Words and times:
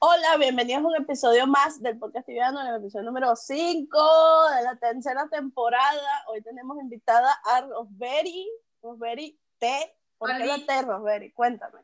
Hola, 0.00 0.36
bienvenidos 0.38 0.84
a 0.84 0.86
un 0.86 0.94
episodio 0.94 1.48
más 1.48 1.82
del 1.82 1.98
podcast 1.98 2.24
Tibiano, 2.24 2.60
en 2.60 2.68
el 2.68 2.76
episodio 2.76 3.04
número 3.04 3.34
5 3.34 3.98
de 4.54 4.62
la 4.62 4.76
tercera 4.76 5.28
temporada. 5.28 6.24
Hoy 6.28 6.40
tenemos 6.40 6.78
invitada 6.80 7.36
a 7.44 7.62
Rosberry, 7.62 8.48
Rosberry 8.80 9.36
T. 9.58 9.96
¿Por 10.16 10.36
qué 10.36 10.46
la 10.46 10.64
T, 10.64 10.82
Rosberry? 10.82 11.32
Cuéntame. 11.32 11.80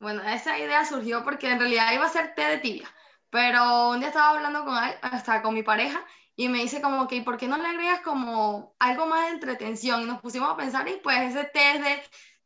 Bueno, 0.00 0.20
esa 0.24 0.58
idea 0.58 0.84
surgió 0.84 1.22
porque 1.22 1.48
en 1.48 1.60
realidad 1.60 1.92
iba 1.92 2.06
a 2.06 2.08
ser 2.08 2.34
té 2.34 2.42
de 2.42 2.58
tibia, 2.58 2.88
pero 3.30 3.90
un 3.90 4.00
día 4.00 4.08
estaba 4.08 4.30
hablando 4.30 4.64
con 4.64 4.76
él, 4.82 4.94
hasta 5.02 5.42
con 5.42 5.54
mi 5.54 5.62
pareja, 5.62 6.04
y 6.34 6.48
me 6.48 6.58
dice 6.58 6.82
como 6.82 7.06
que, 7.06 7.22
¿por 7.22 7.36
qué 7.36 7.46
no 7.46 7.56
le 7.56 7.68
agregas 7.68 8.00
como 8.00 8.74
algo 8.80 9.06
más 9.06 9.26
de 9.26 9.34
entretención? 9.34 10.02
Y 10.02 10.06
nos 10.06 10.20
pusimos 10.20 10.50
a 10.50 10.56
pensar 10.56 10.88
y 10.88 10.96
pues 10.96 11.20
ese 11.20 11.44
té 11.44 11.76
es 11.76 11.84
de 11.84 12.02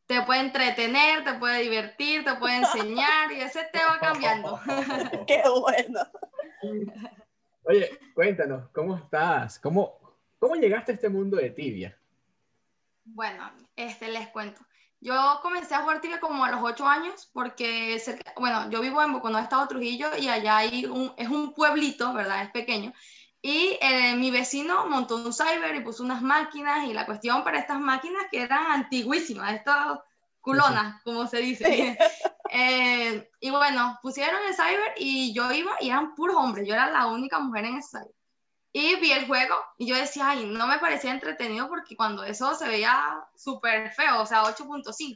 te 0.06 0.22
puede 0.22 0.40
entretener, 0.40 1.24
te 1.24 1.34
puede 1.34 1.62
divertir, 1.62 2.24
te 2.24 2.34
puede 2.36 2.56
enseñar 2.56 3.32
y 3.32 3.40
ese 3.40 3.64
te 3.72 3.78
va 3.78 3.98
cambiando. 3.98 4.60
Qué 5.26 5.42
bueno. 5.48 6.00
Oye, 7.64 7.98
cuéntanos, 8.14 8.68
¿cómo 8.70 8.96
estás? 8.96 9.58
¿Cómo, 9.58 9.98
cómo 10.38 10.54
llegaste 10.54 10.92
a 10.92 10.94
este 10.94 11.08
mundo 11.08 11.36
de 11.36 11.50
tibia? 11.50 11.98
Bueno, 13.04 13.50
este 13.74 14.08
les 14.08 14.28
cuento. 14.28 14.60
Yo 15.00 15.40
comencé 15.42 15.74
a 15.74 15.82
jugar 15.82 16.00
tibia 16.00 16.20
como 16.20 16.44
a 16.44 16.50
los 16.50 16.60
8 16.62 16.86
años 16.86 17.28
porque, 17.32 18.00
bueno, 18.36 18.70
yo 18.70 18.80
vivo 18.80 19.02
en 19.02 19.12
Boconó, 19.12 19.38
Estado 19.38 19.68
Trujillo, 19.68 20.16
y 20.16 20.28
allá 20.28 20.56
hay 20.58 20.86
un, 20.86 21.12
es 21.16 21.28
un 21.28 21.52
pueblito, 21.52 22.12
¿verdad? 22.14 22.44
Es 22.44 22.50
pequeño. 22.50 22.92
Y 23.48 23.78
eh, 23.80 24.16
mi 24.16 24.32
vecino 24.32 24.86
montó 24.88 25.14
un 25.14 25.32
cyber 25.32 25.76
y 25.76 25.80
puso 25.80 26.02
unas 26.02 26.20
máquinas 26.20 26.88
y 26.88 26.92
la 26.92 27.06
cuestión 27.06 27.44
para 27.44 27.60
estas 27.60 27.78
máquinas 27.78 28.24
que 28.28 28.42
eran 28.42 28.72
antiguísimas, 28.72 29.54
estas 29.54 30.00
culonas, 30.40 31.00
como 31.04 31.28
se 31.28 31.38
dice. 31.38 31.96
Eh, 32.48 33.28
y 33.40 33.50
bueno, 33.50 33.98
pusieron 34.02 34.40
el 34.46 34.54
cyber 34.54 34.94
y 34.96 35.34
yo 35.34 35.50
iba 35.50 35.72
y 35.80 35.88
eran 35.90 36.14
puros 36.14 36.36
hombres, 36.36 36.66
yo 36.66 36.74
era 36.74 36.88
la 36.90 37.08
única 37.08 37.40
mujer 37.40 37.64
en 37.64 37.78
ese 37.78 37.98
cyber. 37.98 38.14
Y 38.72 38.94
vi 39.00 39.10
el 39.10 39.26
juego 39.26 39.56
y 39.76 39.86
yo 39.88 39.96
decía, 39.96 40.30
ay, 40.30 40.46
no 40.46 40.68
me 40.68 40.78
parecía 40.78 41.10
entretenido 41.10 41.68
porque 41.68 41.96
cuando 41.96 42.22
eso 42.22 42.54
se 42.54 42.68
veía 42.68 43.20
súper 43.36 43.90
feo, 43.92 44.22
o 44.22 44.26
sea, 44.26 44.44
8.5. 44.44 45.14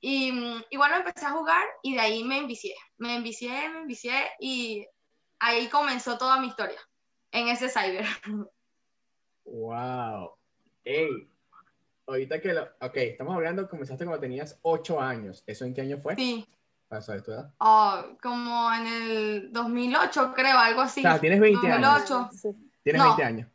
Y 0.00 0.32
mm, 0.32 0.64
igual 0.70 0.92
empecé 0.94 1.26
a 1.26 1.30
jugar 1.30 1.64
y 1.82 1.94
de 1.94 2.00
ahí 2.00 2.24
me 2.24 2.38
envicié, 2.38 2.74
me 2.98 3.14
envicié, 3.14 3.68
me 3.68 3.80
envicié 3.80 4.30
y 4.40 4.84
ahí 5.38 5.68
comenzó 5.68 6.18
toda 6.18 6.40
mi 6.40 6.48
historia 6.48 6.80
en 7.32 7.48
ese 7.48 7.68
cyber. 7.68 8.06
Wow. 9.44 10.32
Hey, 10.84 11.30
ahorita 12.06 12.40
que 12.40 12.52
lo, 12.52 12.62
ok, 12.80 12.96
estamos 12.96 13.34
hablando, 13.34 13.68
comenzaste 13.68 14.04
cuando 14.04 14.20
tenías 14.20 14.58
8 14.62 15.00
años. 15.00 15.42
¿Eso 15.46 15.64
en 15.64 15.74
qué 15.74 15.82
año 15.82 15.98
fue? 15.98 16.16
Sí. 16.16 16.46
¿Para 16.88 17.02
saber 17.02 17.22
tu 17.22 17.32
edad? 17.32 17.52
Oh, 17.58 18.02
como 18.22 18.72
en 18.72 18.86
el 18.86 19.52
2008, 19.52 20.32
creo, 20.34 20.58
algo 20.58 20.80
así. 20.80 21.00
O 21.00 21.02
sea, 21.02 21.20
tienes 21.20 21.40
20 21.40 21.68
2008. 21.68 22.16
años. 22.16 22.46
Tienes 22.82 23.02
20 23.02 23.24
años. 23.24 23.48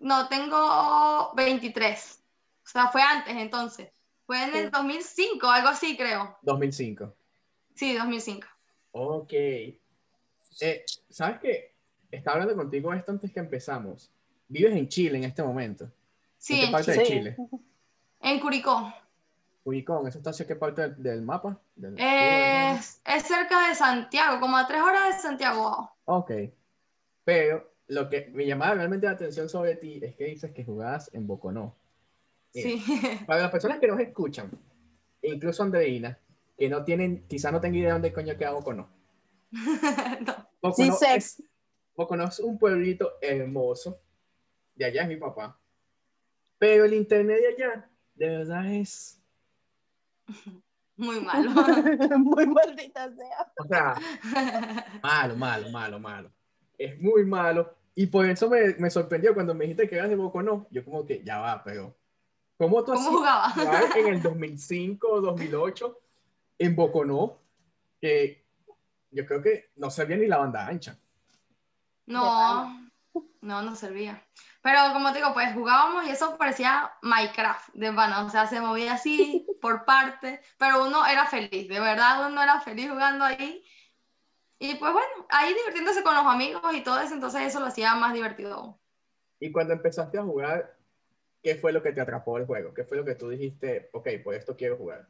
No, 0.00 0.28
tengo 0.28 1.32
23. 1.36 2.24
O 2.64 2.68
sea, 2.68 2.88
fue 2.88 3.02
antes 3.02 3.36
entonces. 3.36 3.90
Fue 4.26 4.42
en 4.42 4.56
el 4.56 4.70
2005, 4.70 5.46
algo 5.48 5.68
así, 5.68 5.96
creo. 5.96 6.38
2005. 6.42 7.14
Sí, 7.74 7.96
2005. 7.96 8.46
Ok. 8.92 9.32
Eh, 9.32 9.78
¿Sabes 11.08 11.38
qué? 11.40 11.69
Estaba 12.10 12.34
hablando 12.40 12.56
contigo 12.56 12.92
esto 12.92 13.12
antes 13.12 13.32
que 13.32 13.40
empezamos. 13.40 14.10
Vives 14.48 14.72
en 14.74 14.88
Chile 14.88 15.18
en 15.18 15.24
este 15.24 15.42
momento. 15.42 15.90
Sí, 16.38 16.54
¿En 16.54 16.60
qué 16.60 16.66
en 16.66 16.72
parte 16.72 16.92
de 16.92 17.02
Chile? 17.04 17.36
En 18.20 18.40
Curicó. 18.40 18.92
Curicó, 19.62 20.06
¿eso 20.08 20.18
está 20.18 20.30
hacia 20.30 20.46
qué 20.46 20.56
parte 20.56 20.82
del, 20.82 21.02
del 21.02 21.22
mapa? 21.22 21.60
Del- 21.76 21.94
Es, 21.98 23.00
es 23.04 23.22
cerca 23.24 23.68
de 23.68 23.74
Santiago, 23.74 24.40
como 24.40 24.56
a 24.56 24.66
tres 24.66 24.80
horas 24.82 25.16
de 25.16 25.22
Santiago. 25.22 25.90
Ok. 26.06 26.32
Pero 27.24 27.70
lo 27.88 28.08
que 28.08 28.30
me 28.32 28.46
llamaba 28.46 28.74
realmente 28.74 29.06
la 29.06 29.12
atención 29.12 29.48
sobre 29.48 29.76
ti 29.76 30.00
es 30.02 30.14
que 30.16 30.24
dices 30.24 30.52
que 30.52 30.64
jugabas 30.64 31.10
en 31.14 31.26
Boconó. 31.26 31.74
Eh, 32.54 32.62
Sí. 32.62 32.84
Para 33.26 33.42
las 33.42 33.50
personas 33.50 33.78
que 33.78 33.86
nos 33.86 34.00
escuchan, 34.00 34.50
e 35.22 35.28
incluso 35.34 35.62
Andreina, 35.62 36.18
que 36.58 36.68
no 36.68 36.82
tienen, 36.82 37.24
quizá 37.28 37.52
no 37.52 37.60
tengan 37.60 37.76
idea 37.76 37.86
de 37.88 37.92
dónde 37.92 38.12
coño 38.12 38.36
queda 38.36 38.50
Boconó. 38.52 38.88
No. 40.26 40.46
Boconó, 40.62 40.94
sé. 40.96 41.14
es, 41.16 41.42
Boconó 42.00 42.24
es 42.24 42.38
un 42.40 42.58
pueblito 42.58 43.18
hermoso. 43.20 44.00
De 44.74 44.86
allá 44.86 45.02
es 45.02 45.08
mi 45.08 45.16
papá. 45.16 45.60
Pero 46.58 46.86
el 46.86 46.94
internet 46.94 47.40
de 47.40 47.48
allá, 47.48 47.90
de 48.14 48.28
verdad 48.28 48.72
es. 48.72 49.20
Muy 50.96 51.20
malo. 51.20 51.50
Muy 52.18 52.46
maldita 52.46 53.14
sea. 53.14 53.52
O 53.58 53.64
sea, 53.66 53.94
malo, 55.02 55.36
malo, 55.36 55.70
malo, 55.70 55.98
malo. 55.98 56.32
Es 56.78 56.98
muy 56.98 57.26
malo. 57.26 57.74
Y 57.94 58.06
por 58.06 58.24
eso 58.24 58.48
me, 58.48 58.74
me 58.78 58.88
sorprendió 58.88 59.34
cuando 59.34 59.54
me 59.54 59.64
dijiste 59.64 59.86
que 59.86 59.96
eras 59.96 60.08
de 60.08 60.16
Boconó. 60.16 60.66
Yo, 60.70 60.82
como 60.82 61.04
que 61.04 61.22
ya 61.22 61.38
va, 61.38 61.62
pero. 61.62 61.94
¿Cómo 62.56 62.82
tú 62.82 62.92
¿Cómo 62.92 62.98
hacías 62.98 63.14
jugaba? 63.14 63.50
jugar 63.50 63.98
en 63.98 64.06
el 64.06 64.22
2005 64.22 65.06
o 65.06 65.20
2008 65.20 66.00
en 66.58 66.76
Boconó? 66.76 67.38
Que 68.00 68.46
yo 69.10 69.26
creo 69.26 69.42
que 69.42 69.70
no 69.76 69.90
sabía 69.90 70.16
ni 70.16 70.26
la 70.26 70.38
banda 70.38 70.66
ancha. 70.66 70.98
No, 72.06 72.90
no, 73.40 73.62
no 73.62 73.74
servía. 73.74 74.22
Pero 74.62 74.92
como 74.92 75.12
te 75.12 75.18
digo, 75.18 75.32
pues 75.32 75.52
jugábamos 75.54 76.06
y 76.06 76.10
eso 76.10 76.36
parecía 76.36 76.92
Minecraft 77.02 77.70
de 77.72 77.90
vano, 77.90 78.26
o 78.26 78.30
sea, 78.30 78.46
se 78.46 78.60
movía 78.60 78.94
así 78.94 79.46
por 79.60 79.84
partes, 79.84 80.40
pero 80.58 80.84
uno 80.84 81.06
era 81.06 81.26
feliz, 81.26 81.68
de 81.68 81.80
verdad 81.80 82.26
uno 82.30 82.42
era 82.42 82.60
feliz 82.60 82.90
jugando 82.90 83.24
ahí. 83.24 83.64
Y 84.58 84.74
pues 84.74 84.92
bueno, 84.92 85.26
ahí 85.30 85.54
divirtiéndose 85.54 86.02
con 86.02 86.14
los 86.14 86.26
amigos 86.26 86.74
y 86.74 86.82
todo 86.82 87.00
eso, 87.00 87.14
entonces 87.14 87.42
eso 87.42 87.60
lo 87.60 87.66
hacía 87.66 87.94
más 87.94 88.12
divertido. 88.12 88.78
Y 89.38 89.50
cuando 89.50 89.72
empezaste 89.72 90.18
a 90.18 90.22
jugar, 90.22 90.76
¿qué 91.42 91.54
fue 91.54 91.72
lo 91.72 91.82
que 91.82 91.92
te 91.92 92.02
atrapó 92.02 92.36
del 92.36 92.46
juego? 92.46 92.74
¿Qué 92.74 92.84
fue 92.84 92.98
lo 92.98 93.04
que 93.06 93.14
tú 93.14 93.30
dijiste, 93.30 93.88
ok, 93.94 94.08
por 94.22 94.34
esto 94.34 94.56
quiero 94.56 94.76
jugar? 94.76 95.08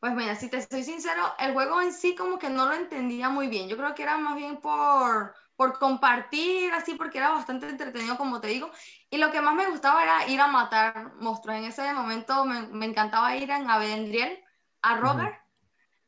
Pues 0.00 0.14
mira, 0.14 0.34
si 0.34 0.50
te 0.50 0.60
soy 0.60 0.82
sincero, 0.82 1.22
el 1.38 1.52
juego 1.52 1.80
en 1.80 1.92
sí 1.92 2.16
como 2.16 2.36
que 2.36 2.50
no 2.50 2.66
lo 2.66 2.72
entendía 2.72 3.28
muy 3.28 3.46
bien. 3.46 3.68
Yo 3.68 3.76
creo 3.76 3.94
que 3.94 4.02
era 4.02 4.18
más 4.18 4.34
bien 4.34 4.60
por, 4.60 5.32
por 5.56 5.78
compartir, 5.78 6.72
así, 6.72 6.94
porque 6.94 7.18
era 7.18 7.30
bastante 7.30 7.68
entretenido, 7.68 8.16
como 8.16 8.40
te 8.40 8.48
digo. 8.48 8.70
Y 9.10 9.18
lo 9.18 9.30
que 9.30 9.40
más 9.40 9.54
me 9.54 9.66
gustaba 9.68 10.02
era 10.02 10.26
ir 10.28 10.40
a 10.40 10.46
matar 10.48 11.14
monstruos. 11.16 11.58
En 11.58 11.64
ese 11.64 11.92
momento 11.92 12.44
me, 12.44 12.62
me 12.68 12.86
encantaba 12.86 13.36
ir 13.36 13.50
en 13.50 13.70
Avendriel 13.70 14.42
a 14.82 14.96
Rogar. 14.96 15.44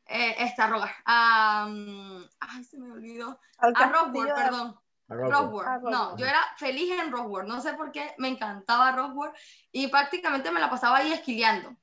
eh, 0.07 0.35
este, 0.39 0.61
a 0.61 0.67
Rogar. 0.67 0.91
A, 1.05 1.67
mm, 1.69 2.23
ay, 2.39 2.63
se 2.63 2.77
me 2.77 2.91
olvidó. 2.91 3.39
Al 3.57 3.73
A 3.75 3.87
Rockwood, 3.87 4.27
perdón. 4.33 4.79
A. 5.07 5.13
Rockwood. 5.13 5.65
No, 5.83 5.89
Rockwood. 5.91 6.17
yo 6.17 6.25
era 6.25 6.41
feliz 6.57 6.91
en 6.99 7.11
Rockwood. 7.11 7.43
No 7.43 7.61
sé 7.61 7.73
por 7.73 7.91
qué, 7.91 8.13
me 8.17 8.27
encantaba 8.27 8.91
Rockwood. 8.91 9.29
Y 9.71 9.87
prácticamente 9.87 10.51
me 10.51 10.59
la 10.59 10.69
pasaba 10.69 10.97
ahí 10.97 11.13
esquileando. 11.13 11.75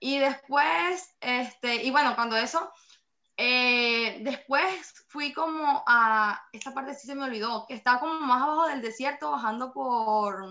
Y 0.00 0.18
después, 0.18 1.16
este, 1.20 1.82
y 1.82 1.90
bueno, 1.90 2.14
cuando 2.14 2.36
eso, 2.36 2.72
eh, 3.40 4.18
después 4.22 5.06
fui 5.06 5.32
como 5.32 5.84
a, 5.86 6.48
esta 6.52 6.74
parte 6.74 6.94
sí 6.94 7.06
se 7.06 7.14
me 7.14 7.24
olvidó, 7.24 7.66
que 7.68 7.74
estaba 7.74 8.00
como 8.00 8.14
más 8.14 8.42
abajo 8.42 8.66
del 8.66 8.82
desierto, 8.82 9.30
bajando 9.30 9.72
por, 9.72 10.44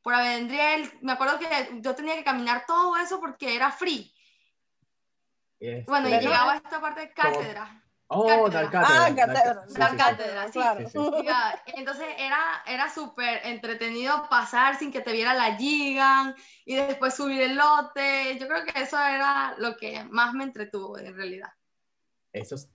por 0.00 0.14
Avendriel. 0.14 0.88
Me 1.02 1.12
acuerdo 1.12 1.40
que 1.40 1.80
yo 1.80 1.96
tenía 1.96 2.14
que 2.14 2.22
caminar 2.22 2.64
todo 2.64 2.96
eso 2.96 3.18
porque 3.18 3.56
era 3.56 3.72
free. 3.72 4.14
Este, 5.58 5.90
Bueno, 5.90 6.06
y 6.06 6.12
Pero- 6.12 6.22
llegaba 6.22 6.52
a 6.52 6.56
esta 6.56 6.80
parte 6.80 7.00
de 7.00 7.12
cátedra. 7.12 7.84
Oh, 8.10 8.26
Cátedra. 8.26 8.62
dar 8.62 8.70
cátedra. 8.70 8.86
Ah, 8.88 9.10
dar 9.10 9.16
cátedra. 9.16 9.66
sí, 9.68 9.78
Dar 9.78 9.90
sí, 9.90 9.96
sí. 9.96 9.98
cátedra, 10.02 10.46
sí. 10.46 10.52
Claro. 10.52 10.88
Sí, 10.88 11.72
Entonces 11.76 12.06
era, 12.18 12.38
era 12.66 12.88
súper 12.88 13.40
entretenido 13.44 14.26
pasar 14.30 14.76
sin 14.78 14.90
que 14.90 15.02
te 15.02 15.12
viera 15.12 15.34
la 15.34 15.56
Gigan 15.56 16.34
y 16.64 16.76
después 16.76 17.14
subir 17.14 17.42
el 17.42 17.56
lote. 17.56 18.38
Yo 18.38 18.48
creo 18.48 18.64
que 18.64 18.80
eso 18.80 18.96
era 18.98 19.54
lo 19.58 19.76
que 19.76 20.04
más 20.04 20.32
me 20.32 20.44
entretuvo 20.44 20.96
en 20.98 21.14
realidad. 21.14 21.50
Esos 22.32 22.70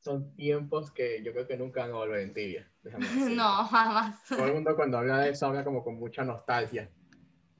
son 0.00 0.34
tiempos 0.34 0.90
que 0.90 1.22
yo 1.22 1.32
creo 1.32 1.46
que 1.46 1.56
nunca 1.56 1.82
van 1.82 1.90
a 1.92 1.94
volver 1.94 2.20
en 2.20 2.34
tibia. 2.34 2.68
No, 3.36 3.64
jamás. 3.66 4.20
Todo 4.28 4.46
el 4.46 4.54
mundo 4.54 4.74
cuando 4.74 4.98
habla 4.98 5.18
de 5.18 5.30
eso 5.30 5.46
habla 5.46 5.62
como 5.62 5.84
con 5.84 5.94
mucha 5.94 6.24
nostalgia. 6.24 6.90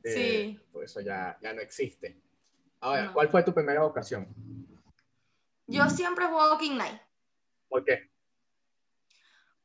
de- 0.03 0.13
Sí. 0.13 0.61
Por 0.73 0.83
eso 0.83 1.01
ya, 1.01 1.39
ya 1.41 1.53
no 1.53 1.61
existe. 1.61 2.21
Ahora, 2.81 3.05
No. 3.05 3.13
¿cuál 3.13 3.29
fue 3.29 3.45
tu 3.45 3.55
primera 3.55 3.81
vocación? 3.83 4.27
Yo 5.69 5.89
siempre 5.89 6.27
jugado 6.27 6.59
King 6.59 6.73
Knight. 6.75 7.01
¿Por 7.73 7.85
qué? 7.85 8.11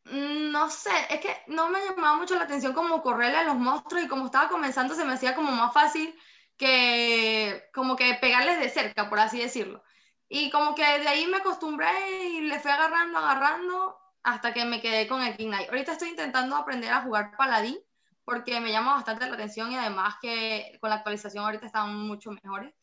Mm, 0.06 0.51
No 0.51 0.69
sé, 0.69 0.89
es 1.09 1.19
que 1.21 1.36
no 1.48 1.69
me 1.69 1.80
llamaba 1.86 2.15
mucho 2.18 2.36
la 2.36 2.44
atención 2.44 2.74
como 2.74 3.01
correrle 3.01 3.38
a 3.38 3.44
los 3.44 3.56
monstruos 3.57 4.04
y 4.06 4.07
como 4.07 4.25
estaba 4.25 4.50
comenzando 4.50 4.95
se 4.95 5.06
me 5.06 5.13
hacía 5.13 5.36
como 5.36 5.51
más 5.51 5.74
fácil 5.74 6.15
que 6.57 7.69
como 7.74 7.95
que 7.95 8.15
pegarles 8.15 8.59
de 8.59 8.69
cerca, 8.69 9.09
por 9.09 9.19
así 9.19 9.39
decirlo. 9.39 9.83
Y 10.30 10.50
como 10.51 10.75
que 10.75 10.83
de 10.83 11.07
ahí 11.07 11.27
me 11.27 11.38
acostumbré 11.38 11.88
y 12.31 12.42
le 12.42 12.59
fui 12.59 12.71
agarrando, 12.71 13.18
agarrando 13.19 13.98
hasta 14.24 14.53
que 14.53 14.65
me 14.65 14.81
quedé 14.81 15.07
con 15.07 15.21
el 15.24 15.36
Knight. 15.38 15.69
Ahorita 15.69 15.94
estoy 15.94 16.10
intentando 16.10 16.56
aprender 16.56 16.92
a 16.92 17.01
jugar 17.01 17.36
paladín 17.38 17.77
porque 18.25 18.60
me 18.60 18.71
llama 18.71 18.95
bastante 18.95 19.27
la 19.27 19.36
atención 19.36 19.71
y 19.71 19.77
además 19.77 20.15
que 20.21 20.77
con 20.81 20.89
la 20.89 20.98
actualización 20.98 21.45
ahorita 21.45 21.68
están 21.68 21.95
mucho 21.95 22.31
mejores. 22.31 22.74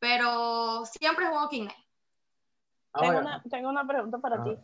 Pero 0.00 0.84
siempre 0.86 1.26
juego 1.28 1.48
King 1.50 1.64
Knight. 1.68 1.85
Tengo, 3.00 3.18
una, 3.18 3.42
tengo 3.50 3.68
una 3.68 3.86
pregunta 3.86 4.18
para 4.18 4.42
ti. 4.42 4.56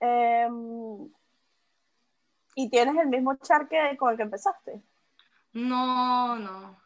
Em, 0.00 1.08
¿Y 2.54 2.70
tienes 2.70 2.96
el 2.96 3.08
mismo 3.08 3.36
char 3.36 3.68
que 3.68 3.96
con 3.98 4.10
el 4.10 4.16
que 4.16 4.22
empezaste? 4.22 4.80
No, 5.52 6.36
no. 6.36 6.78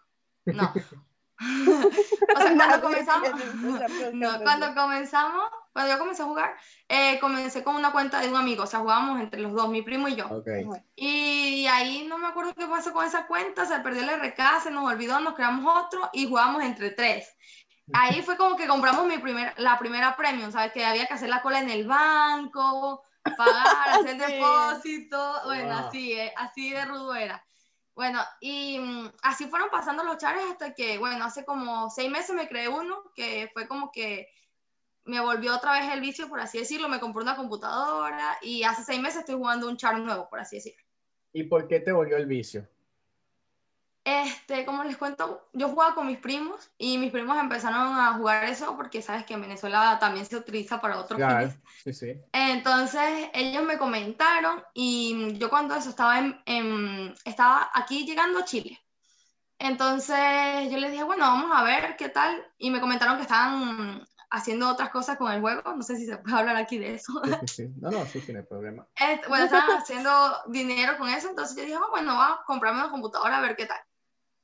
No. 0.47 0.73
o 1.41 2.41
sea, 2.41 2.55
cuando 2.55 2.83
comenzamos, 2.83 3.31
cuando 4.43 4.75
comenzamos, 4.75 5.45
cuando 5.73 5.93
yo 5.93 5.99
comencé 5.99 6.23
a 6.23 6.27
jugar, 6.27 6.55
eh, 6.87 7.19
comencé 7.19 7.65
con 7.65 7.77
una 7.77 7.93
cuenta 7.93 8.21
de 8.21 8.29
un 8.29 8.37
amigo, 8.37 8.65
o 8.65 8.67
sea, 8.67 8.81
jugábamos 8.81 9.21
entre 9.21 9.41
los 9.41 9.55
dos, 9.55 9.71
mi 9.71 9.81
primo 9.81 10.09
y 10.09 10.17
yo. 10.17 10.29
Y 10.97 11.67
ahí 11.67 12.07
no 12.07 12.19
me 12.19 12.27
acuerdo 12.27 12.55
qué 12.55 12.67
pasó 12.67 12.93
con 12.93 13.07
esa 13.07 13.27
cuenta, 13.27 13.65
se 13.65 13.79
perdió 13.81 14.03
el 14.03 14.21
RK, 14.21 14.63
se 14.63 14.71
nos 14.71 14.85
olvidó, 14.85 15.19
nos 15.21 15.35
creamos 15.35 15.85
otro 15.87 16.11
y 16.13 16.29
jugábamos 16.29 16.63
entre 16.63 16.91
tres. 16.91 17.35
Ahí 17.93 18.23
fue 18.23 18.37
como 18.37 18.57
que 18.57 18.67
compramos 18.67 19.07
mi 19.07 19.19
primer, 19.19 19.53
la 19.59 19.79
primera 19.79 20.17
premium, 20.17 20.53
¿sabes? 20.53 20.73
Que 20.73 20.85
había 20.85 21.07
que 21.07 21.15
hacer 21.15 21.29
la 21.29 21.43
cola 21.43 21.61
en 21.61 21.71
el 21.71 21.87
banco, 21.87 23.03
pagar, 23.37 23.89
hacer 24.07 24.17
depósito, 24.17 25.35
bueno, 25.45 25.77
así, 25.77 26.13
eh, 26.13 26.33
así 26.37 26.71
de 26.71 26.85
rudo 26.85 27.15
era. 27.15 27.45
Bueno, 27.95 28.21
y 28.41 28.79
mm, 28.79 29.13
así 29.23 29.47
fueron 29.47 29.69
pasando 29.71 30.05
los 30.05 30.19
chares 30.19 30.45
hasta 30.51 30.75
que, 30.75 30.99
bueno, 30.99 31.25
hace 31.25 31.45
como 31.45 31.91
seis 31.91 32.11
meses 32.11 32.35
me 32.35 32.49
creé 32.49 32.69
uno 32.69 33.03
que 33.15 33.51
fue 33.53 33.67
como 33.67 33.91
que 33.91 34.29
me 35.05 35.21
volvió 35.21 35.55
otra 35.55 35.73
vez 35.73 35.93
el 35.93 36.01
vicio, 36.01 36.29
por 36.29 36.41
así 36.41 36.59
decirlo, 36.59 36.89
me 36.89 37.01
compré 37.01 37.23
una 37.23 37.37
computadora 37.37 38.39
y 38.43 38.63
hace 38.63 38.85
seis 38.85 39.01
meses 39.01 39.21
estoy 39.21 39.35
jugando 39.37 39.69
un 39.69 39.77
char 39.77 39.99
nuevo, 39.99 40.29
por 40.29 40.41
así 40.41 40.57
decirlo. 40.57 40.83
¿Y 41.33 41.45
por 41.45 41.69
qué 41.69 41.81
te 41.81 41.93
volvió 41.93 42.17
el 42.17 42.27
vicio? 42.27 42.67
Este, 44.03 44.65
como 44.65 44.83
les 44.83 44.97
cuento, 44.97 45.49
yo 45.53 45.69
jugaba 45.69 45.95
con 45.95 46.07
mis 46.07 46.19
primos 46.19 46.71
y 46.79 46.97
mis 46.97 47.13
primos 47.13 47.39
empezaron 47.39 47.99
a 47.99 48.15
jugar 48.15 48.45
eso 48.45 48.75
porque 48.77 49.03
sabes 49.03 49.27
que 49.27 49.35
en 49.35 49.43
Venezuela 49.43 49.99
también 50.01 50.25
se 50.25 50.37
utiliza 50.37 50.81
para 50.81 50.99
otros 50.99 51.21
fines. 51.21 51.59
Sí, 51.85 51.93
sí. 51.93 52.21
Entonces 52.33 53.29
ellos 53.35 53.63
me 53.63 53.77
comentaron 53.77 54.63
y 54.73 55.35
yo 55.39 55.51
cuando 55.51 55.75
eso 55.75 55.91
estaba, 55.91 56.19
en, 56.19 57.15
estaba 57.25 57.71
aquí 57.75 58.07
llegando 58.07 58.39
a 58.39 58.45
Chile. 58.45 58.81
Entonces 59.59 60.17
yo 60.71 60.79
les 60.79 60.91
dije, 60.91 61.05
bueno, 61.05 61.27
vamos 61.27 61.51
a 61.55 61.63
ver 61.63 61.95
qué 61.97 62.09
tal. 62.09 62.43
Y 62.57 62.71
me 62.71 62.81
comentaron 62.81 63.17
que 63.17 63.23
estaban 63.23 64.03
haciendo 64.31 64.71
otras 64.71 64.89
cosas 64.89 65.19
con 65.19 65.31
el 65.31 65.43
juego. 65.43 65.75
No 65.77 65.83
sé 65.83 65.97
si 65.97 66.07
se 66.07 66.17
puede 66.17 66.39
hablar 66.39 66.57
aquí 66.57 66.79
de 66.79 66.95
eso. 66.95 67.13
Sí, 67.41 67.49
sí, 67.49 67.69
No, 67.79 67.91
no, 67.91 68.07
sí, 68.07 68.21
tiene 68.21 68.43
problema. 68.43 68.87
bueno, 69.29 69.45
estaban 69.45 69.77
haciendo 69.77 70.11
dinero 70.49 70.97
con 70.97 71.11
eso. 71.11 71.29
Entonces 71.29 71.55
yo 71.57 71.65
dije, 71.65 71.77
oh, 71.77 71.91
bueno, 71.91 72.15
voy 72.15 72.25
a 72.25 72.41
comprarme 72.47 72.81
una 72.81 72.91
computadora 72.91 73.37
a 73.37 73.43
ver 73.43 73.55
qué 73.55 73.67
tal. 73.67 73.79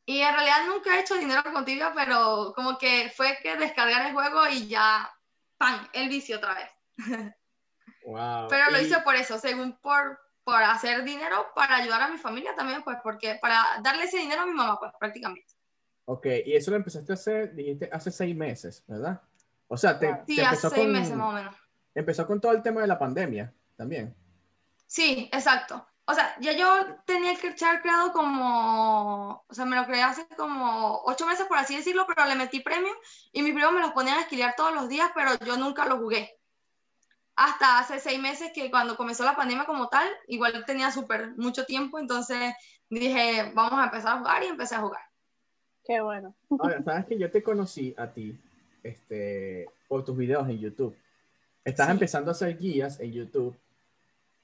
Y 0.08 0.20
en 0.20 0.32
realidad 0.32 0.67
nunca 0.69 0.97
he 0.97 1.00
hecho 1.00 1.17
dinero 1.17 1.43
con 1.53 1.64
Tibia, 1.64 1.93
pero 1.93 2.53
como 2.55 2.79
que 2.79 3.12
fue 3.14 3.37
que 3.43 3.56
descargar 3.56 4.06
el 4.06 4.12
juego 4.12 4.47
y 4.47 4.69
ya, 4.69 5.12
¡pam! 5.58 5.88
El 5.93 6.08
vicio 6.08 6.38
otra 6.38 6.55
vez. 6.55 6.70
Wow. 8.06 8.47
Pero 8.49 8.70
lo 8.70 8.81
hice 8.81 9.00
por 9.00 9.17
eso, 9.17 9.37
según 9.37 9.76
por, 9.79 10.20
por 10.44 10.62
hacer 10.62 11.03
dinero 11.03 11.49
para 11.56 11.75
ayudar 11.75 12.03
a 12.03 12.08
mi 12.08 12.19
familia 12.19 12.55
también, 12.55 12.85
pues 12.85 12.99
porque 13.03 13.37
para 13.43 13.64
darle 13.82 14.05
ese 14.05 14.19
dinero 14.19 14.43
a 14.43 14.47
mi 14.47 14.53
mamá, 14.53 14.79
pues 14.79 14.93
prácticamente. 15.00 15.53
Ok, 16.05 16.26
y 16.44 16.55
eso 16.55 16.70
lo 16.70 16.76
empezaste 16.76 17.12
a 17.12 17.14
hacer, 17.14 17.53
dijiste, 17.53 17.91
hace 17.93 18.12
seis 18.12 18.37
meses, 18.37 18.85
¿verdad? 18.87 19.20
O 19.67 19.76
sea, 19.76 19.99
te, 19.99 20.23
sí, 20.25 20.41
hace 20.41 20.70
seis 20.70 20.87
meses 20.87 21.17
más 21.17 21.31
o 21.31 21.32
menos. 21.32 21.56
Empezó 21.97 22.29
con 22.29 22.41
todo 22.41 22.53
el 22.53 22.62
tema 22.62 22.81
de 22.81 22.87
la 22.87 22.97
pandemia 22.97 23.53
también. 23.76 24.14
Sí, 24.87 25.29
exacto 25.32 25.85
o 26.08 26.14
sea, 26.14 26.37
ya 26.41 26.53
yo 26.53 26.97
tenía 27.05 27.32
el 27.32 27.55
chat 27.56 27.82
creado 27.82 28.12
como, 28.12 29.44
o 29.49 29.55
sea, 29.55 29.64
me 29.64 29.75
lo 29.75 29.85
creé 29.87 30.03
hace 30.03 30.25
como 30.37 31.03
ocho 31.05 31.26
meses, 31.26 31.47
por 31.47 31.58
así 31.58 31.76
decirlo, 31.76 32.06
pero 32.06 32.29
le 32.29 32.37
metí 32.37 32.61
premio 32.61 32.93
y 33.32 33.43
mis 33.43 33.53
primos 33.53 33.73
me 33.73 33.81
los 33.81 33.91
ponían 33.91 34.19
a 34.19 34.20
esquilar 34.20 34.55
todos 34.56 34.73
los 34.73 34.88
días, 34.88 35.11
pero 35.17 35.32
yo 35.44 35.56
nunca 35.56 35.85
lo 35.87 35.99
jugué. 35.99 36.38
Hasta 37.35 37.81
hace 37.81 37.99
seis 37.99 38.20
meses 38.20 38.53
que 38.55 38.70
cuando 38.70 38.97
comenzó 38.97 39.25
la 39.25 39.35
pandemia 39.35 39.64
como 39.64 39.88
tal, 39.88 40.08
igual 40.29 40.64
tenía 40.64 40.93
súper 40.93 41.37
mucho 41.37 41.67
tiempo, 41.67 41.99
entonces 41.99 42.55
dije, 42.88 43.50
vamos 43.53 43.81
a 43.81 43.85
empezar 43.87 44.14
a 44.14 44.19
jugar 44.19 44.44
y 44.44 44.47
empecé 44.47 44.76
a 44.76 44.82
jugar. 44.82 45.03
Qué 45.85 46.00
bueno. 46.00 46.37
Ahora, 46.50 46.82
sabes 46.85 47.06
que 47.06 47.19
yo 47.19 47.31
te 47.32 47.43
conocí 47.43 47.94
a 47.99 48.06
ti 48.06 48.38
este, 48.85 49.69
por 49.88 50.05
tus 50.05 50.17
videos 50.17 50.49
en 50.49 50.61
YouTube. 50.61 50.97
Estás 51.64 51.91
empezando 51.91 52.31
a 52.31 52.32
hacer 52.32 52.56
guías 52.56 53.00
en 53.00 53.12
YouTube 53.12 53.56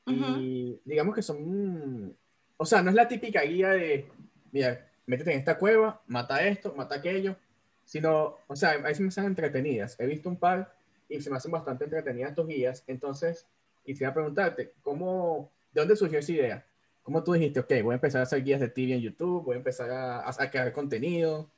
y 0.06 0.81
digamos 0.84 1.14
que 1.14 1.22
son, 1.22 2.16
o 2.56 2.66
sea, 2.66 2.82
no 2.82 2.90
es 2.90 2.96
la 2.96 3.08
típica 3.08 3.43
guía 3.43 3.70
de, 3.70 4.08
mira, 4.50 4.87
métete 5.06 5.32
en 5.32 5.38
esta 5.38 5.58
cueva, 5.58 6.00
mata 6.06 6.44
esto, 6.46 6.75
mata 6.75 6.96
aquello, 6.96 7.37
sino, 7.84 8.38
o 8.46 8.56
sea, 8.56 8.70
a 8.70 8.78
veces 8.78 9.00
me 9.00 9.08
hacen 9.08 9.25
entretenidas. 9.25 9.99
He 9.99 10.06
visto 10.06 10.28
un 10.28 10.37
par 10.37 10.75
y 11.08 11.20
se 11.20 11.31
me 11.31 11.37
hacen 11.37 11.50
bastante 11.50 11.84
entretenidas 11.84 12.34
tus 12.34 12.46
guías. 12.46 12.84
Entonces, 12.87 13.46
quisiera 13.84 14.14
preguntarte, 14.14 14.72
¿cómo, 14.82 15.50
¿de 15.72 15.81
dónde 15.81 15.96
surgió 15.96 16.19
esa 16.19 16.32
idea? 16.32 16.66
¿Cómo 17.02 17.22
tú 17.22 17.32
dijiste, 17.32 17.60
ok, 17.60 17.72
voy 17.82 17.93
a 17.93 17.94
empezar 17.94 18.20
a 18.20 18.25
hacer 18.25 18.43
guías 18.44 18.60
de 18.60 18.69
TV 18.69 18.94
en 18.94 19.00
YouTube, 19.00 19.44
voy 19.44 19.54
a 19.54 19.58
empezar 19.58 19.90
a, 19.90 20.28
a 20.28 20.50
crear 20.50 20.72
contenido? 20.72 21.50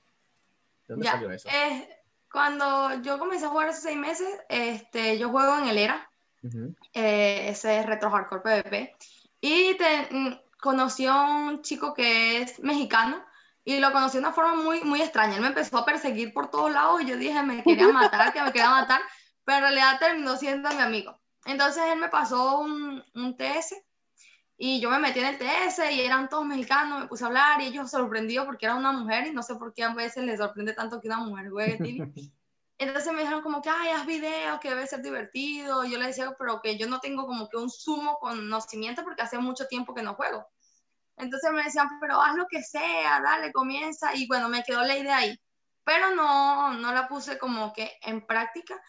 ¿De 0.89 0.95
dónde 0.95 1.07
salió 1.07 1.31
eso? 1.31 1.49
Eh, 1.49 1.89
cuando 2.33 3.01
yo 3.03 3.19
comencé 3.19 3.47
a 3.47 3.51
jugar 3.51 3.69
hace 3.69 3.83
seis 3.83 3.97
meses, 3.97 4.29
este, 4.49 5.19
yo 5.19 5.29
juego 5.29 5.59
en 5.59 5.69
el 5.69 5.79
ERA, 5.79 6.11
eh, 6.93 7.49
ese 7.49 7.79
es 7.79 7.87
Retro 7.87 8.11
Hardcore 8.11 8.43
PvP. 8.43 8.97
Y 9.41 9.77
te, 9.77 10.09
mm, 10.11 10.39
conoció 10.65 11.13
a 11.13 11.31
un 11.31 11.63
chico 11.63 11.93
que 11.93 12.41
es 12.41 12.59
mexicano 12.61 13.23
y 13.65 13.79
lo 13.81 13.93
conocí 13.93 14.15
de 14.15 14.21
una 14.21 14.33
forma 14.33 14.55
muy, 14.55 14.83
muy 14.83 15.03
extraña. 15.03 15.37
Él 15.37 15.43
me 15.43 15.49
empezó 15.49 15.79
a 15.79 15.85
perseguir 15.85 16.33
por 16.33 16.51
todos 16.51 16.73
lados 16.73 17.03
y 17.03 17.07
yo 17.07 17.17
dije, 17.17 17.43
me 17.43 17.63
quería 17.63 17.89
matar, 17.89 18.33
que 18.33 18.43
me 18.43 18.53
quería 18.53 18.71
matar, 18.71 19.01
pero 19.45 19.59
en 19.59 19.63
realidad 19.65 19.99
terminó 19.99 20.37
siendo 20.37 20.71
mi 20.71 20.81
amigo. 20.81 21.21
Entonces 21.45 21.83
él 21.93 21.99
me 21.99 22.09
pasó 22.09 22.61
un, 22.61 23.03
un 23.15 23.37
TS 23.37 23.75
y 24.57 24.81
yo 24.81 24.89
me 24.89 24.99
metí 24.99 25.19
en 25.19 25.27
el 25.27 25.39
TS 25.39 25.81
y 25.93 26.01
eran 26.01 26.29
todos 26.29 26.47
mexicanos, 26.47 27.01
me 27.01 27.09
puse 27.09 27.25
a 27.25 27.27
hablar 27.27 27.61
y 27.61 27.67
ellos 27.67 27.91
sorprendidos 27.91 28.47
porque 28.47 28.67
era 28.67 28.77
una 28.77 28.93
mujer 28.93 29.27
y 29.27 29.33
no 29.33 29.43
sé 29.43 29.57
por 29.57 29.75
qué 29.75 29.85
a 29.85 29.93
veces 29.93 30.25
les 30.25 30.39
sorprende 30.39 30.73
tanto 30.73 31.01
que 31.01 31.09
una 31.09 31.19
mujer 31.19 31.51
juegue 31.51 31.79
Entonces 32.79 33.13
me 33.13 33.21
dijeron 33.21 33.43
como 33.43 33.63
que, 33.63 33.71
ay, 33.71 33.91
haz 33.91 34.05
videos, 34.05 34.59
que 34.61 34.71
debe 34.71 34.87
ser 34.87 35.01
divertido. 35.03 35.85
Y 35.85 35.93
yo 35.93 35.99
les 35.99 36.09
decía, 36.09 36.35
pero 36.39 36.61
que 36.61 36.77
yo 36.77 36.89
no 36.89 37.01
tengo 37.01 37.27
como 37.27 37.49
que 37.49 37.57
un 37.57 37.71
sumo 37.71 38.19
conocimiento 38.19 39.05
porque 39.05 39.23
hace 39.23 39.39
mucho 39.39 39.67
tiempo 39.67 39.95
que 39.95 40.03
no 40.03 40.15
juego. 40.15 40.47
Entonces 41.17 41.53
me 41.53 41.63
decían, 41.63 41.89
pero 42.01 42.21
haz 42.21 42.35
lo 42.35 42.47
que 42.51 42.63
sea, 42.63 43.21
dale, 43.21 43.53
comienza. 43.53 44.15
Y 44.15 44.27
bueno, 44.27 44.49
me 44.49 44.65
quedó 44.65 44.83
la 44.83 44.99
idea 44.99 45.19
ahí. 45.19 45.39
Pero 45.85 46.15
no, 46.15 46.73
no 46.75 46.93
la 46.93 47.09
puse 47.09 47.39
como 47.39 47.73
que 47.73 47.93
en 48.03 48.27
práctica 48.27 48.81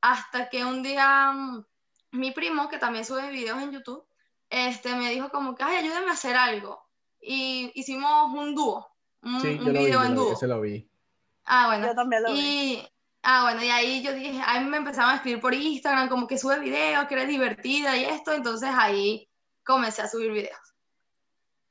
hasta 0.00 0.48
que 0.48 0.64
un 0.64 0.82
día 0.82 1.32
mm, 1.32 1.64
mi 2.12 2.32
primo, 2.32 2.68
que 2.68 2.78
también 2.78 3.04
sube 3.04 3.30
videos 3.30 3.62
en 3.62 3.72
YouTube, 3.72 4.04
este, 4.48 4.94
me 4.96 5.10
dijo 5.10 5.30
como 5.30 5.54
que, 5.54 5.62
ay, 5.62 5.76
ayúdame 5.76 6.08
a 6.08 6.14
hacer 6.14 6.36
algo. 6.36 6.82
Y 7.20 7.70
hicimos 7.74 8.32
un 8.34 8.54
dúo, 8.54 8.90
un, 9.22 9.40
sí, 9.40 9.58
yo 9.58 9.72
video 9.72 10.02
en 10.02 10.14
dúo. 10.14 10.32
Ese 10.32 10.46
lo 10.46 10.60
vi. 10.60 10.90
Ah, 11.44 11.66
bueno. 11.66 11.86
Yo 11.86 11.94
también 11.94 12.22
lo 12.22 12.30
y, 12.30 12.34
vi. 12.34 12.88
Ah, 13.22 13.42
bueno, 13.42 13.62
y 13.62 13.68
ahí 13.68 14.02
yo 14.02 14.14
dije, 14.14 14.40
ahí 14.44 14.64
me 14.64 14.78
empezaron 14.78 15.10
a 15.10 15.16
escribir 15.16 15.40
por 15.40 15.52
Instagram, 15.52 16.08
como 16.08 16.26
que 16.26 16.38
sube 16.38 16.58
videos, 16.58 17.06
que 17.06 17.14
eres 17.14 17.28
divertida 17.28 17.96
y 17.96 18.04
esto, 18.04 18.32
entonces 18.32 18.70
ahí 18.72 19.28
comencé 19.62 20.02
a 20.02 20.08
subir 20.08 20.32
videos. 20.32 20.74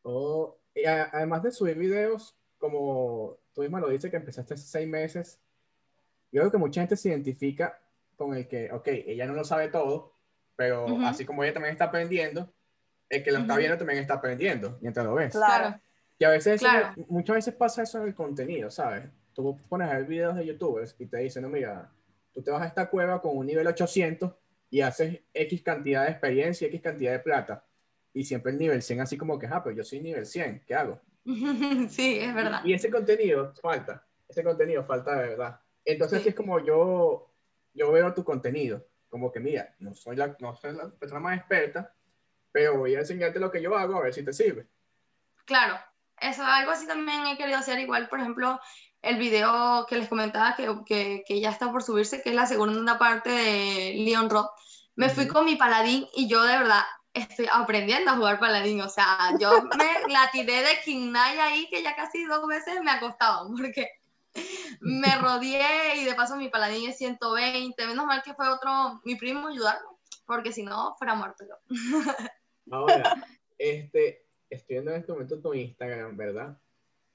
Oh, 0.03 0.57
y 0.75 0.85
además 0.85 1.41
de 1.43 1.51
subir 1.51 1.77
videos, 1.77 2.35
como 2.59 3.37
tú 3.53 3.61
misma 3.61 3.79
lo 3.79 3.89
dices, 3.89 4.11
que 4.11 4.17
empezaste 4.17 4.53
hace 4.53 4.67
seis 4.67 4.87
meses, 4.87 5.39
yo 6.31 6.41
creo 6.41 6.51
que 6.51 6.57
mucha 6.57 6.81
gente 6.81 6.95
se 6.95 7.09
identifica 7.09 7.79
con 8.15 8.35
el 8.35 8.47
que, 8.47 8.71
ok, 8.71 8.87
ella 8.87 9.25
no 9.25 9.33
lo 9.33 9.43
sabe 9.43 9.69
todo, 9.69 10.13
pero 10.55 10.85
así 11.05 11.25
como 11.25 11.43
ella 11.43 11.53
también 11.53 11.71
está 11.71 11.85
aprendiendo, 11.85 12.53
el 13.09 13.23
que 13.23 13.31
lo 13.31 13.39
está 13.39 13.57
viendo 13.57 13.77
también 13.77 13.99
está 13.99 14.15
aprendiendo 14.15 14.77
mientras 14.81 15.05
lo 15.05 15.15
ves. 15.15 15.31
Claro. 15.31 15.79
Y 16.19 16.25
a 16.25 16.29
veces, 16.29 16.61
muchas 17.07 17.37
veces 17.37 17.55
pasa 17.55 17.81
eso 17.81 17.99
en 17.99 18.07
el 18.07 18.13
contenido, 18.13 18.69
¿sabes? 18.69 19.05
Tú 19.41 19.57
pones 19.67 19.89
a 19.89 19.97
ver 19.97 20.05
videos 20.05 20.35
de 20.35 20.45
youtubers 20.45 20.95
y 20.99 21.05
te 21.05 21.17
dicen, 21.17 21.43
no, 21.43 21.49
mira, 21.49 21.89
tú 22.33 22.41
te 22.41 22.51
vas 22.51 22.61
a 22.61 22.67
esta 22.67 22.89
cueva 22.89 23.21
con 23.21 23.37
un 23.37 23.45
nivel 23.45 23.67
800 23.67 24.31
y 24.69 24.81
haces 24.81 25.21
X 25.33 25.61
cantidad 25.63 26.05
de 26.05 26.11
experiencia, 26.11 26.67
X 26.67 26.81
cantidad 26.81 27.11
de 27.11 27.19
plata. 27.19 27.63
Y 28.13 28.23
siempre 28.23 28.51
el 28.51 28.57
nivel 28.57 28.81
100 28.81 29.01
así 29.01 29.17
como 29.17 29.37
que, 29.39 29.47
ah, 29.47 29.63
pero 29.63 29.75
yo 29.75 29.83
soy 29.83 30.01
nivel 30.01 30.25
100, 30.25 30.63
¿qué 30.65 30.75
hago? 30.75 30.99
Sí, 31.89 32.19
es 32.19 32.33
verdad. 32.33 32.61
Y, 32.63 32.73
ese 32.73 32.89
contenido 32.89 33.53
falta, 33.61 34.05
ese 34.27 34.43
contenido 34.43 34.83
falta 34.83 35.15
de 35.15 35.29
verdad. 35.29 35.59
Entonces 35.85 36.25
es 36.25 36.35
como 36.35 36.59
yo, 36.59 37.31
yo 37.73 37.91
veo 37.91 38.13
tu 38.13 38.23
contenido, 38.23 38.85
como 39.09 39.31
que 39.31 39.39
mira, 39.39 39.73
no 39.79 39.93
soy, 39.93 40.15
la, 40.15 40.35
no 40.39 40.55
soy 40.55 40.73
la 40.73 40.89
persona 40.89 41.19
más 41.19 41.37
experta, 41.37 41.93
pero 42.51 42.77
voy 42.77 42.95
a 42.95 42.99
enseñarte 42.99 43.39
lo 43.39 43.51
que 43.51 43.61
yo 43.61 43.75
hago 43.75 43.95
a 43.95 44.03
ver 44.03 44.13
si 44.13 44.23
te 44.23 44.33
sirve. 44.33 44.67
Claro, 45.45 45.79
eso, 46.19 46.43
algo 46.43 46.71
así 46.71 46.85
también 46.85 47.25
he 47.25 47.37
querido 47.37 47.57
hacer 47.57 47.79
igual, 47.79 48.09
por 48.09 48.19
ejemplo, 48.19 48.59
el 49.01 49.17
video 49.17 49.85
que 49.87 49.97
les 49.97 50.09
comentaba 50.09 50.55
que, 50.55 50.67
que, 50.85 51.23
que, 51.25 51.39
ya 51.39 51.49
está 51.49 51.71
por 51.71 51.83
subirse, 51.83 52.21
que 52.21 52.29
es 52.29 52.35
la 52.35 52.45
segunda 52.45 52.97
parte 52.97 53.29
de 53.29 53.93
Leon 53.95 54.29
Roth. 54.29 54.51
Me 54.95 55.09
fui 55.09 55.27
con 55.27 55.45
mi 55.45 55.55
paladín 55.55 56.05
y 56.13 56.27
yo 56.27 56.43
de 56.43 56.57
verdad 56.57 56.83
estoy 57.13 57.47
aprendiendo 57.51 58.11
a 58.11 58.17
jugar 58.17 58.39
paladín. 58.39 58.81
O 58.81 58.89
sea, 58.89 59.33
yo 59.39 59.63
me 59.63 60.11
la 60.13 60.29
tiré 60.31 60.61
de 60.61 60.81
King 60.83 61.09
Knight 61.09 61.39
ahí 61.39 61.67
que 61.69 61.81
ya 61.81 61.95
casi 61.95 62.25
dos 62.25 62.45
veces 62.47 62.81
me 62.83 62.91
acostaba 62.91 63.47
porque 63.57 63.89
me 64.81 65.15
rodeé 65.17 65.97
y 65.97 66.05
de 66.05 66.13
paso 66.13 66.35
mi 66.35 66.49
paladín 66.49 66.89
es 66.89 66.97
120. 66.97 67.87
Menos 67.87 68.05
mal 68.05 68.21
que 68.23 68.33
fue 68.33 68.47
otro, 68.49 69.01
mi 69.03 69.15
primo 69.15 69.47
ayudarme, 69.47 69.87
porque 70.25 70.51
si 70.51 70.63
no, 70.63 70.95
fuera 70.97 71.15
muerto 71.15 71.45
yo. 71.47 71.55
Ahora, 72.71 73.25
este, 73.57 74.25
estoy 74.49 74.75
viendo 74.75 74.91
en 74.91 74.97
este 74.97 75.11
momento 75.11 75.41
tu 75.41 75.53
Instagram, 75.53 76.15
¿verdad? 76.15 76.57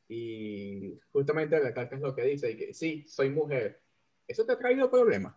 Y 0.08 1.00
justamente 1.12 1.56
es 1.56 2.00
lo 2.00 2.14
que 2.14 2.22
dice, 2.22 2.56
que 2.56 2.74
sí, 2.74 3.06
soy 3.08 3.30
mujer. 3.30 3.82
¿Eso 4.26 4.44
te 4.44 4.52
ha 4.52 4.58
traído 4.58 4.90
problemas? 4.90 5.34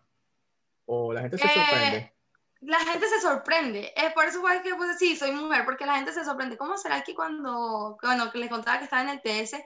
¿O 0.85 1.13
la 1.13 1.21
gente 1.21 1.37
se 1.37 1.47
sorprende? 1.47 1.97
Eh, 1.97 2.13
la 2.61 2.79
gente 2.79 3.07
se 3.07 3.21
sorprende. 3.21 3.93
Es 3.95 4.13
por 4.13 4.25
eso 4.25 4.41
fue 4.41 4.61
que 4.61 4.75
pues 4.75 4.97
sí, 4.97 5.15
soy 5.15 5.31
mujer, 5.31 5.65
porque 5.65 5.85
la 5.85 5.95
gente 5.95 6.13
se 6.13 6.25
sorprende. 6.25 6.57
¿Cómo 6.57 6.77
será 6.77 7.03
que 7.03 7.15
cuando, 7.15 7.97
bueno, 8.01 8.31
que 8.31 8.39
les 8.39 8.49
contaba 8.49 8.79
que 8.79 8.85
estaba 8.85 9.03
en 9.03 9.09
el 9.09 9.21
TS, 9.21 9.57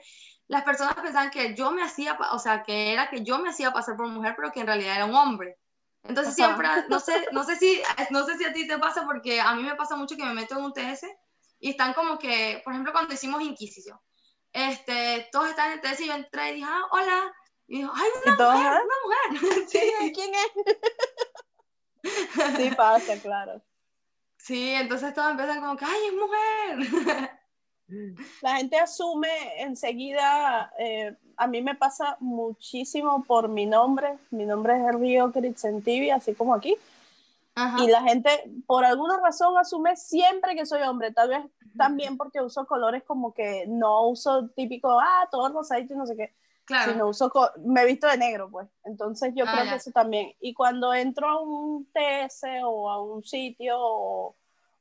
las 0.48 0.64
personas 0.64 0.94
pensaban 0.94 1.30
que 1.30 1.54
yo 1.54 1.70
me 1.70 1.82
hacía, 1.82 2.18
o 2.32 2.38
sea, 2.38 2.62
que 2.62 2.92
era 2.92 3.08
que 3.08 3.24
yo 3.24 3.38
me 3.38 3.50
hacía 3.50 3.72
pasar 3.72 3.96
por 3.96 4.08
mujer, 4.08 4.34
pero 4.36 4.52
que 4.52 4.60
en 4.60 4.66
realidad 4.66 4.96
era 4.96 5.06
un 5.06 5.14
hombre. 5.14 5.58
Entonces 6.04 6.34
siempre, 6.34 6.68
no 6.88 6.98
sé, 6.98 7.26
no 7.32 7.44
sé 7.44 7.56
si, 7.56 7.80
no 8.10 8.26
sé 8.26 8.36
si 8.36 8.44
a 8.44 8.52
ti 8.52 8.66
te 8.66 8.78
pasa, 8.78 9.04
porque 9.04 9.40
a 9.40 9.54
mí 9.54 9.62
me 9.62 9.76
pasa 9.76 9.94
mucho 9.94 10.16
que 10.16 10.24
me 10.24 10.34
meto 10.34 10.58
en 10.58 10.64
un 10.64 10.72
TS 10.72 11.06
y 11.60 11.70
están 11.70 11.94
como 11.94 12.18
que, 12.18 12.60
por 12.64 12.72
ejemplo, 12.72 12.92
cuando 12.92 13.14
hicimos 13.14 13.40
Inquisición, 13.40 13.98
este, 14.52 15.28
todos 15.32 15.48
están 15.48 15.72
en 15.72 15.80
el 15.84 16.00
y 16.00 16.06
yo 16.06 16.14
entré 16.14 16.50
y 16.50 16.54
dije, 16.54 16.66
ah, 16.68 16.82
hola, 16.90 17.32
y 17.68 17.78
dijo, 17.78 17.92
ay, 17.94 18.10
una 18.24 18.36
mujer, 18.36 18.82
una 18.84 18.96
mujer. 19.04 19.68
Sí. 19.68 19.80
¿Quién 20.14 20.32
es? 20.34 20.50
Sí 22.56 22.70
pasa, 22.76 23.16
claro. 23.20 23.62
Sí, 24.36 24.70
entonces 24.70 25.14
todos 25.14 25.30
empiezan 25.30 25.60
como 25.60 25.76
que, 25.76 25.84
ay, 25.84 26.00
es 26.06 26.14
mujer. 26.14 27.38
La 28.42 28.56
gente 28.56 28.78
asume 28.78 29.28
enseguida, 29.62 30.72
eh, 30.78 31.14
a 31.36 31.46
mí 31.46 31.62
me 31.62 31.74
pasa 31.74 32.16
muchísimo 32.20 33.22
por 33.24 33.48
mi 33.48 33.66
nombre, 33.66 34.18
mi 34.30 34.46
nombre 34.46 34.74
es 34.76 34.94
Río 34.94 35.30
Critzentivi, 35.30 36.10
así 36.10 36.34
como 36.34 36.54
aquí, 36.54 36.76
y 37.78 37.86
la 37.88 38.02
gente 38.02 38.50
por 38.66 38.86
alguna 38.86 39.18
razón 39.18 39.58
asume 39.58 39.94
siempre 39.96 40.54
que 40.54 40.64
soy 40.64 40.80
hombre, 40.82 41.12
tal 41.12 41.28
vez 41.28 41.44
también 41.76 42.16
porque 42.16 42.40
uso 42.40 42.66
colores 42.66 43.02
como 43.04 43.34
que 43.34 43.64
no 43.66 44.06
uso 44.08 44.48
típico, 44.48 44.98
ah, 45.00 45.28
todo 45.30 45.48
rosadito 45.50 45.94
y 45.94 45.96
no 45.96 46.06
sé 46.06 46.16
qué, 46.16 46.34
Claro. 46.64 46.94
no 46.94 47.08
uso, 47.08 47.30
me 47.64 47.82
he 47.82 47.86
visto 47.86 48.06
de 48.06 48.16
negro, 48.16 48.50
pues. 48.50 48.68
Entonces 48.84 49.32
yo 49.34 49.44
ah, 49.46 49.52
creo 49.52 49.70
que 49.70 49.76
eso 49.76 49.90
también. 49.90 50.32
Y 50.40 50.54
cuando 50.54 50.94
entro 50.94 51.28
a 51.28 51.40
un 51.40 51.86
TS 51.92 52.44
o 52.64 52.88
a 52.90 53.02
un 53.02 53.24
sitio 53.24 53.76
o, 53.78 54.36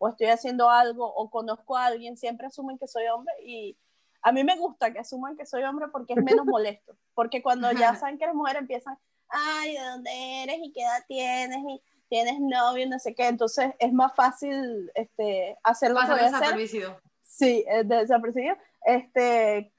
estoy 0.10 0.28
haciendo 0.28 0.70
algo 0.70 1.06
o 1.06 1.30
conozco 1.30 1.78
a 1.78 1.86
alguien, 1.86 2.18
siempre 2.18 2.48
asumen 2.48 2.78
que 2.78 2.88
soy 2.88 3.06
hombre 3.08 3.34
y 3.46 3.78
a 4.24 4.32
mí 4.32 4.44
me 4.44 4.58
gusta 4.58 4.92
que 4.92 5.00
asuman 5.00 5.38
que 5.38 5.46
soy 5.46 5.64
hombre 5.64 5.88
porque 5.92 6.14
es 6.14 6.24
menos 6.24 6.46
molesto. 6.46 6.96
Porque 7.14 7.42
cuando 7.42 7.72
ya 7.72 7.96
saben 7.96 8.18
que 8.18 8.26
eres 8.26 8.36
mujer 8.36 8.58
empiezan, 8.58 8.98
ay, 9.30 9.74
¿de 9.74 9.84
dónde 9.84 10.44
eres? 10.44 10.58
¿Y 10.62 10.72
qué 10.72 10.82
edad 10.82 11.04
tienes? 11.08 11.60
¿Y 11.68 11.82
tienes 12.12 12.42
novio? 12.42 12.88
No 12.90 13.00
sé 13.00 13.16
qué. 13.16 13.30
Entonces 13.30 13.74
es 13.80 13.94
más 13.94 14.14
fácil 14.14 14.92
este, 14.96 15.58
hacer 15.64 15.92
lo 15.92 16.02
que 16.02 16.12
voy 16.12 16.20
a 16.20 16.38
hacer. 16.38 17.02
Sí, 17.24 17.66
desapercibido. 17.86 18.58
Este, 18.86 19.74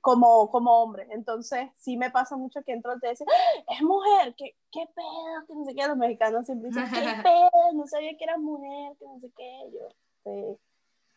como, 0.00 0.48
como 0.50 0.82
hombre. 0.82 1.08
Entonces, 1.10 1.68
sí 1.76 1.96
me 1.96 2.12
pasa 2.12 2.36
mucho 2.36 2.62
que 2.62 2.72
entro 2.72 2.94
y 2.94 3.08
dicen, 3.08 3.26
¡Ah, 3.28 3.74
es 3.74 3.82
mujer, 3.82 4.34
¿qué, 4.38 4.56
qué 4.70 4.86
pedo, 4.94 5.46
que 5.48 5.54
no 5.54 5.64
sé 5.64 5.74
qué. 5.74 5.88
Los 5.88 5.96
mexicanos 5.96 6.46
siempre 6.46 6.68
dicen, 6.68 6.84
qué 6.92 7.22
pedo, 7.22 7.72
no 7.74 7.86
sabía 7.88 8.16
que 8.16 8.24
era 8.24 8.38
mujer, 8.38 8.96
que 8.98 9.04
no 9.06 9.18
sé 9.20 9.30
qué. 9.36 9.60
Yo, 9.72 10.58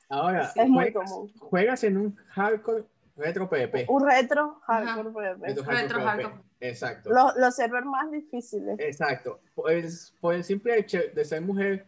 Ahora, 0.10 0.52
es 0.56 0.70
muy 0.70 0.92
común. 0.92 1.32
Juegas 1.38 1.84
en 1.84 1.98
un 1.98 2.16
hardcore 2.30 2.86
retro 3.16 3.50
PvP. 3.50 3.86
Un 3.90 4.06
retro 4.06 4.60
hardcore 4.66 5.12
PvP. 5.12 5.48
Retro, 5.48 6.02
hardcore. 6.02 6.47
Exacto. 6.60 7.10
Los, 7.10 7.36
los 7.38 7.56
servers 7.56 7.86
más 7.86 8.12
difíciles. 8.12 8.80
Exacto. 8.80 9.40
Pues, 9.56 10.14
por 10.20 10.34
el 10.34 10.44
simple 10.44 10.78
hecho 10.78 11.00
de 11.14 11.26
ser 11.26 11.42
mujer, 11.42 11.88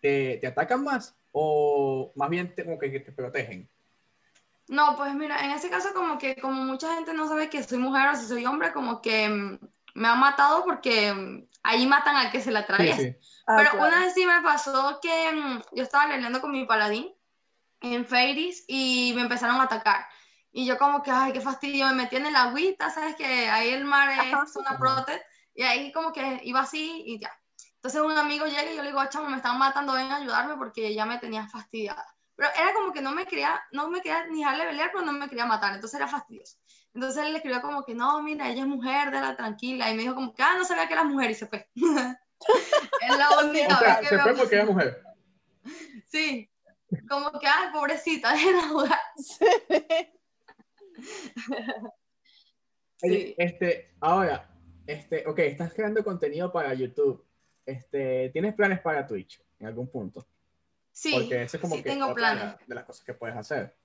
¿te, 0.00 0.38
te 0.40 0.46
atacan 0.46 0.84
más? 0.84 1.14
¿O 1.32 2.12
más 2.14 2.30
bien 2.30 2.54
como 2.62 2.78
que 2.78 3.00
te 3.00 3.12
protegen? 3.12 3.68
No, 4.68 4.96
pues 4.96 5.14
mira, 5.14 5.44
en 5.44 5.50
ese 5.50 5.68
caso 5.68 5.92
como 5.92 6.16
que 6.16 6.36
como 6.36 6.62
mucha 6.62 6.94
gente 6.94 7.12
no 7.12 7.28
sabe 7.28 7.50
que 7.50 7.62
soy 7.62 7.78
mujer 7.78 8.08
o 8.08 8.16
si 8.16 8.26
soy 8.26 8.46
hombre, 8.46 8.72
como 8.72 9.02
que 9.02 9.28
mm, 9.28 9.58
me 9.94 10.08
han 10.08 10.20
matado 10.20 10.64
porque 10.64 11.12
mm, 11.12 11.46
ahí 11.62 11.86
matan 11.86 12.16
al 12.16 12.30
que 12.30 12.40
se 12.40 12.50
la 12.50 12.66
trae. 12.66 13.18
Ah, 13.46 13.56
Pero 13.58 13.74
una 13.74 14.00
vez 14.00 14.14
sí 14.14 14.24
me 14.24 14.40
pasó 14.42 15.00
que 15.02 15.32
mm, 15.32 15.62
yo 15.72 15.82
estaba 15.82 16.06
leyendo 16.06 16.40
con 16.40 16.52
mi 16.52 16.64
paladín 16.64 17.12
en 17.80 18.06
Fairies 18.06 18.64
y 18.66 19.12
me 19.14 19.22
empezaron 19.22 19.56
a 19.56 19.64
atacar. 19.64 20.06
Y 20.56 20.66
yo 20.66 20.78
como 20.78 21.02
que, 21.02 21.10
ay, 21.10 21.32
qué 21.32 21.40
fastidio, 21.40 21.88
me 21.88 21.94
metí 21.94 22.14
en 22.14 22.26
el 22.26 22.36
agüita, 22.36 22.88
¿sabes? 22.88 23.16
Que 23.16 23.50
ahí 23.50 23.70
el 23.70 23.84
mar 23.84 24.08
es 24.10 24.54
una 24.54 24.78
protect. 24.78 25.20
Y 25.52 25.64
ahí 25.64 25.90
como 25.90 26.12
que 26.12 26.40
iba 26.44 26.60
así 26.60 27.02
y 27.04 27.18
ya. 27.18 27.32
Entonces 27.74 28.00
un 28.00 28.16
amigo 28.16 28.46
llega 28.46 28.70
y 28.70 28.76
yo 28.76 28.82
le 28.84 28.90
digo, 28.90 29.04
chamo, 29.10 29.28
me 29.28 29.38
están 29.38 29.58
matando, 29.58 29.94
ven 29.94 30.12
a 30.12 30.16
ayudarme 30.16 30.56
porque 30.56 30.94
ya 30.94 31.06
me 31.06 31.18
tenía 31.18 31.48
fastidiada. 31.48 32.06
Pero 32.36 32.50
era 32.56 32.72
como 32.72 32.92
que 32.92 33.00
no 33.00 33.10
me 33.10 33.26
quería, 33.26 33.60
no 33.72 33.90
me 33.90 34.00
quería 34.00 34.26
ni 34.26 34.38
dejarle 34.38 34.66
pelear, 34.66 34.90
pero 34.92 35.04
no 35.04 35.12
me 35.12 35.28
quería 35.28 35.44
matar, 35.44 35.74
entonces 35.74 35.98
era 35.98 36.06
fastidioso. 36.06 36.56
Entonces 36.94 37.24
él 37.24 37.32
le 37.32 37.38
escribió 37.38 37.60
como 37.60 37.84
que, 37.84 37.96
no, 37.96 38.22
mira, 38.22 38.48
ella 38.48 38.62
es 38.62 38.68
mujer, 38.68 39.12
la 39.12 39.36
tranquila, 39.36 39.90
y 39.90 39.96
me 39.96 40.02
dijo 40.02 40.14
como 40.14 40.32
que, 40.32 40.42
ah, 40.44 40.54
no 40.56 40.64
sabía 40.64 40.86
que 40.86 40.94
era 40.94 41.02
mujer, 41.02 41.32
y 41.32 41.34
se 41.34 41.48
fue. 41.48 41.68
es 41.74 43.18
la 43.18 43.38
única 43.44 43.80
vez 43.80 43.98
que 43.98 44.06
se 44.06 44.18
fue 44.20 44.34
porque 44.34 44.54
era 44.54 44.64
mujer. 44.66 45.02
Sí, 46.06 46.48
como 47.08 47.32
que, 47.40 47.48
ay, 47.48 47.72
pobrecita, 47.72 48.32
déjenla 48.34 48.68
jugar. 48.68 49.00
Sí. 49.16 49.46
Este, 53.02 53.94
ahora, 54.00 54.48
este, 54.86 55.26
ok, 55.26 55.38
estás 55.40 55.74
creando 55.74 56.02
contenido 56.02 56.50
para 56.50 56.72
YouTube. 56.72 57.22
Este, 57.66 58.30
¿Tienes 58.30 58.54
planes 58.54 58.80
para 58.80 59.06
Twitch 59.06 59.42
en 59.58 59.66
algún 59.66 59.90
punto? 59.90 60.26
Sí, 60.90 61.12
Porque 61.12 61.42
ese 61.42 61.56
es 61.56 61.60
como 61.60 61.76
que 61.76 61.82
tengo 61.82 62.14
planes. 62.14 62.56
De, 62.66 62.74
las 62.74 62.84
cosas 62.84 63.04
que 63.04 63.14
puedes 63.14 63.36
hacer. 63.36 63.76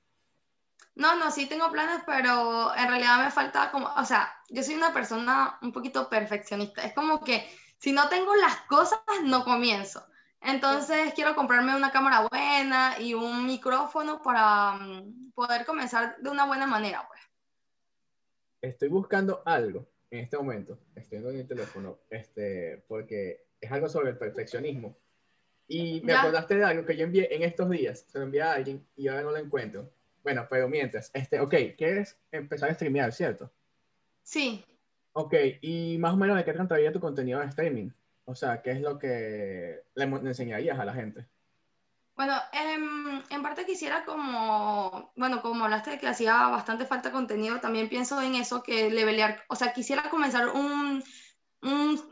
No, 0.96 1.16
no, 1.16 1.32
sí 1.32 1.48
tengo 1.48 1.72
planes, 1.72 2.01
pero 2.06 2.74
en 2.75 2.88
realidad 2.88 3.24
me 3.24 3.32
falta 3.32 3.72
como, 3.72 3.88
o 3.94 4.06
sea, 4.06 4.32
yo 4.50 4.63
soy 4.63 4.75
una 4.75 4.94
persona 4.94 5.58
un 5.62 5.72
poquito 5.72 6.08
perfeccionista. 6.08 6.84
Es 6.84 6.94
como 6.94 7.24
que 7.24 7.50
si 7.78 7.92
no 7.92 8.10
tengo 8.10 8.36
las 8.36 8.58
cosas, 8.62 9.00
no 9.24 9.44
comienzo. 9.44 10.06
Entonces 10.41 11.13
quiero 11.13 11.36
comprarme 11.36 11.75
una 11.75 11.91
cámara 11.91 12.27
buena 12.29 13.00
y 13.00 13.13
un 13.13 13.46
micrófono 13.46 14.22
para 14.22 14.74
mm, 14.74 15.31
poder 15.34 15.65
comenzar 15.65 16.17
de 16.19 16.29
una 16.29 16.46
buena 16.46 16.65
manera, 16.65 17.05
pues. 17.08 17.19
Estoy 18.62 18.89
buscando 18.89 19.41
algo 19.46 19.88
en 20.12 20.19
este 20.19 20.38
momento, 20.38 20.79
estoy 20.96 21.19
en 21.19 21.39
el 21.39 21.48
teléfono, 21.48 22.00
este, 22.10 22.84
porque 22.88 23.46
es 23.62 23.72
algo 23.72 23.88
sobre 23.88 24.10
el 24.10 24.17
perfeccionismo 24.17 24.96
y 25.67 26.01
me 26.01 26.13
acordaste 26.13 26.55
de 26.55 26.63
algo 26.63 26.84
que 26.84 26.98
yo 26.98 27.03
envié 27.03 27.34
en 27.34 27.43
estos 27.43 27.69
días, 27.69 28.05
se 28.08 28.17
lo 28.17 28.25
envié 28.25 28.41
a 28.41 28.53
alguien 28.53 28.84
y 28.96 29.08
ahora 29.08 29.22
no 29.22 29.31
lo 29.31 29.38
encuentro. 29.38 29.91
Bueno, 30.24 30.48
pero 30.50 30.67
mientras, 30.67 31.12
este, 31.13 31.39
ok, 31.39 31.53
¿quieres 31.77 32.17
empezar 32.31 32.72
a 32.72 32.74
streamear, 32.74 33.13
cierto? 33.13 33.51
Sí. 34.24 34.65
Ok, 35.13 35.34
y 35.62 35.98
más 36.00 36.13
o 36.13 36.17
menos 36.17 36.38
de 36.38 36.43
qué 36.43 36.53
trataría 36.53 36.91
tu 36.91 37.00
contenido 37.00 37.39
de 37.39 37.46
streaming. 37.46 37.91
O 38.29 38.36
sea, 38.36 38.62
¿qué 38.62 38.71
es 38.71 38.81
lo 38.81 39.00
que 39.00 39.81
le, 39.95 40.03
enseñarías 40.03 40.77
a 40.77 40.86
la 40.86 40.93
gente? 40.93 41.27
Bueno, 42.15 42.36
em, 42.51 43.24
en 43.27 43.41
parte 43.41 43.65
quisiera 43.65 44.05
como, 44.05 45.12
bueno, 45.15 45.41
como 45.41 45.63
hablaste 45.63 45.91
de 45.91 45.98
que 45.98 46.07
hacía 46.07 46.48
bastante 46.50 46.86
falta 46.86 47.12
contenido, 47.12 47.59
también 47.59 47.89
pienso 47.89 48.21
en 48.21 48.36
eso, 48.36 48.62
que 48.62 48.91
levelear, 48.91 49.43
o 49.48 49.55
sea, 49.55 49.74
quisiera 49.74 50.12
comenzar 50.12 50.50
un, 50.50 51.03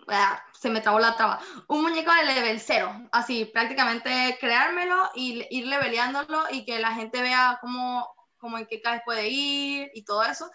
Ah, 0.08 0.44
se 0.54 0.72
me 0.72 0.82
trabó 0.82 1.00
la 1.00 1.16
traba, 1.16 1.40
un 1.68 1.84
muñeco 1.84 2.12
de 2.12 2.26
level 2.26 2.60
0, 2.60 3.10
así 3.12 3.46
prácticamente 3.46 4.38
creármelo 4.40 5.12
y 5.14 5.46
ir 5.52 5.68
leveleándolo 5.68 6.46
y 6.52 6.66
que 6.66 6.80
la 6.80 6.94
gente 6.94 7.22
vea 7.22 7.60
cómo, 7.62 8.10
cómo 8.38 8.58
en 8.58 8.66
qué 8.66 8.82
caes 8.82 9.04
puede 9.06 9.30
ir 9.30 9.92
y 9.94 10.04
todo 10.04 10.24
eso. 10.24 10.50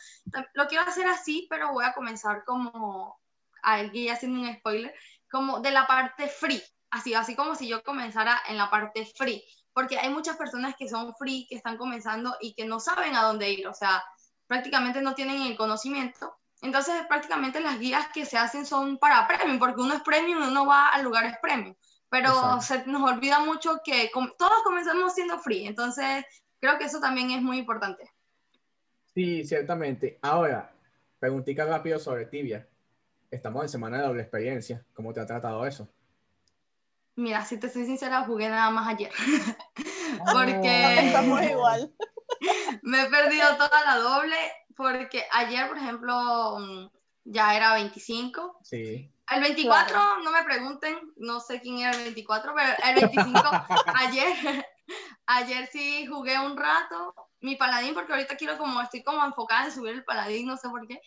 Lo 0.55 0.67
quiero 0.67 0.85
hacer 0.85 1.07
así, 1.07 1.47
pero 1.49 1.73
voy 1.73 1.85
a 1.85 1.95
comenzar 1.95 2.43
como, 2.45 3.19
aquí 3.63 4.09
haciendo 4.09 4.41
un 4.41 4.55
spoiler, 4.57 4.95
como 5.33 5.59
de 5.59 5.73
la 5.73 5.89
parte 5.89 6.29
free, 6.29 6.63
así, 6.91 7.15
así 7.15 7.35
como 7.35 7.57
si 7.57 7.67
yo 7.67 7.83
comenzara 7.83 8.39
en 8.49 8.57
la 8.57 8.71
parte 8.71 9.05
free, 9.17 9.43
porque 9.73 9.99
hay 9.99 10.11
muchas 10.11 10.37
personas 10.37 10.77
que 10.79 10.89
son 10.89 11.13
free, 11.17 11.47
que 11.49 11.57
están 11.57 11.77
comenzando 11.77 12.37
y 12.41 12.55
que 12.55 12.67
no 12.67 12.79
saben 12.79 13.17
a 13.17 13.23
dónde 13.23 13.51
ir, 13.51 13.67
o 13.67 13.75
sea, 13.75 14.05
prácticamente 14.47 15.03
no 15.03 15.15
tienen 15.15 15.43
el 15.43 15.57
conocimiento 15.57 16.39
entonces, 16.63 16.95
prácticamente 17.09 17.61
las 17.61 17.79
guías 17.81 18.07
que 18.15 18.25
se 18.25 18.39
hacen 18.39 18.65
son 18.65 18.97
para 18.99 19.27
premium, 19.27 19.59
porque 19.59 19.81
uno 19.81 19.95
es 19.95 20.01
premium, 20.03 20.49
uno 20.49 20.65
va 20.65 20.89
a 20.89 21.03
lugares 21.03 21.35
premium. 21.43 21.75
Pero 22.09 22.61
se 22.61 22.87
nos 22.87 23.03
olvida 23.11 23.41
mucho 23.41 23.81
que 23.85 24.11
todos 24.39 24.63
comenzamos 24.63 25.15
siendo 25.15 25.39
free, 25.41 25.67
entonces 25.67 26.25
creo 26.61 26.79
que 26.79 26.85
eso 26.85 27.01
también 27.01 27.33
es 27.33 27.43
muy 27.43 27.59
importante. 27.59 28.09
Sí, 29.13 29.45
ciertamente. 29.45 30.19
Ahora, 30.23 30.73
preguntita 31.19 31.65
rápido 31.65 31.99
sobre 31.99 32.27
Tibia. 32.27 32.67
Estamos 33.33 33.63
en 33.63 33.69
semana 33.71 33.97
de 33.97 34.07
doble 34.07 34.21
experiencia. 34.21 34.85
¿Cómo 34.93 35.15
te 35.15 35.21
ha 35.21 35.25
tratado 35.25 35.65
eso? 35.65 35.89
Mira, 37.17 37.43
si 37.47 37.59
te 37.59 37.71
soy 37.71 37.87
sincera, 37.87 38.27
jugué 38.27 38.47
nada 38.51 38.69
más 38.69 38.87
ayer. 38.89 39.11
porque. 40.33 41.07
Estamos 41.07 41.43
igual. 41.43 41.95
me 42.83 43.03
he 43.03 43.07
perdido 43.07 43.57
toda 43.57 43.85
la 43.87 43.97
doble 43.97 44.37
porque 44.77 45.25
ayer, 45.33 45.67
por 45.67 45.79
ejemplo, 45.79 46.59
mm, 46.59 46.91
ya 47.25 47.57
era 47.57 47.73
25. 47.73 48.59
Sí. 48.65 49.11
El 49.31 49.41
24, 49.41 50.19
no 50.23 50.31
me 50.31 50.43
pregunten, 50.45 50.95
no 51.17 51.41
sé 51.41 51.63
quién 51.63 51.79
era 51.79 51.93
el 51.93 52.03
24, 52.03 52.53
pero 52.55 52.73
el 52.85 52.95
25, 52.95 53.41
ayer, 53.95 54.67
ayer 55.25 55.67
sí 55.73 56.05
jugué 56.05 56.39
un 56.39 56.55
rato 56.55 57.15
mi 57.41 57.57
paladín, 57.57 57.95
porque 57.95 58.13
ahorita 58.13 58.37
quiero 58.37 58.59
como, 58.59 58.83
estoy 58.83 59.03
como 59.03 59.25
enfocada 59.25 59.65
en 59.65 59.73
subir 59.73 59.95
el 59.95 60.05
paladín, 60.05 60.47
no 60.47 60.59
sé 60.59 60.69
por 60.69 60.87
qué. 60.87 61.01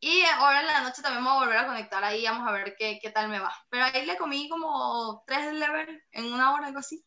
Y 0.00 0.22
ahora 0.36 0.60
en 0.60 0.66
la 0.66 0.82
noche 0.82 1.02
también 1.02 1.24
me 1.24 1.30
voy 1.30 1.38
a 1.38 1.44
volver 1.44 1.58
a 1.58 1.66
conectar 1.66 2.04
ahí, 2.04 2.24
vamos 2.24 2.46
a 2.48 2.52
ver 2.52 2.76
qué, 2.78 2.98
qué 3.02 3.10
tal 3.10 3.28
me 3.28 3.40
va. 3.40 3.52
Pero 3.68 3.84
ahí 3.84 4.06
le 4.06 4.16
comí 4.16 4.48
como 4.48 5.24
tres 5.26 5.52
levels 5.52 6.00
en 6.12 6.32
una 6.32 6.54
hora, 6.54 6.66
algo 6.68 6.78
así. 6.78 7.04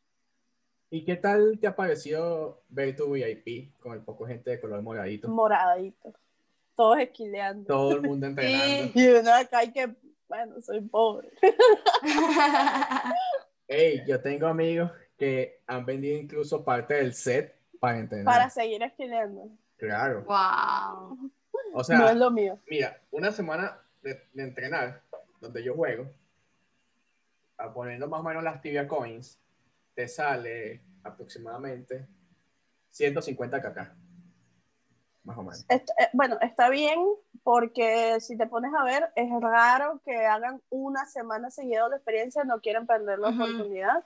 ¿Y 0.90 1.06
qué 1.06 1.16
tal 1.16 1.58
te 1.60 1.68
ha 1.68 1.76
parecido 1.76 2.64
ver 2.68 2.96
tu 2.98 3.12
VIP 3.12 3.80
con 3.80 3.94
el 3.94 4.02
poco 4.02 4.26
gente 4.26 4.50
de 4.52 4.60
color 4.60 4.82
moradito? 4.82 5.30
Moradito. 5.30 6.14
Todos 6.76 7.00
esquileando. 7.00 7.66
Todo 7.66 7.96
el 7.96 8.02
mundo 8.02 8.28
entrenando. 8.28 8.92
Y 8.94 9.08
uno 9.08 9.34
acá 9.34 9.60
hay 9.60 9.72
que, 9.72 9.96
bueno, 10.28 10.62
soy 10.62 10.82
pobre. 10.82 11.30
Hey, 13.74 14.04
yo 14.06 14.22
tengo 14.22 14.48
amigos 14.48 14.92
que 15.18 15.62
han 15.66 15.86
vendido 15.86 16.20
incluso 16.20 16.62
parte 16.62 16.96
del 16.96 17.14
set 17.14 17.56
para 17.80 18.00
entrenar. 18.00 18.26
Para 18.26 18.50
seguir 18.50 18.84
esquileando. 18.84 19.50
Claro. 19.78 20.26
Wow. 20.26 21.32
O 21.74 21.84
sea, 21.84 21.98
no 21.98 22.10
es 22.10 22.16
lo 22.18 22.32
mío. 22.32 22.60
mira, 22.70 23.02
una 23.12 23.32
semana 23.32 23.80
de, 24.02 24.28
de 24.34 24.44
entrenar 24.44 25.02
donde 25.40 25.64
yo 25.64 25.76
juego, 25.76 26.12
a 27.58 27.74
poniendo 27.74 28.08
más 28.08 28.20
o 28.20 28.24
menos 28.24 28.44
las 28.44 28.62
tibia 28.62 28.88
coins, 28.88 29.40
te 29.94 30.08
sale 30.08 30.82
aproximadamente 31.04 32.08
150 32.90 33.62
kk. 33.62 33.78
Más 35.24 35.38
o 35.38 35.44
menos. 35.44 35.66
Est- 35.70 35.90
eh, 36.00 36.10
bueno, 36.14 36.38
está 36.42 36.70
bien 36.70 37.00
porque 37.44 38.20
si 38.22 38.38
te 38.38 38.48
pones 38.48 38.72
a 38.78 38.84
ver, 38.84 39.12
es 39.16 39.30
raro 39.40 40.02
que 40.04 40.26
hagan 40.26 40.62
una 40.70 41.06
semana 41.06 41.52
seguida 41.52 41.88
de 41.90 41.96
experiencia, 41.98 42.44
no 42.44 42.60
quieren 42.60 42.88
perder 42.88 43.20
la 43.20 43.30
Ujú. 43.30 43.44
oportunidad. 43.44 44.04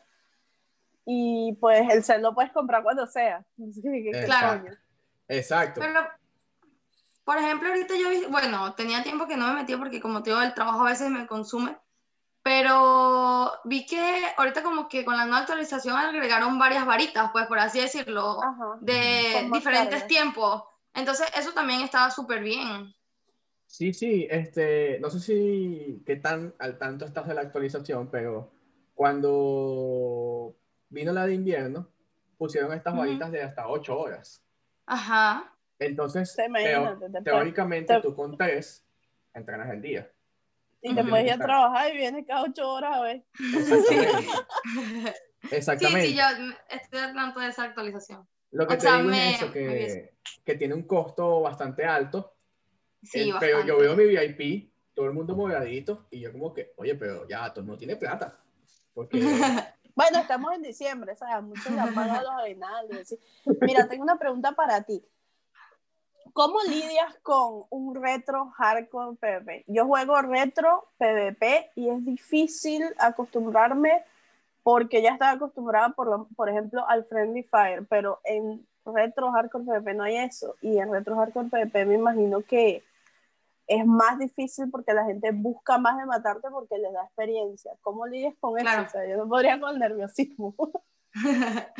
Y 1.05 1.53
pues 1.61 1.87
el 1.91 2.03
set 2.03 2.19
lo 2.21 2.33
puedes 2.33 2.51
comprar 2.51 2.83
cuando 2.83 3.05
sea. 3.07 3.45
¿qué 3.57 4.23
Claro. 4.25 4.65
Exacto. 5.27 5.81
Pero, 5.81 6.01
por 7.25 7.37
ejemplo, 7.37 7.69
ahorita 7.69 7.95
yo 7.97 8.09
vi, 8.09 8.25
bueno, 8.29 8.73
tenía 8.75 9.03
tiempo 9.03 9.27
que 9.27 9.35
no 9.35 9.47
me 9.47 9.55
metía 9.55 9.77
porque 9.77 9.99
como 9.99 10.21
te 10.21 10.29
digo, 10.29 10.41
el 10.41 10.53
trabajo 10.53 10.81
a 10.81 10.91
veces 10.91 11.09
me 11.09 11.25
consume, 11.25 11.75
pero 12.43 13.51
vi 13.63 13.85
que 13.87 13.99
ahorita 14.37 14.61
como 14.61 14.87
que 14.87 15.03
con 15.03 15.17
la 15.17 15.25
nueva 15.25 15.39
actualización 15.39 15.97
agregaron 15.97 16.59
varias 16.59 16.85
varitas, 16.85 17.31
pues 17.31 17.47
por 17.47 17.57
así 17.57 17.81
decirlo, 17.81 18.41
Ajá. 18.43 18.77
de 18.79 19.49
diferentes 19.51 20.01
cargas. 20.01 20.07
tiempos. 20.07 20.63
Entonces 20.93 21.27
eso 21.35 21.51
también 21.53 21.81
estaba 21.81 22.11
súper 22.11 22.43
bien. 22.43 22.93
Sí, 23.65 23.91
sí, 23.91 24.27
este, 24.29 24.99
no 24.99 25.09
sé 25.09 25.19
si 25.19 26.03
qué 26.05 26.17
tan 26.17 26.53
al 26.59 26.77
tanto 26.77 27.05
estás 27.05 27.27
de 27.27 27.33
la 27.33 27.41
actualización, 27.41 28.07
pero 28.11 28.51
cuando 28.93 30.55
vino 30.89 31.11
la 31.11 31.25
de 31.25 31.33
invierno, 31.33 31.89
pusieron 32.37 32.71
estas 32.73 32.95
varitas 32.95 33.31
de 33.31 33.41
hasta 33.41 33.67
8 33.67 33.97
horas. 33.97 34.43
Ajá. 34.85 35.54
Entonces, 35.79 36.35
Te 36.35 36.47
teo- 36.49 36.97
te- 36.99 37.09
te- 37.09 37.21
teóricamente 37.21 37.95
te- 37.95 38.01
tú 38.01 38.15
con 38.15 38.37
3 38.37 38.85
entrenas 39.33 39.69
el 39.71 39.81
día. 39.81 40.11
Y 40.81 40.93
te 40.93 41.01
Ujú. 41.01 41.09
puedes 41.09 41.25
ir 41.25 41.33
a 41.33 41.37
trabajar 41.37 41.93
y 41.93 41.97
vienes 41.97 42.25
cada 42.27 42.43
ocho 42.43 42.69
horas 42.69 42.95
a 42.97 43.01
ver. 43.01 43.23
Exactamente. 43.53 44.29
Sí, 45.41 45.55
Exactamente. 45.55 46.07
sí, 46.07 46.15
yo 46.15 46.23
estoy 46.69 46.99
al 46.99 47.13
tanto 47.13 47.39
de 47.39 47.49
esa 47.49 47.63
actualización. 47.63 48.27
Lo 48.51 48.67
que 48.67 48.73
o 48.75 48.77
te 48.77 48.81
sea, 48.81 48.97
digo 48.97 49.09
me- 49.09 49.29
es 49.31 49.41
eso, 49.41 49.51
que, 49.51 50.13
que 50.43 50.55
tiene 50.55 50.73
un 50.73 50.83
costo 50.83 51.41
bastante 51.41 51.83
alto. 51.85 52.35
Sí, 53.03 53.29
Eh, 53.29 53.33
pero 53.39 53.65
yo 53.65 53.77
bastante. 53.77 53.81
veo 53.81 53.95
mi 53.95 54.15
VIP, 54.15 54.71
todo 54.93 55.05
el 55.07 55.13
mundo 55.13 55.35
moradito, 55.35 56.07
y 56.09 56.21
yo 56.21 56.31
como 56.31 56.53
que, 56.53 56.73
oye, 56.77 56.95
pero 56.95 57.27
ya, 57.27 57.49
todo 57.49 57.59
el 57.61 57.65
mundo 57.67 57.77
tiene 57.79 57.95
plata. 57.97 58.39
Porque, 58.93 59.19
Bueno, 59.95 60.19
estamos 60.19 60.53
en 60.53 60.61
diciembre, 60.61 61.15
¿sabes? 61.15 61.41
Muchos 61.43 61.71
le 61.71 61.79
han 61.79 61.93
pagado 61.95 62.29
los. 62.89 63.07
¿sí? 63.07 63.17
Mira, 63.61 63.87
tengo 63.87 64.03
una 64.03 64.17
pregunta 64.19 64.51
para 64.51 64.81
ti. 64.83 65.01
¿Cómo 66.35 66.59
lidias 66.63 67.15
con 67.23 67.63
un 67.69 67.95
retro 67.95 68.51
hardcore 68.57 69.15
PvP? 69.15 69.63
Yo 69.67 69.85
juego 69.85 70.21
retro 70.21 70.89
PvP 70.97 71.71
y 71.75 71.87
es 71.87 72.03
difícil 72.03 72.83
acostumbrarme 72.99 74.03
porque 74.61 75.01
ya 75.01 75.11
estaba 75.11 75.31
acostumbrada, 75.31 75.91
por, 75.91 76.07
lo- 76.07 76.27
por 76.35 76.49
ejemplo, 76.49 76.85
al 76.89 77.05
Friendly 77.05 77.43
Fire, 77.43 77.85
pero 77.87 78.19
en 78.25 78.67
retro 78.85 79.31
hardcore 79.31 79.63
PvP 79.63 79.93
no 79.93 80.03
hay 80.03 80.17
eso. 80.17 80.55
Y 80.61 80.77
en 80.77 80.91
retro 80.91 81.15
hardcore 81.15 81.47
PvP 81.47 81.85
me 81.85 81.93
imagino 81.95 82.41
que 82.41 82.83
es 83.67 83.85
más 83.85 84.19
difícil 84.19 84.69
porque 84.69 84.93
la 84.93 85.05
gente 85.05 85.31
busca 85.31 85.77
más 85.77 85.97
de 85.97 86.05
matarte 86.05 86.49
porque 86.51 86.77
les 86.77 86.91
da 86.91 87.05
experiencia. 87.05 87.71
¿Cómo 87.81 88.07
lidias 88.07 88.35
con 88.41 88.55
Claro. 88.59 88.81
eso? 88.81 88.87
O 88.89 88.91
sea, 88.91 89.07
yo 89.09 89.15
no 89.15 89.29
podría 89.29 89.57
con 89.57 89.69
el 89.69 89.79
nerviosismo. 89.79 90.53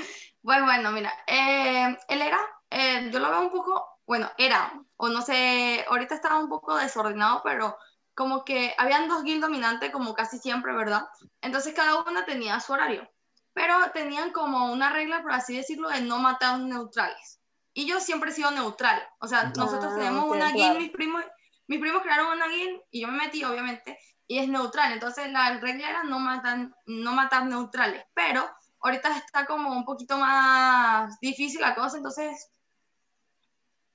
Pues 0.44 0.62
bueno, 0.64 0.92
mira, 0.92 1.12
eh, 1.26 1.98
era, 2.08 2.38
eh, 2.70 3.10
yo 3.12 3.18
lo 3.18 3.32
veo 3.32 3.42
un 3.42 3.50
poco, 3.50 3.95
bueno, 4.06 4.30
era, 4.38 4.74
o 4.98 5.10
no 5.10 5.22
sé, 5.22 5.86
ahorita 5.90 6.16
estaba 6.16 6.40
un 6.40 6.50
poco 6.50 6.76
desordenado, 6.78 7.42
pero 7.44 7.78
como 8.14 8.46
que 8.46 8.74
habían 8.78 9.08
dos 9.08 9.24
guilds 9.24 9.42
dominantes 9.42 9.92
como 9.92 10.14
casi 10.14 10.38
siempre, 10.40 10.74
¿verdad? 10.74 11.04
Entonces 11.42 11.74
cada 11.74 12.02
una 12.04 12.26
tenía 12.26 12.60
su 12.60 12.74
horario, 12.74 13.10
pero 13.54 13.76
tenían 13.94 14.32
como 14.32 14.72
una 14.72 14.92
regla, 14.92 15.22
por 15.22 15.34
así 15.34 15.56
decirlo, 15.58 15.90
de 15.90 16.02
no 16.02 16.20
matar 16.20 16.60
neutrales. 16.60 17.42
Y 17.74 17.88
yo 17.88 18.00
siempre 18.00 18.32
he 18.32 18.34
sido 18.34 18.52
neutral, 18.52 19.02
o 19.20 19.28
sea, 19.28 19.52
nosotros 19.56 19.94
Ah, 19.94 19.96
tenemos 19.96 20.26
ok, 20.26 20.32
una 20.32 20.52
guild, 20.52 20.58
claro. 20.58 20.80
mis 20.80 20.92
primos, 20.92 21.24
mis 21.68 21.80
primos 21.80 22.02
crearon 22.04 22.28
una 22.38 22.48
guild 22.48 22.82
y 22.92 23.02
yo 23.02 23.08
me 23.10 23.18
metí, 23.18 23.44
obviamente, 23.44 23.98
y 24.28 24.40
es 24.40 24.48
neutral, 24.48 24.94
entonces 24.94 25.32
la 25.32 25.60
regla 25.60 25.90
era 25.90 26.04
no 26.04 26.20
matar, 26.20 26.70
no 26.86 27.12
matar 27.14 27.46
neutrales, 27.46 28.04
pero 28.14 28.48
ahorita 28.82 29.18
está 29.18 29.46
como 29.46 29.72
un 29.72 29.84
poquito 29.86 30.18
más 30.18 31.20
difícil 31.20 31.62
la 31.62 31.76
cosa, 31.76 31.98
entonces 31.98 32.50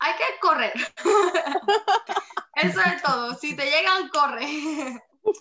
hay 0.00 0.12
que 0.16 0.38
correr. 0.40 0.72
Eso 2.54 2.80
es 2.80 3.02
todo. 3.02 3.34
Si 3.34 3.54
te 3.56 3.64
llegan, 3.64 4.08
corre. 4.08 4.46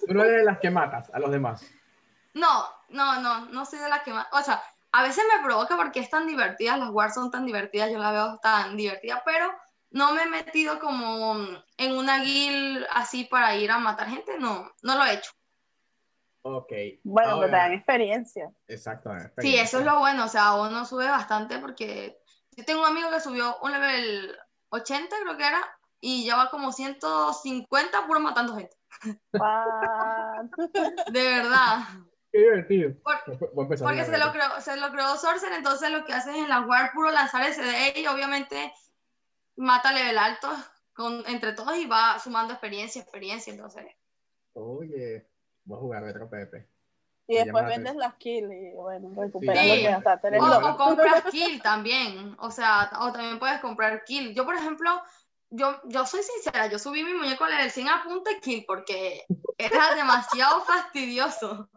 tú 0.07 0.13
no 0.13 0.23
eres 0.23 0.37
de 0.39 0.43
las 0.45 0.59
que 0.59 0.69
matas 0.69 1.09
a 1.13 1.19
los 1.19 1.31
demás. 1.31 1.65
No, 2.33 2.65
no, 2.89 3.19
no, 3.21 3.45
no 3.47 3.65
soy 3.65 3.79
de 3.79 3.89
las 3.89 4.03
que 4.03 4.13
más. 4.13 4.27
O 4.31 4.41
sea, 4.41 4.61
a 4.91 5.03
veces 5.03 5.23
me 5.35 5.43
provoca 5.43 5.75
porque 5.75 5.99
es 5.99 6.09
tan 6.09 6.27
divertida, 6.27 6.77
las 6.77 6.89
wars 6.91 7.13
son 7.13 7.31
tan 7.31 7.45
divertidas, 7.45 7.91
yo 7.91 7.97
la 7.99 8.11
veo 8.11 8.39
tan 8.41 8.77
divertida, 8.77 9.21
pero 9.25 9.51
no 9.91 10.13
me 10.13 10.23
he 10.23 10.27
metido 10.27 10.79
como 10.79 11.35
en 11.77 11.97
una 11.97 12.19
guild 12.19 12.85
así 12.91 13.25
para 13.25 13.55
ir 13.55 13.71
a 13.71 13.79
matar 13.79 14.07
gente, 14.09 14.37
no, 14.39 14.71
no 14.83 14.95
lo 14.95 15.03
he 15.05 15.13
hecho. 15.15 15.31
Ok. 16.41 16.71
Bueno, 17.03 17.31
ahora- 17.31 17.47
pero 17.47 17.57
te 17.57 17.63
dan 17.63 17.73
experiencia. 17.73 18.51
Exacto. 18.67 19.11
Sí, 19.39 19.57
eso 19.57 19.79
es 19.79 19.85
lo 19.85 19.99
bueno, 19.99 20.25
o 20.25 20.29
sea, 20.29 20.53
uno 20.53 20.85
sube 20.85 21.07
bastante 21.07 21.57
porque 21.59 22.21
yo 22.51 22.63
tengo 22.63 22.81
un 22.81 22.87
amigo 22.87 23.09
que 23.09 23.19
subió 23.19 23.57
un 23.61 23.71
level 23.71 24.37
80, 24.69 25.15
creo 25.23 25.37
que 25.37 25.47
era, 25.47 25.61
y 25.99 26.25
ya 26.25 26.37
va 26.37 26.49
como 26.49 26.71
150 26.71 28.07
puro 28.07 28.19
matando 28.19 28.55
gente. 28.55 28.75
De 31.11 31.23
verdad. 31.23 31.79
Qué 32.31 32.39
divertido. 32.39 32.93
Por- 33.03 33.37
Voy 33.53 33.59
a 33.59 33.63
empezar 33.63 33.87
porque 33.87 34.05
se 34.05 34.17
lo, 34.17 34.31
creó, 34.31 34.61
se 34.61 34.77
lo 34.77 34.91
creó 34.91 35.17
Sorcerer, 35.17 35.57
entonces 35.57 35.91
lo 35.91 36.05
que 36.05 36.13
hacen 36.13 36.35
en 36.35 36.49
la 36.49 36.61
War 36.61 36.91
puro 36.93 37.11
lanzar 37.11 37.43
SD 37.43 37.99
y 37.99 38.07
obviamente 38.07 38.71
mata 39.55 39.91
level 39.91 40.17
alto 40.17 40.49
con, 40.93 41.23
entre 41.27 41.53
todos 41.53 41.75
y 41.77 41.85
va 41.87 42.19
sumando 42.19 42.53
experiencia, 42.53 43.01
experiencia, 43.01 43.51
entonces. 43.51 43.85
Oye, 44.53 45.27
voy 45.63 45.77
a 45.77 45.81
jugar 45.81 46.03
retro 46.03 46.29
PvP. 46.29 46.69
Y 47.29 47.35
después 47.35 47.63
la 47.63 47.69
vendes 47.69 47.95
las 47.95 48.15
kills 48.15 48.51
y 48.51 48.71
bueno, 48.73 49.09
recuperas 49.15 49.63
Sí. 49.63 49.69
lo 49.69 49.75
que 49.75 49.83
gastaste 49.83 50.27
en 50.29 50.33
el 50.33 50.41
O, 50.41 50.77
compras 50.77 51.23
kill 51.31 51.61
también, 51.61 52.35
o 52.39 52.49
sea, 52.49 52.89
o 53.01 53.11
también 53.11 53.37
puedes 53.37 53.61
comprar 53.61 54.03
kill. 54.03 54.33
Yo, 54.33 54.45
por 54.45 54.55
ejemplo, 54.55 54.99
yo, 55.51 55.79
yo 55.85 56.07
soy 56.07 56.21
sincera, 56.23 56.65
yo 56.67 56.79
subí 56.79 57.03
mi 57.03 57.13
muñeco 57.13 57.45
level 57.45 57.69
100 57.69 57.87
a 57.87 58.03
punta 58.03 58.31
de 58.31 58.39
kill 58.39 58.65
porque 58.65 59.25
era 59.59 59.93
demasiado 59.95 60.61
fastidioso. 60.61 61.69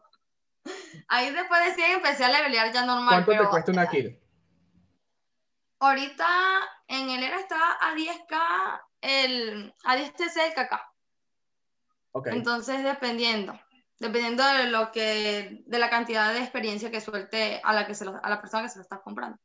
Ahí 1.09 1.31
después 1.31 1.65
de 1.67 1.75
100 1.75 1.91
empecé 1.93 2.25
a 2.25 2.31
levelear 2.31 2.73
ya 2.73 2.87
normal, 2.87 3.09
¿Cuánto 3.09 3.31
pero 3.33 3.43
te 3.45 3.51
cuesta 3.51 3.73
una 3.73 3.89
kill? 3.91 4.19
ahorita 5.81 6.27
en 6.87 7.11
el 7.11 7.25
era 7.25 7.41
está 7.41 7.73
a 7.73 7.95
10k, 7.95 8.81
el, 9.03 9.75
a 9.85 9.97
10 9.97 10.15
TC 10.15 10.37
el 10.47 10.55
KK. 10.55 10.81
Entonces, 12.27 12.85
dependiendo, 12.85 13.59
dependiendo 14.03 14.45
de 14.45 14.67
lo 14.69 14.91
que, 14.93 15.63
de 15.65 15.79
la 15.79 15.89
cantidad 15.89 16.33
de 16.35 16.41
experiencia 16.41 16.91
que 16.91 17.01
suelte 17.01 17.61
a 17.65 17.73
la 17.73 17.87
que 17.87 17.95
se 17.95 18.05
lo- 18.05 18.21
a 18.23 18.29
la 18.29 18.41
persona 18.41 18.65
que 18.65 18.69
se 18.69 18.77
lo 18.79 18.83
está 18.83 19.01
comprando. 19.01 19.39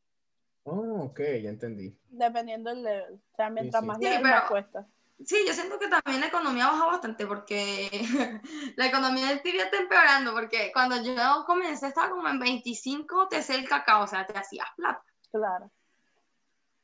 Oh, 0.63 1.03
ok, 1.05 1.19
ya 1.41 1.49
entendí. 1.49 1.97
Dependiendo 2.09 2.69
del 2.71 2.83
level. 2.83 3.13
O 3.13 3.35
sea, 3.35 3.49
mientras 3.49 3.81
sí. 3.81 3.87
más 3.87 3.97
Sí, 3.97 4.03
level, 4.03 4.21
pero- 4.23 4.35
más 4.35 4.49
cuesta. 4.49 4.85
Sí, 5.25 5.35
yo 5.47 5.53
siento 5.53 5.79
que 5.79 5.87
también 5.87 6.19
la 6.21 6.27
economía 6.27 6.67
baja 6.67 6.85
bastante 6.85 7.25
porque 7.25 7.89
la 8.75 8.85
economía 8.85 9.27
del 9.29 9.41
tibia 9.41 9.63
está 9.63 9.77
empeorando 9.77 10.31
porque 10.33 10.69
cuando 10.71 11.01
yo 11.01 11.15
comencé 11.47 11.87
estaba 11.87 12.11
como 12.11 12.27
en 12.27 12.37
25 12.39 13.27
TC 13.27 13.55
el 13.55 13.67
cacao, 13.67 14.03
o 14.03 14.07
sea, 14.07 14.27
te 14.27 14.37
hacías 14.37 14.67
plata. 14.75 15.03
Claro. 15.31 15.71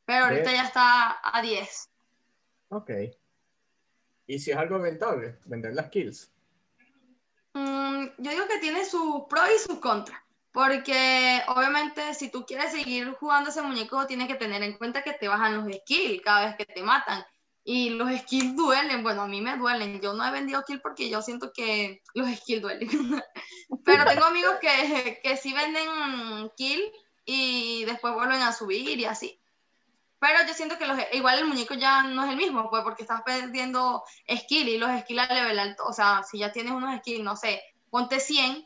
Pero 0.06 0.26
ahorita 0.26 0.52
ya 0.52 0.64
está 0.64 1.20
a 1.22 1.42
10. 1.44 1.90
Ok. 2.70 2.90
¿Y 4.26 4.40
si 4.40 4.50
es 4.52 4.58
algo 4.58 4.80
rentable, 4.80 5.38
vender 5.46 5.76
las 5.76 5.90
kills? 5.90 6.33
Yo 8.18 8.32
digo 8.32 8.48
que 8.48 8.60
tiene 8.60 8.86
sus 8.86 9.24
pros 9.30 9.48
y 9.56 9.60
sus 9.60 9.80
contras. 9.80 10.20
Porque 10.52 11.42
obviamente 11.48 12.14
si 12.14 12.30
tú 12.30 12.46
quieres 12.46 12.72
seguir 12.72 13.12
jugando 13.14 13.50
ese 13.50 13.64
muñeco, 13.64 14.06
tienes 14.06 14.28
que 14.28 14.36
tener 14.36 14.62
en 14.62 14.78
cuenta 14.78 15.04
que 15.04 15.14
te 15.14 15.28
bajan 15.28 15.58
los 15.58 15.76
skills 15.76 16.22
cada 16.22 16.46
vez 16.46 16.56
que 16.56 16.66
te 16.66 16.84
matan. 16.84 17.26
Y 17.64 17.90
los 17.92 18.12
skills 18.20 18.56
duelen, 18.56 19.02
bueno, 19.02 19.24
a 19.24 19.28
mí 19.28 19.42
me 19.42 19.58
duelen. 19.58 20.00
Yo 20.00 20.14
no 20.14 20.26
he 20.26 20.32
vendido 20.32 20.64
kill 20.64 20.80
porque 20.82 21.10
yo 21.10 21.22
siento 21.22 21.52
que 21.52 22.04
los 22.14 22.30
skills 22.30 22.62
duelen. 22.62 22.90
Pero 23.86 24.06
tengo 24.06 24.26
amigos 24.26 24.58
que, 24.62 25.20
que 25.24 25.38
sí 25.38 25.54
venden 25.54 26.52
kill 26.56 26.84
y 27.26 27.86
después 27.86 28.14
vuelven 28.14 28.42
a 28.42 28.54
subir 28.54 29.00
y 29.00 29.06
así. 29.06 29.40
Pero 30.20 30.40
yo 30.48 30.54
siento 30.54 30.78
que 30.78 30.88
los, 30.88 30.98
igual 31.14 31.40
el 31.40 31.46
muñeco 31.46 31.74
ya 31.74 32.04
no 32.04 32.24
es 32.24 32.30
el 32.30 32.38
mismo, 32.38 32.70
pues 32.70 32.84
porque 32.84 33.02
estás 33.02 33.24
perdiendo 33.24 34.04
skill 34.30 34.70
y 34.70 34.78
los 34.78 34.90
skills 35.02 35.30
a 35.30 35.34
level 35.34 35.60
alto. 35.60 35.84
O 35.86 35.94
sea, 35.94 36.24
si 36.24 36.38
ya 36.38 36.52
tienes 36.52 36.74
unos 36.74 36.98
skills, 37.00 37.24
no 37.24 37.36
sé, 37.36 37.62
ponte 37.94 38.20
100 38.20 38.66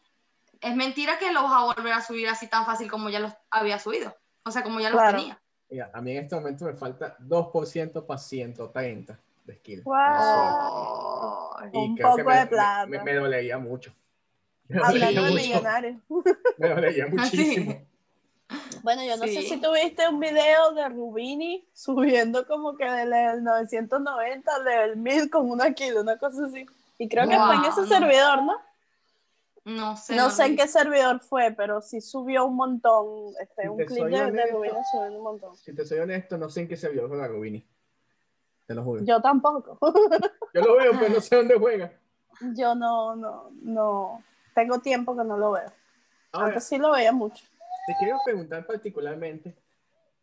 es 0.61 0.75
mentira 0.77 1.19
que 1.19 1.33
lo 1.33 1.43
vas 1.43 1.51
a 1.51 1.65
volver 1.65 1.91
a 1.91 2.01
subir 2.01 2.29
así 2.29 2.47
tan 2.47 2.65
fácil 2.65 2.89
como 2.89 3.09
ya 3.09 3.19
los 3.19 3.33
había 3.51 3.77
subido. 3.77 4.15
O 4.45 4.51
sea, 4.51 4.63
como 4.63 4.79
ya 4.79 4.89
los 4.89 5.03
tenía. 5.03 5.37
Mira, 5.69 5.91
a 5.93 6.01
mí 6.01 6.11
en 6.11 6.23
este 6.23 6.35
momento 6.35 6.63
me 6.63 6.73
falta 6.75 7.17
2% 7.19 8.05
para 8.05 8.17
130 8.17 9.19
de 9.43 9.55
skill. 9.55 9.83
Wow. 9.83 9.97
Un 11.73 11.97
poco 11.97 12.31
de 12.31 12.47
plata. 12.47 12.85
Me, 12.87 13.13
dolería 13.13 13.57
mucho. 13.57 13.93
Me 14.69 14.81
Hablando 14.81 15.23
de 15.25 15.33
millonarios. 15.33 16.01
Me 16.57 16.69
dolería 16.69 17.07
muchísimo. 17.07 17.85
Bueno, 18.81 19.03
yo 19.03 19.17
no 19.17 19.25
sé 19.25 19.41
si 19.41 19.59
tuviste 19.59 20.07
un 20.07 20.21
video 20.21 20.71
de 20.71 20.87
Rubini 20.87 21.67
subiendo 21.73 22.47
como 22.47 22.77
que 22.77 22.85
del 22.85 23.43
990 23.43 24.55
al 24.55 24.63
level 24.63 24.95
1000 24.95 25.29
con 25.29 25.51
una 25.51 25.73
kill, 25.73 25.97
una 25.97 26.17
cosa 26.17 26.45
así. 26.45 26.65
Y 26.97 27.09
creo 27.09 27.27
que 27.27 27.37
fue 27.37 27.55
en 27.55 27.65
ese 27.65 27.85
servidor, 27.87 28.43
¿no? 28.43 28.67
No 29.67 29.97
sé. 29.97 30.15
No 30.15 30.29
sé 30.29 30.45
en 30.45 30.55
qué 30.55 30.65
servidor 30.65 31.19
fue, 31.19 31.51
pero 31.51 31.81
sí 31.81 31.99
subió 31.99 32.45
un 32.45 32.55
montón. 32.55 33.33
Este, 33.41 33.67
un 33.67 33.77
clip 33.83 34.05
de, 34.05 34.31
de, 34.31 34.47
Rubini 34.47 34.77
subió 34.89 35.17
un 35.17 35.23
montón. 35.23 35.57
Si 35.57 35.75
te 35.75 35.85
soy 35.85 35.99
honesto, 35.99 36.37
no 36.37 36.49
sé 36.49 36.61
en 36.61 36.69
qué 36.69 36.77
servidor 36.77 37.09
juega 37.09 37.27
Rubini. 37.27 37.67
Te 38.65 38.73
lo 38.73 38.83
juro. 38.85 39.03
Yo 39.03 39.21
tampoco. 39.21 39.77
Yo 40.53 40.61
lo 40.61 40.77
veo, 40.77 40.93
pero 40.97 41.15
no 41.15 41.19
sé 41.19 41.35
dónde 41.35 41.59
juega. 41.59 41.91
Yo 42.55 42.75
no, 42.75 43.13
no, 43.17 43.51
no. 43.61 44.23
Tengo 44.55 44.79
tiempo 44.79 45.17
que 45.17 45.25
no 45.25 45.37
lo 45.37 45.51
veo. 45.51 45.73
Antes 46.31 46.63
sí 46.63 46.77
lo 46.77 46.91
veía 46.91 47.11
mucho. 47.11 47.43
Te 47.87 47.93
quiero 47.99 48.19
preguntar 48.23 48.65
particularmente 48.65 49.53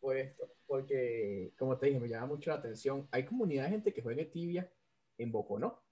por 0.00 0.16
esto, 0.16 0.48
porque, 0.66 1.52
como 1.58 1.76
te 1.76 1.86
dije, 1.86 2.00
me 2.00 2.08
llama 2.08 2.28
mucho 2.28 2.48
la 2.48 2.56
atención. 2.56 3.06
Hay 3.10 3.26
comunidad 3.26 3.64
de 3.64 3.70
gente 3.70 3.92
que 3.92 4.00
juega 4.00 4.24
tibia 4.24 4.70
en 5.18 5.30
Boco, 5.30 5.58
¿no? 5.58 5.82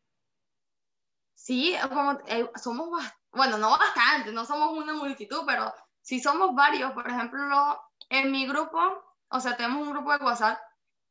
Sí, 1.35 1.75
como, 1.91 2.13
eh, 2.29 2.49
somos 2.57 2.89
bueno, 3.33 3.59
no 3.59 3.71
bastante, 3.71 4.33
no 4.33 4.45
somos 4.45 4.73
una 4.77 4.93
multitud, 4.93 5.43
pero 5.47 5.73
sí 6.01 6.21
somos 6.21 6.55
varios. 6.55 6.93
Por 6.93 7.09
ejemplo, 7.09 7.81
en 8.09 8.31
mi 8.31 8.47
grupo, 8.47 8.79
o 9.29 9.41
sea, 9.41 9.57
tenemos 9.57 9.87
un 9.87 9.93
grupo 9.93 10.13
de 10.13 10.25
WhatsApp 10.25 10.59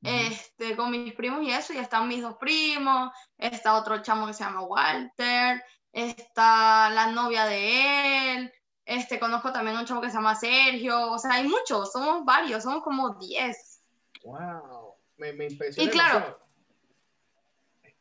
este, 0.04 0.76
con 0.76 0.92
mis 0.92 1.14
primos 1.14 1.44
y 1.44 1.52
eso, 1.52 1.74
y 1.74 1.78
están 1.78 2.08
mis 2.08 2.22
dos 2.22 2.36
primos, 2.38 3.12
está 3.38 3.76
otro 3.76 4.02
chamo 4.02 4.26
que 4.26 4.34
se 4.34 4.44
llama 4.44 4.62
Walter, 4.62 5.64
está 5.92 6.90
la 6.90 7.12
novia 7.12 7.46
de 7.46 8.34
él, 8.34 8.54
este, 8.86 9.20
conozco 9.20 9.52
también 9.52 9.78
un 9.78 9.86
chamo 9.86 10.02
que 10.02 10.10
se 10.10 10.16
llama 10.16 10.36
Sergio, 10.36 11.12
o 11.12 11.20
sea, 11.20 11.34
hay 11.34 11.48
muchos, 11.48 11.92
somos 11.92 12.26
varios, 12.26 12.64
somos 12.64 12.84
como 12.84 13.14
10. 13.16 13.84
¡Wow! 14.24 14.96
Me, 15.18 15.34
me 15.34 15.48
impresiona. 15.48 15.88
Y 15.88 15.92
claro, 15.92 16.40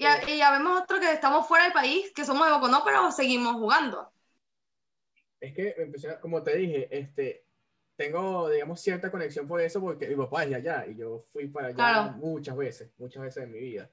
y, 0.00 0.30
y 0.32 0.38
ya 0.38 0.50
vemos 0.50 0.80
otro 0.80 0.98
que 0.98 1.12
estamos 1.12 1.46
fuera 1.46 1.64
del 1.64 1.72
país, 1.74 2.10
que 2.14 2.24
somos 2.24 2.46
de 2.46 2.54
Boconó, 2.54 2.82
pero 2.84 3.12
seguimos 3.12 3.54
jugando. 3.54 4.10
Es 5.38 5.54
que, 5.54 5.92
como 6.20 6.42
te 6.42 6.56
dije, 6.56 6.88
este, 6.90 7.44
tengo, 7.96 8.48
digamos, 8.48 8.80
cierta 8.80 9.10
conexión 9.10 9.46
por 9.46 9.60
eso, 9.60 9.78
porque 9.78 10.08
mi 10.08 10.16
papá 10.16 10.44
es 10.44 10.50
de 10.50 10.56
allá 10.56 10.86
y 10.86 10.96
yo 10.96 11.20
fui 11.32 11.48
para 11.48 11.68
allá 11.68 12.12
muchas 12.12 12.56
veces, 12.56 12.90
muchas 12.96 13.22
veces 13.22 13.44
en 13.44 13.52
mi 13.52 13.58
vida. 13.58 13.90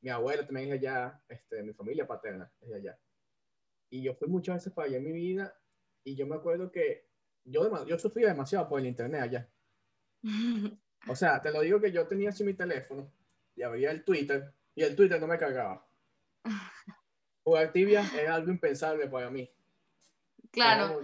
Mi 0.00 0.08
abuelo 0.08 0.46
también 0.46 0.72
es 0.72 0.80
de 0.80 0.88
allá, 0.88 1.20
este, 1.28 1.62
mi 1.62 1.74
familia 1.74 2.06
paterna 2.06 2.50
es 2.60 2.68
de 2.68 2.76
allá. 2.76 2.98
Y 3.90 4.02
yo 4.02 4.14
fui 4.14 4.28
muchas 4.28 4.56
veces 4.56 4.72
para 4.72 4.88
allá 4.88 4.96
en 4.96 5.04
mi 5.04 5.12
vida 5.12 5.54
y 6.02 6.14
yo 6.14 6.26
me 6.26 6.36
acuerdo 6.36 6.72
que 6.72 7.08
yo, 7.44 7.84
yo 7.84 7.98
sufría 7.98 8.28
demasiado 8.28 8.68
por 8.68 8.80
el 8.80 8.86
internet 8.86 9.20
allá. 9.20 9.48
O 11.08 11.14
sea, 11.14 11.40
te 11.40 11.52
lo 11.52 11.60
digo 11.60 11.80
que 11.80 11.92
yo 11.92 12.08
tenía 12.08 12.30
así 12.30 12.42
mi 12.42 12.54
teléfono 12.54 13.12
y 13.54 13.62
abría 13.62 13.92
el 13.92 14.02
Twitter 14.02 14.52
y 14.76 14.84
el 14.84 14.94
Twitter 14.94 15.20
no 15.20 15.26
me 15.26 15.38
cargaba. 15.38 15.84
Jugar 17.42 17.72
tibia 17.72 18.02
es 18.02 18.28
algo 18.28 18.50
impensable 18.50 19.08
para 19.08 19.30
mí. 19.30 19.50
Claro. 20.52 21.00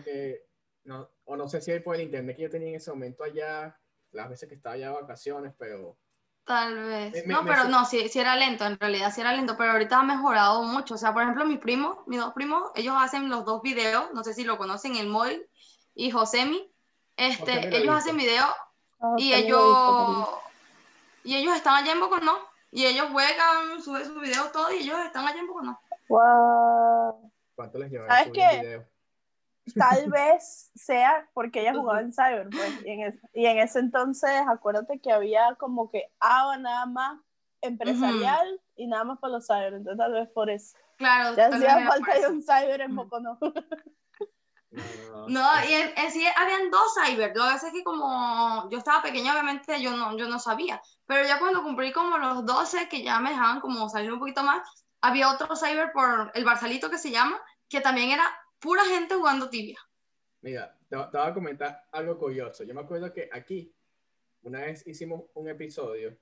no, 0.85 1.11
o 1.25 1.37
no 1.37 1.49
sé 1.49 1.61
si 1.61 1.73
hay 1.73 1.81
por 1.81 1.97
el 1.97 2.03
internet 2.03 2.37
que 2.37 2.43
yo 2.43 2.51
tenía 2.51 2.69
en 2.69 2.77
ese 2.77 2.91
momento 2.91 3.25
allá, 3.25 3.77
las 4.13 4.29
veces 4.29 4.49
que 4.49 4.55
estaba 4.55 4.75
allá 4.75 4.89
de 4.89 5.01
vacaciones, 5.01 5.55
pero... 5.59 5.99
Tal 6.45 6.77
vez. 6.77 7.27
no, 7.27 7.45
pero 7.45 7.65
no, 7.65 7.85
sí, 7.85 8.09
sí, 8.09 8.19
era 8.19 8.35
lento, 8.35 8.67
en 8.67 8.79
realidad 8.79 9.13
sí 9.15 9.21
era 9.21 9.33
lento, 9.33 9.57
pero 9.57 9.73
ahorita 9.73 10.01
ha 10.01 10.03
mejorado 10.03 10.65
mucho. 10.65 10.95
O 10.95 10.99
sea, 10.99 11.13
por 11.13 11.23
ejemplo, 11.23 11.47
mis 11.47 11.61
primos, 11.61 11.99
mis 12.09 12.19
dos 12.19 12.35
primos, 12.35 12.73
ellos 12.75 12.97
hacen 12.99 13.29
los 13.29 13.45
dos 13.45 13.63
videos, 13.63 14.13
no 14.13 14.25
sé 14.25 14.35
si 14.35 14.43
lo 14.43 14.59
conocen, 14.59 14.97
el 14.97 15.07
Moy 15.07 15.47
y 15.95 16.11
Josemi. 16.11 16.69
Este, 17.17 17.77
ellos 17.77 17.95
hacen 17.95 18.17
videos 18.17 18.53
ah, 19.01 19.15
y 19.17 19.33
ellos... 19.33 20.29
Y 21.25 21.37
ellos 21.37 21.55
están 21.55 21.77
allá 21.77 21.93
en 21.93 22.01
Boconó 22.01 22.52
y 22.73 22.87
ellos 22.87 23.09
juegan, 23.13 23.83
suben 23.83 24.07
sus 24.07 24.21
videos 24.21 24.51
todo 24.51 24.73
y 24.73 24.79
ellos 24.79 24.99
están 25.05 25.27
allá 25.27 25.39
en 25.39 25.47
Boconó. 25.47 25.79
Wow. 26.09 27.31
¿Cuánto 27.55 27.79
les 27.79 27.91
lleva 27.91 28.09
¿Sabes 28.09 28.33
qué? 28.33 28.83
Tal 29.77 30.11
vez 30.11 30.71
sea 30.75 31.29
porque 31.35 31.61
ella 31.61 31.75
jugaba 31.75 32.01
en 32.01 32.15
Cyber, 32.15 32.49
pues, 32.51 32.85
y, 32.85 32.91
en 32.91 33.21
y, 33.35 33.47
en 33.47 33.59
ese 33.59 33.79
entonces, 33.79 34.31
acuérdate 34.49 35.01
que 35.01 35.13
había 35.13 35.55
como 35.57 35.91
que 35.91 36.11
ABA 36.19 36.57
nada 36.57 36.87
más 36.87 37.21
empresarial 37.61 38.61
y 38.75 38.87
nada 38.87 39.05
más 39.05 39.19
para 39.19 39.35
los 39.35 39.47
Cyber, 39.47 39.75
entonces 39.75 39.99
tal 39.99 40.13
vez 40.13 40.29
por 40.31 40.49
eso. 40.49 40.77
Claro. 40.97 41.37
Ya 41.37 41.49
hacía 41.49 41.87
falta 41.87 42.19
de 42.19 42.27
un 42.27 42.43
Cyber 42.43 42.81
en 42.81 42.97
Boconó. 42.97 43.39
No, 45.29 45.49
y 45.69 45.73
en, 45.75 46.11
sí 46.11 46.27
habían 46.37 46.71
dos 46.71 46.95
cyber. 46.95 47.33
Lo 47.35 47.45
que 47.49 47.55
es 47.55 47.73
que 47.73 47.85
como 47.85 48.69
yo 48.71 48.79
estaba 48.79 49.03
pequeña, 49.03 49.33
obviamente 49.33 49.81
yo 49.81 49.97
no, 49.97 50.17
yo 50.17 50.29
no 50.29 50.39
sabía. 50.39 50.81
Pero 51.07 51.27
ya 51.27 51.39
cuando 51.39 51.63
cumplí 51.63 51.93
como 51.93 52.19
los 52.19 52.45
12, 52.45 52.89
que 52.89 53.03
ya 53.03 53.21
me 53.21 53.31
dejaban 53.31 53.61
como 53.61 53.89
salir 53.89 54.13
un 54.13 54.19
poquito 54.19 54.43
más, 54.43 54.67
había 55.01 55.31
otro 55.31 55.55
cyber 55.57 55.93
por 55.93 56.33
el 56.35 56.45
Barcelito 56.45 56.91
que 56.91 56.99
se 56.99 57.11
llama, 57.11 57.41
que 57.69 57.81
también 57.81 58.11
era 58.11 58.25
pura 58.59 58.85
gente 58.85 59.15
jugando 59.15 59.51
tibia. 59.51 59.79
Mira, 60.41 60.77
te, 60.89 60.97
te, 60.97 61.19
voy 61.19 61.27
a 61.29 61.35
comentar 61.35 61.85
algo 61.93 62.19
curioso. 62.19 62.65
Yo 62.65 62.75
me 62.75 62.81
acuerdo 62.81 63.13
que 63.13 63.29
aquí, 63.33 63.73
una 64.43 64.61
vez 64.61 64.87
hicimos 64.87 65.25
un 65.35 65.49
episodio 65.49 66.17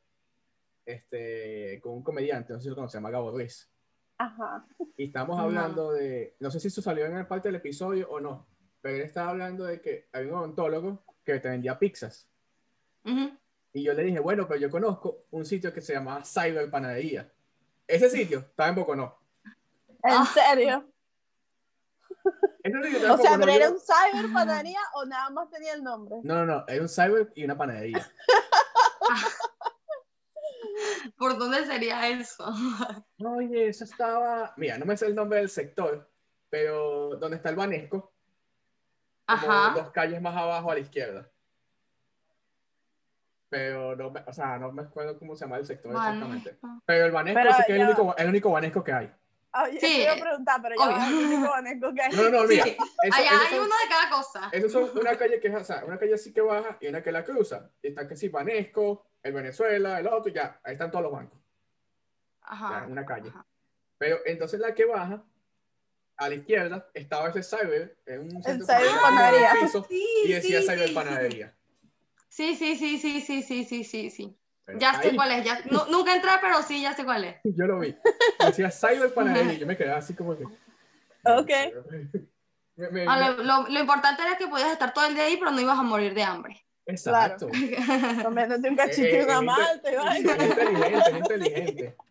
este, 0.85 1.81
con 1.83 1.93
un 1.93 2.03
comediante, 2.03 2.53
no 2.53 2.59
sé 2.59 2.65
si 2.65 2.69
lo 2.71 2.75
conoce, 2.75 2.93
se 2.93 2.99
llama 2.99 3.11
Gabo 3.11 3.31
Ruiz. 3.31 3.71
Ajá. 4.21 4.67
Y 4.99 5.07
estamos 5.07 5.41
hablando 5.41 5.93
de, 5.93 6.37
no 6.41 6.51
sé 6.51 6.61
si 6.61 6.69
eso 6.69 6.83
salió 6.83 7.07
en 7.07 7.17
el 7.17 7.27
parte 7.27 7.49
del 7.49 7.55
episodio 7.55 8.07
o 8.11 8.21
no, 8.21 8.47
pero 8.83 8.97
él 8.97 9.03
estaba 9.03 9.31
hablando 9.31 9.65
de 9.65 9.81
que 9.81 10.11
había 10.13 10.31
un 10.31 10.39
odontólogo 10.41 11.03
que 11.25 11.41
te 11.41 11.49
vendía 11.49 11.79
pizzas. 11.79 12.29
Y 13.73 13.83
yo 13.83 13.95
le 13.95 14.03
dije, 14.03 14.21
bueno, 14.21 14.47
pero 14.47 14.61
yo 14.61 14.71
conozco 14.71 15.25
un 15.31 15.47
sitio 15.47 15.73
que 15.73 15.81
se 15.81 15.95
llama 15.95 16.23
Cyber 16.23 16.71
Panadería. 16.71 17.33
Ese 17.87 18.11
sitio 18.11 18.41
estaba 18.41 18.69
en 18.69 18.75
Boconó. 18.75 19.19
¿En 20.03 20.13
ah. 20.13 20.27
serio? 20.27 20.85
o 23.11 23.17
sea, 23.17 23.39
pero 23.39 23.53
era 23.53 23.71
un 23.71 23.79
cyber 23.81 24.31
panadería 24.35 24.81
o 24.97 25.07
nada 25.07 25.31
más 25.31 25.49
tenía 25.49 25.73
el 25.73 25.83
nombre. 25.83 26.17
No, 26.23 26.45
no, 26.45 26.45
no, 26.45 26.65
era 26.69 26.83
un 26.83 26.91
cyber 26.91 27.33
y 27.35 27.45
una 27.45 27.57
panadería. 27.57 28.07
¿Por 31.17 31.39
dónde 31.39 31.65
sería 31.67 32.09
eso? 32.09 32.45
Oye, 33.19 33.69
eso 33.69 33.85
estaba. 33.85 34.55
Mira, 34.57 34.79
no 34.79 34.87
me 34.87 34.97
sé 34.97 35.07
el 35.07 35.15
nombre 35.15 35.39
del 35.39 35.49
sector, 35.49 36.09
pero 36.49 37.17
donde 37.17 37.37
está 37.37 37.51
el 37.51 37.57
Banesco. 37.57 38.13
Ajá. 39.27 39.75
dos 39.77 39.91
calles 39.93 40.21
más 40.21 40.37
abajo 40.37 40.71
a 40.71 40.75
la 40.75 40.81
izquierda. 40.81 41.31
Pero 43.49 43.95
no 43.97 44.11
me, 44.11 44.21
o 44.27 44.33
sea, 44.33 44.59
no 44.59 44.73
me 44.73 44.83
acuerdo 44.83 45.19
cómo 45.19 45.37
se 45.37 45.45
llama 45.45 45.59
el 45.59 45.67
sector 45.67 45.93
exactamente. 45.93 46.59
Pero 46.85 47.07
el 47.07 47.13
Banesco 47.13 47.53
sí 47.57 47.63
que 47.67 47.73
es 47.73 47.81
el 47.81 47.87
único, 47.87 48.17
el 48.17 48.29
único 48.29 48.51
Banesco 48.51 48.83
que 48.83 48.93
hay. 48.93 49.13
Oye, 49.53 49.81
sí, 49.81 50.03
iba 50.03 50.13
a 50.13 50.17
preguntar, 50.17 50.63
pero 50.63 50.77
ya 50.79 51.09
el 51.09 51.15
único 51.15 51.51
Banesco 51.51 51.93
que 51.93 52.03
hay. 52.03 52.13
No, 52.13 52.31
no, 52.31 52.45
mira. 52.45 52.65
hay 53.13 53.59
uno 53.59 53.65
de 53.65 53.89
cada 53.89 54.11
cosa. 54.11 54.49
Esos 54.53 54.71
son 54.71 54.99
una 54.99 55.17
calle 55.17 55.41
que 55.41 55.49
es, 55.49 55.55
o 55.55 55.65
sea, 55.65 55.85
una 55.85 55.99
calle 55.99 56.15
así 56.15 56.33
que 56.33 56.41
baja 56.41 56.77
y 56.81 56.87
una 56.87 57.03
que 57.03 57.11
la 57.11 57.25
cruza. 57.25 57.71
Y 57.83 57.89
está 57.89 58.07
que 58.07 58.15
sí, 58.15 58.29
Banesco, 58.29 59.10
el 59.23 59.33
Venezuela, 59.33 59.99
el 59.99 60.07
otro, 60.07 60.33
ya, 60.33 60.61
ahí 60.63 60.75
están 60.75 60.91
todos 60.91 61.05
los 61.05 61.13
bancos. 61.13 61.39
Ajá. 62.43 62.85
en 62.85 62.93
una 62.93 63.07
calle. 63.07 63.31
Pero 63.99 64.19
entonces 64.25 64.59
la 64.59 64.75
que 64.75 64.85
baja, 64.85 65.23
a 66.17 66.29
la 66.29 66.35
izquierda, 66.35 66.89
estaba 66.95 67.29
ese 67.29 67.43
cyber, 67.43 67.97
en 68.07 68.23
un 68.23 68.43
centro 68.43 68.67
el 68.75 68.83
cyber 68.83 69.01
panadería. 69.01 69.53
y 70.25 70.33
decía 70.33 70.63
cyber 70.63 70.93
panadería. 70.95 71.55
Sí, 72.29 72.55
sí, 72.57 72.77
sí, 72.77 72.99
sí, 72.99 73.21
sí, 73.21 73.43
sí, 73.43 73.65
sí, 73.65 73.85
sí, 73.85 74.11
sí. 74.11 74.41
Ya 74.79 75.01
sé 75.01 75.15
cuál 75.15 75.33
es, 75.33 75.45
ya, 75.45 75.61
nunca 75.91 76.15
entré, 76.15 76.31
pero 76.41 76.63
sí, 76.63 76.83
ya 76.83 76.95
sé 76.95 77.05
cuál 77.05 77.25
es. 77.25 77.37
Yo 77.45 77.67
lo 77.67 77.81
vi. 77.81 77.97
Decía 78.45 78.71
Cyber 78.71 79.13
Panadería 79.13 79.55
y 79.55 79.59
yo 79.59 79.67
me 79.67 79.77
quedaba 79.77 79.99
así 79.99 80.15
como 80.15 80.37
que... 80.37 80.45
Ok. 81.25 81.51
Ah, 83.07 83.33
lo, 83.33 83.69
lo, 83.69 83.79
importante 83.79 84.23
era 84.23 84.39
que 84.39 84.47
podías 84.47 84.73
estar 84.73 84.95
todo 84.95 85.05
el 85.05 85.13
día 85.13 85.25
ahí, 85.25 85.37
pero 85.37 85.51
no 85.51 85.61
ibas 85.61 85.79
a 85.79 85.83
morir 85.83 86.15
de 86.15 86.23
hambre. 86.23 86.65
Exacto. 86.87 87.49
Claro. 87.49 88.25
Comiéndote 88.25 88.69
un 88.69 88.77
cachito 88.77 89.17
y 89.17 89.21
una 89.21 89.43
malta. 89.43 89.91
Es 89.91 90.19
inteligente, 90.21 90.99
es 90.99 91.17
inteligente. 91.17 91.97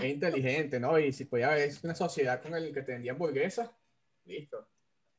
Es 0.00 0.04
inteligente, 0.04 0.78
¿no? 0.78 0.96
Y 0.96 1.12
si 1.12 1.24
podía 1.24 1.50
haber 1.50 1.72
una 1.82 1.96
sociedad 1.96 2.40
con 2.40 2.54
el 2.54 2.72
que 2.72 2.82
te 2.82 2.92
vendía 2.92 3.10
hamburguesas, 3.10 3.68
listo. 4.24 4.68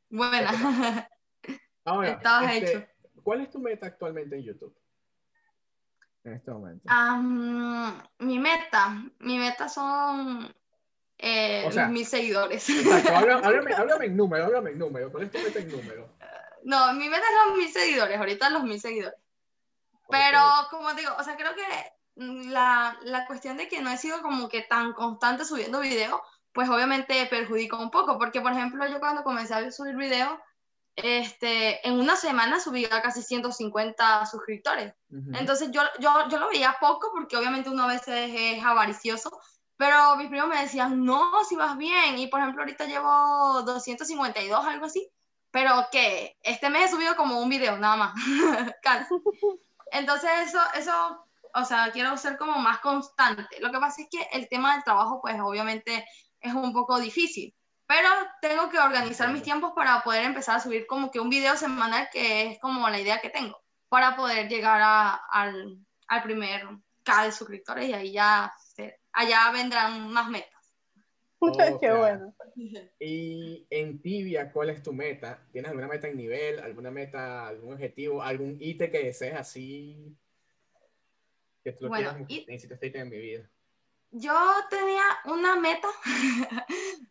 Buena. 0.10 1.10
Ahora, 1.84 2.12
Estabas 2.12 2.56
este, 2.56 2.72
hecho. 2.72 2.88
¿Cuál 3.24 3.42
es 3.42 3.50
tu 3.50 3.60
meta 3.60 3.88
actualmente 3.88 4.38
en 4.38 4.44
YouTube? 4.44 4.74
En 6.24 6.34
este 6.34 6.52
momento. 6.52 6.90
mi 8.20 8.40
meta, 8.40 9.04
mi 9.20 9.38
meta 9.38 9.70
son 9.70 10.54
eh, 11.18 11.70
mis 11.90 12.10
seguidores. 12.10 12.70
Exacto, 12.70 13.16
háblame, 13.16 13.74
háblame, 13.74 14.06
en 14.06 14.18
número, 14.18 14.46
háblame 14.46 14.72
en 14.72 14.80
número. 14.80 15.12
¿Cuál 15.12 15.24
es 15.24 15.32
tu 15.32 15.40
meta 15.40 15.60
en 15.60 15.70
número? 15.70 16.10
No, 16.68 16.92
mi 16.92 17.08
meta 17.08 17.24
son 17.46 17.58
mis 17.58 17.72
seguidores, 17.72 18.18
ahorita 18.18 18.50
los 18.50 18.64
mil 18.64 18.78
seguidores. 18.78 19.18
Pero, 20.10 20.42
como 20.70 20.94
digo, 20.96 21.12
o 21.18 21.24
sea, 21.24 21.38
creo 21.38 21.56
que 21.56 21.64
la, 22.16 23.00
la, 23.04 23.26
cuestión 23.26 23.56
de 23.56 23.70
que 23.70 23.80
no 23.80 23.90
he 23.90 23.98
sido 23.98 24.22
como 24.22 24.50
que 24.50 24.64
tan 24.64 24.92
constante 24.92 25.46
subiendo 25.46 25.80
videos, 25.80 26.20
pues 26.52 26.70
obviamente 26.70 27.26
perjudica 27.28 27.78
un 27.78 27.90
poco, 27.90 28.18
porque 28.18 28.42
por 28.42 28.52
ejemplo 28.52 28.86
yo 28.86 29.00
cuando 29.00 29.24
comencé 29.24 29.54
a 29.54 29.72
subir 29.72 29.96
videos, 29.96 30.38
este, 30.98 31.88
en 31.88 31.98
una 32.02 32.18
semana 32.18 32.60
subí 32.60 32.84
a 32.84 33.02
casi 33.02 33.22
150 33.22 34.26
suscriptores. 34.26 34.94
Entonces 35.36 35.72
yo, 35.72 35.84
yo, 36.00 36.28
yo 36.30 36.38
lo 36.38 36.50
veía 36.50 36.76
poco 36.82 37.12
porque 37.14 37.38
obviamente 37.38 37.70
uno 37.70 37.84
a 37.84 37.94
veces 37.94 38.30
es 38.36 38.62
avaricioso, 38.62 39.32
pero 39.78 40.18
mis 40.18 40.28
primos 40.28 40.50
me 40.50 40.62
decían, 40.62 41.06
no, 41.06 41.46
si 41.46 41.56
vas 41.56 41.78
bien. 41.78 42.18
Y 42.18 42.28
por 42.28 42.42
ejemplo 42.42 42.64
ahorita 42.64 42.88
llevo 42.88 43.62
252, 43.62 44.66
algo 44.66 44.86
así, 44.86 45.10
pero 45.58 45.88
que 45.92 46.38
este 46.44 46.70
mes 46.70 46.86
he 46.86 46.96
subido 46.96 47.16
como 47.16 47.40
un 47.40 47.50
video 47.50 47.80
nada 47.80 47.96
más. 47.96 48.14
Entonces 49.92 50.30
eso, 50.46 50.60
eso 50.76 51.26
o 51.52 51.66
sea, 51.66 51.90
quiero 51.92 52.16
ser 52.16 52.38
como 52.38 52.60
más 52.60 52.78
constante. 52.78 53.60
Lo 53.60 53.72
que 53.72 53.80
pasa 53.80 54.04
es 54.04 54.08
que 54.12 54.22
el 54.38 54.48
tema 54.50 54.76
del 54.76 54.84
trabajo, 54.84 55.20
pues 55.20 55.36
obviamente 55.42 56.06
es 56.40 56.54
un 56.54 56.74
poco 56.74 57.00
difícil, 57.00 57.56
pero 57.88 58.08
tengo 58.40 58.70
que 58.70 58.78
organizar 58.78 59.32
mis 59.32 59.42
tiempos 59.42 59.74
para 59.76 60.04
poder 60.04 60.26
empezar 60.26 60.58
a 60.58 60.60
subir 60.60 60.86
como 60.86 61.10
que 61.10 61.20
un 61.20 61.32
video 61.32 61.58
semanal, 61.58 62.08
que 62.12 62.52
es 62.52 62.60
como 62.60 62.88
la 62.88 63.00
idea 63.00 63.20
que 63.20 63.32
tengo, 63.32 63.60
para 63.90 64.16
poder 64.16 64.50
llegar 64.50 64.80
a, 64.84 65.16
al, 65.16 65.80
al, 66.08 66.22
primer 66.22 66.68
K 67.04 67.24
de 67.24 67.32
suscriptores 67.32 67.90
y 67.90 67.94
ahí 67.94 68.12
ya, 68.12 68.54
allá 69.12 69.50
vendrán 69.50 70.12
más 70.12 70.30
metas. 70.30 70.57
Qué 71.80 71.94
bueno. 71.94 72.34
Y 73.00 73.68
en 73.70 74.02
Tibia, 74.02 74.52
¿cuál 74.52 74.72
es 74.72 74.82
tu 74.82 74.92
meta? 74.92 75.46
¿Tienes 75.52 75.70
alguna 75.70 75.88
meta 75.88 76.08
en 76.08 76.18
nivel, 76.18 76.60
alguna 76.60 76.90
meta, 76.90 77.48
algún 77.48 77.74
objetivo, 77.74 78.22
algún 78.22 78.58
ítem 78.60 78.92
que 78.92 79.04
desees 79.04 79.36
así 79.36 80.18
bueno, 81.82 82.14
necesito 82.20 82.74
este 82.76 83.00
en 83.00 83.10
mi 83.10 83.18
vida. 83.18 83.50
Yo 84.12 84.34
tenía 84.70 85.04
una 85.26 85.58
meta, 85.58 85.90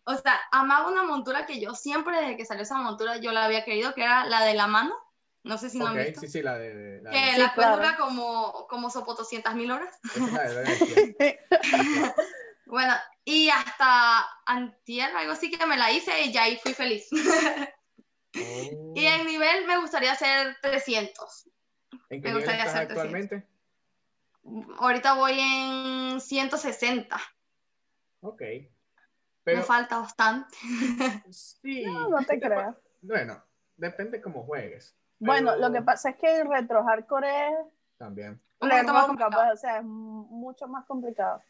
o 0.04 0.14
sea, 0.16 0.40
amaba 0.50 0.90
una 0.90 1.02
montura 1.02 1.44
que 1.44 1.60
yo 1.60 1.74
siempre 1.74 2.18
desde 2.20 2.36
que 2.36 2.46
salió 2.46 2.62
esa 2.62 2.78
montura 2.78 3.18
yo 3.18 3.32
la 3.32 3.44
había 3.44 3.64
querido, 3.64 3.92
que 3.94 4.02
era 4.02 4.24
la 4.24 4.44
de 4.44 4.54
la 4.54 4.66
mano. 4.66 4.94
No 5.42 5.58
sé 5.58 5.70
si 5.70 5.78
no 5.78 5.86
han 5.86 5.96
visto. 5.96 6.22
Sí, 6.22 6.28
sí, 6.28 6.42
la 6.42 6.58
de. 6.58 7.00
la 7.02 7.10
que 7.10 7.38
la 7.38 7.76
dura 7.76 7.96
como, 7.96 8.66
como 8.68 8.90
sopo 8.90 9.14
200 9.14 9.54
mil 9.54 9.70
horas. 9.70 9.94
Bueno, 12.66 12.94
y 13.24 13.48
hasta 13.48 14.26
antier, 14.44 15.14
algo 15.16 15.32
así 15.32 15.50
que 15.50 15.66
me 15.66 15.76
la 15.76 15.90
hice 15.92 16.22
y 16.22 16.32
ya 16.32 16.44
ahí 16.44 16.58
fui 16.58 16.74
feliz. 16.74 17.08
Y 18.94 19.06
en 19.06 19.26
nivel 19.26 19.66
me 19.66 19.78
gustaría 19.78 20.12
hacer 20.12 20.56
300. 20.60 21.50
¿En 22.10 22.20
qué 22.20 22.28
me 22.28 22.34
gustaría 22.34 22.64
hacer 22.64 22.82
actualmente? 22.82 23.46
Ahorita 24.78 25.14
voy 25.14 25.38
en 25.38 26.20
160. 26.20 27.16
Ok. 28.20 28.42
Me 29.46 29.62
falta 29.62 30.00
bastante. 30.00 30.56
Sí. 31.30 31.84
No, 31.84 32.08
no 32.08 32.24
te 32.24 32.38
creas. 32.38 32.76
Bueno, 33.00 33.42
depende 33.76 34.20
cómo 34.20 34.44
juegues. 34.44 34.94
Bueno, 35.18 35.56
lo 35.56 35.72
que 35.72 35.82
pasa 35.82 36.10
es 36.10 36.16
que 36.16 36.40
el 36.40 36.48
retro 36.48 36.84
hardcore 36.84 37.48
es... 37.48 37.54
También. 37.96 38.40
más 38.60 39.06
pues, 39.06 39.52
o 39.52 39.56
sea, 39.56 39.78
es 39.78 39.84
mucho 39.84 40.68
más 40.68 40.84
complicado. 40.84 41.42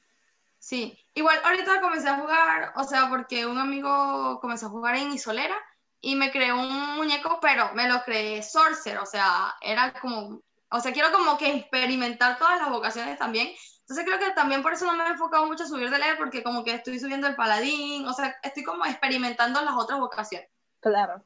Sí, 0.58 0.98
igual 1.14 1.38
ahorita 1.44 1.80
comencé 1.80 2.08
a 2.08 2.18
jugar, 2.18 2.72
o 2.76 2.84
sea, 2.84 3.08
porque 3.08 3.46
un 3.46 3.58
amigo 3.58 4.40
comenzó 4.40 4.66
a 4.66 4.70
jugar 4.70 4.96
en 4.96 5.12
Isolera 5.12 5.56
y 6.00 6.16
me 6.16 6.30
creó 6.30 6.60
un 6.60 6.96
muñeco, 6.96 7.38
pero 7.40 7.72
me 7.74 7.88
lo 7.88 8.02
creé 8.02 8.42
Sorcerer, 8.42 8.98
o 8.98 9.06
sea, 9.06 9.54
era 9.60 9.92
como 10.00 10.42
o 10.70 10.80
sea, 10.80 10.92
quiero 10.92 11.12
como 11.12 11.38
que 11.38 11.56
experimentar 11.56 12.38
todas 12.38 12.60
las 12.60 12.70
vocaciones 12.70 13.18
también. 13.18 13.48
Entonces 13.80 14.04
creo 14.04 14.18
que 14.18 14.34
también 14.34 14.62
por 14.62 14.72
eso 14.72 14.84
no 14.84 14.96
me 14.96 15.04
he 15.04 15.10
enfocado 15.10 15.46
mucho 15.46 15.62
a 15.62 15.68
subir 15.68 15.90
de 15.90 15.98
leer, 15.98 16.16
porque 16.18 16.42
como 16.42 16.64
que 16.64 16.74
estoy 16.74 16.98
subiendo 16.98 17.28
el 17.28 17.36
paladín, 17.36 18.06
o 18.06 18.12
sea, 18.12 18.36
estoy 18.42 18.64
como 18.64 18.84
experimentando 18.84 19.62
las 19.62 19.74
otras 19.76 20.00
vocaciones. 20.00 20.48
Claro. 20.80 21.24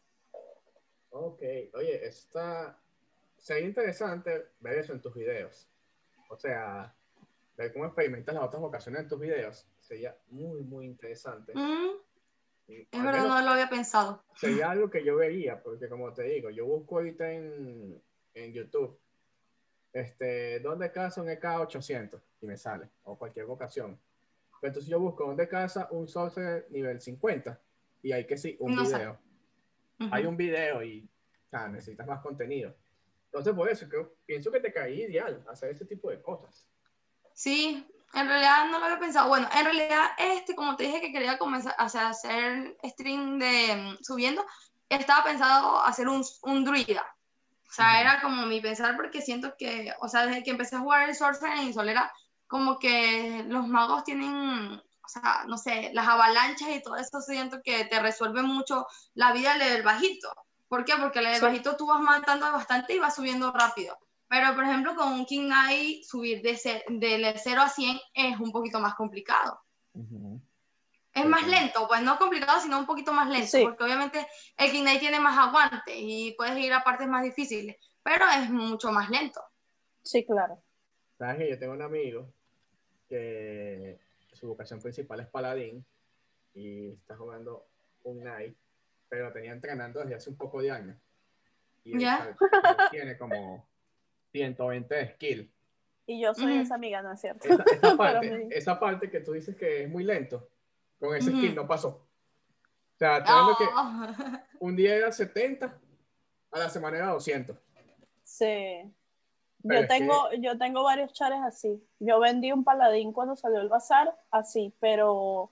Ok, 1.11 1.43
oye, 1.75 2.07
está... 2.07 2.79
Sería 3.39 3.67
interesante 3.67 4.51
ver 4.61 4.79
eso 4.79 4.93
en 4.93 5.01
tus 5.01 5.15
videos. 5.15 5.67
O 6.29 6.37
sea, 6.37 6.95
ver 7.63 7.73
cómo 7.73 7.87
experimentas 7.87 8.35
las 8.35 8.45
otras 8.45 8.61
vocaciones 8.61 9.03
en 9.03 9.09
tus 9.09 9.21
videos. 9.21 9.67
Sería 9.81 10.17
muy, 10.29 10.63
muy 10.63 10.87
interesante. 10.87 11.53
Mm. 11.55 11.91
es 12.69 13.03
verdad, 13.03 13.27
no 13.27 13.41
lo 13.41 13.51
había 13.51 13.69
pensado. 13.69 14.23
Sería 14.35 14.71
algo 14.71 14.91
que 14.91 15.05
yo 15.05 15.17
vería, 15.17 15.63
porque 15.63 15.89
como 15.89 16.13
te 16.13 16.23
digo, 16.25 16.51
yo 16.51 16.67
busco 16.67 16.97
ahorita 16.97 17.31
en, 17.31 18.03
en 18.35 18.53
YouTube 18.53 18.99
este, 19.93 20.61
¿dónde 20.61 20.93
casa 20.93 21.23
un 21.23 21.29
EK800? 21.29 22.21
Y 22.41 22.47
me 22.47 22.57
sale, 22.57 22.89
o 23.05 23.19
cualquier 23.19 23.47
vocación. 23.47 23.99
entonces 24.63 24.91
yo 24.91 25.01
busco 25.01 25.27
dónde 25.27 25.49
casa 25.49 25.89
un 25.91 26.09
source 26.09 26.67
nivel 26.71 27.01
50 27.01 27.61
y 28.03 28.13
hay 28.13 28.27
que 28.27 28.37
sí, 28.37 28.57
un 28.61 28.77
video. 28.77 29.19
Hay 30.11 30.25
un 30.25 30.37
video 30.37 30.83
y 30.83 31.09
necesitas 31.71 32.07
más 32.07 32.21
contenido. 32.21 32.75
Entonces, 33.27 33.53
por 33.53 33.69
eso, 33.69 33.89
que 33.89 34.07
pienso 34.25 34.51
que 34.51 34.61
te 34.61 34.73
caí 34.73 35.03
ideal 35.03 35.45
hacer 35.49 35.71
ese 35.71 35.85
tipo 35.85 36.11
de 36.11 36.23
cosas. 36.23 36.67
Sí, 37.41 37.87
en 38.13 38.29
realidad 38.29 38.67
no 38.71 38.79
lo 38.79 38.85
había 38.85 38.99
pensado. 38.99 39.29
Bueno, 39.29 39.49
en 39.57 39.65
realidad, 39.65 40.11
este, 40.19 40.55
como 40.55 40.77
te 40.77 40.85
dije 40.85 41.01
que 41.01 41.11
quería 41.11 41.39
comenzar 41.39 41.75
a 41.79 41.87
hacer 41.87 42.77
stream 42.85 43.39
de 43.39 43.77
mm, 43.77 44.05
subiendo, 44.05 44.45
estaba 44.91 45.25
pensado 45.25 45.81
hacer 45.81 46.07
un, 46.07 46.23
un 46.43 46.65
druida. 46.67 47.03
O 47.67 47.73
sea, 47.73 47.99
era 48.03 48.21
como 48.21 48.45
mi 48.45 48.61
pensar 48.61 48.95
porque 48.95 49.23
siento 49.23 49.55
que, 49.59 49.91
o 50.01 50.09
sea, 50.09 50.27
desde 50.27 50.43
que 50.43 50.51
empecé 50.51 50.77
a 50.77 50.81
jugar 50.81 51.09
el 51.09 51.15
Sorcerer 51.15 51.61
en 51.61 51.73
Solera, 51.73 52.13
como 52.47 52.79
que 52.79 53.43
los 53.49 53.67
magos 53.67 54.05
tienen, 54.05 54.75
o 54.75 55.09
sea, 55.09 55.45
no 55.49 55.57
sé, 55.57 55.93
las 55.95 56.09
avalanchas 56.09 56.69
y 56.69 56.83
todo 56.83 56.97
eso 56.97 57.23
siento 57.23 57.63
que 57.65 57.87
te 57.87 58.01
resuelve 58.01 58.43
mucho 58.43 58.87
la 59.15 59.33
vida 59.33 59.57
del 59.57 59.83
bajito. 59.83 60.31
¿Por 60.69 60.85
qué? 60.85 60.93
Porque 61.01 61.21
el 61.21 61.41
bajito 61.41 61.75
tú 61.75 61.87
vas 61.87 62.03
matando 62.03 62.53
bastante 62.53 62.93
y 62.95 62.99
vas 62.99 63.15
subiendo 63.15 63.51
rápido. 63.51 63.99
Pero, 64.31 64.55
por 64.55 64.63
ejemplo, 64.63 64.95
con 64.95 65.13
un 65.13 65.27
King 65.27 65.47
Knight, 65.47 66.05
subir 66.05 66.41
de, 66.41 66.57
0 66.57 67.61
a 67.61 67.69
100 67.69 68.01
es 68.15 68.39
un 68.39 68.53
poquito 68.53 68.79
más 68.79 68.95
complicado. 68.95 69.61
Es 71.13 71.27
más 71.27 71.45
lento, 71.49 71.89
pues 71.89 72.01
no 72.03 72.17
complicado, 72.17 72.61
sino 72.61 72.79
un 72.79 72.87
poquito 72.87 73.13
más 73.13 73.29
lento, 73.29 73.59
porque 73.61 73.83
obviamente 73.83 74.25
el 74.57 74.71
King 74.71 74.83
Knight 74.83 75.01
tiene 75.01 75.19
más 75.19 75.37
aguante 75.37 75.97
y 75.97 76.33
puedes 76.37 76.57
ir 76.59 76.73
a 76.73 76.85
partes 76.85 77.09
más 77.09 77.25
difíciles, 77.25 77.77
pero 78.05 78.25
es 78.41 78.49
mucho 78.51 78.93
más 78.93 79.11
lento. 79.11 79.43
Sí, 80.05 80.25
claro. 80.25 80.63
Sabes 81.19 81.39
que 81.39 81.51
yo 81.51 81.59
tengo 81.59 81.73
un 81.73 81.83
amigo 81.83 82.33
que 83.09 83.99
su 84.33 84.47
vocación 84.47 84.81
principal 84.81 85.19
es 85.19 85.27
paladín 85.27 85.85
y 86.55 86.93
está 86.93 87.17
jugando 87.17 87.67
un 88.05 88.21
Knight, 88.21 88.57
pero 89.09 89.25
lo 89.25 89.33
tenía 89.33 89.51
entrenando 89.51 89.99
desde 89.99 90.15
hace 90.15 90.31
un 90.31 90.37
poco 90.37 90.63
de 90.63 90.71
años. 90.71 90.97
Y 91.83 91.99
¿Ya? 91.99 92.37
tiene 92.93 93.19
como 93.19 93.70
120 94.33 94.95
de 94.95 95.09
skill. 95.15 95.53
Y 96.07 96.21
yo 96.21 96.35
soy 96.35 96.59
esa 96.59 96.75
amiga, 96.75 97.03
¿no 97.03 97.13
es 97.13 97.21
cierto? 97.21 97.49
Esa, 97.49 97.65
parte, 97.97 98.49
esa 98.51 98.81
parte 98.81 99.11
que 99.11 99.21
tú 99.21 99.33
dices 99.33 99.57
que 99.57 99.85
es 99.85 99.89
muy 99.89 100.05
lento 100.05 100.49
con 100.99 101.17
ese 101.17 101.31
skin 101.31 101.55
no 101.55 101.67
pasó. 101.67 101.89
O 101.89 102.99
sea, 102.99 103.25
te 103.25 103.31
que 103.31 103.71
un 104.61 104.77
día 104.77 104.95
era 104.95 105.11
70, 105.11 105.79
a 106.53 106.59
la 106.59 106.69
semana 106.69 106.99
era 106.99 107.07
200. 107.13 107.57
Sí. 108.23 108.93
yo 109.63 109.87
tengo, 109.89 110.31
yo 110.39 110.59
tengo 110.59 110.85
varios 110.85 111.13
chares 111.15 111.41
así. 111.43 111.83
Yo 111.99 112.21
vendí 112.21 112.53
un 112.53 112.65
paladín 112.65 113.13
cuando 113.13 113.37
salió 113.37 113.61
el 113.61 113.69
bazar, 113.69 114.15
así, 114.31 114.75
pero 114.81 115.51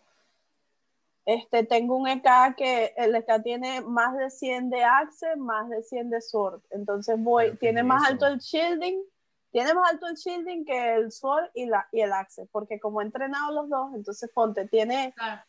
este, 1.29 1.63
tengo 1.63 1.95
un 1.95 2.09
EK 2.09 2.57
que 2.57 2.95
el 2.97 3.15
EK 3.15 3.43
tiene 3.43 3.83
más 3.83 4.17
de 4.17 4.31
100 4.31 4.71
de 4.71 4.83
Axe, 4.83 5.37
más 5.37 5.69
de 5.69 5.83
100 5.83 6.09
de 6.09 6.23
Sword. 6.23 6.63
Entonces 6.71 7.17
voy, 7.19 7.55
tiene 7.59 7.83
más 7.83 8.09
alto 8.09 8.27
el 8.27 8.39
shielding 8.39 8.99
tiene 9.51 9.75
más 9.75 9.93
alto 9.93 10.07
el 10.07 10.15
shielding 10.15 10.65
que 10.65 10.95
el 10.95 11.13
sword 11.13 11.51
y, 11.55 11.67
la, 11.67 11.87
y 11.93 12.01
el 12.01 12.13
axe, 12.13 12.47
porque 12.51 12.81
como 12.81 13.01
he 13.01 13.05
entrenado 13.05 13.53
los 13.53 13.69
dos, 13.69 13.95
entonces 13.95 14.31
ponte, 14.33 14.67
tiene 14.67 15.13
Claro. 15.17 15.43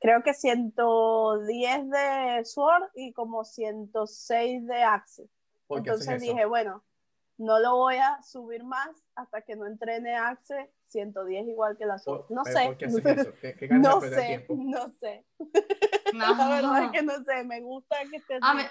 creo 0.00 0.22
que 0.22 0.32
110 0.32 1.90
de 1.90 2.44
sword 2.44 2.84
y 2.94 3.12
como 3.12 3.44
106 3.44 4.66
de 4.66 4.82
axe. 4.82 5.28
¿Por 5.66 5.82
qué 5.82 5.90
haces 5.90 6.06
Entonces 6.06 6.28
dije, 6.28 6.46
bueno, 6.46 6.82
no 7.36 7.58
lo 7.58 7.76
voy 7.76 7.96
a 7.96 8.22
subir 8.22 8.64
más 8.64 8.88
hasta 9.14 9.42
que 9.42 9.54
no 9.54 9.66
entrene 9.66 10.14
axe 10.14 10.70
110 10.88 11.46
igual 11.48 11.76
que 11.76 11.86
la. 11.86 11.96
Por- 12.04 12.26
No 12.30 12.44
sé. 12.44 12.64
¿Por 12.66 12.76
qué 12.76 12.86
haces 12.86 13.04
eso? 13.06 13.32
¿Qué, 13.40 13.54
qué 13.56 13.66
ganas 13.66 13.82
No 13.94 14.00
sé, 14.00 14.46
no 14.48 14.88
sé. 14.88 15.24
No. 16.14 16.34
La 16.36 16.48
verdad 16.48 16.84
es 16.84 16.90
que 16.92 17.02
no 17.02 17.22
sé, 17.24 17.44
me 17.44 17.60
gusta 17.60 17.96
que 18.10 18.16
esté 18.16 18.38
A 18.40 18.54
mí, 18.54 18.62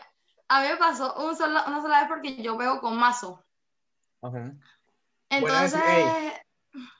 a 0.48 0.62
mí 0.62 0.68
me 0.70 0.78
pasó 0.78 1.14
un 1.28 1.36
solo- 1.36 1.60
una 1.68 1.82
sola 1.82 2.00
vez 2.00 2.10
porque 2.10 2.42
yo 2.42 2.58
veo 2.58 2.80
con 2.80 2.98
mazo. 2.98 3.44
Ajá. 4.22 4.54
Entonces. 5.30 5.82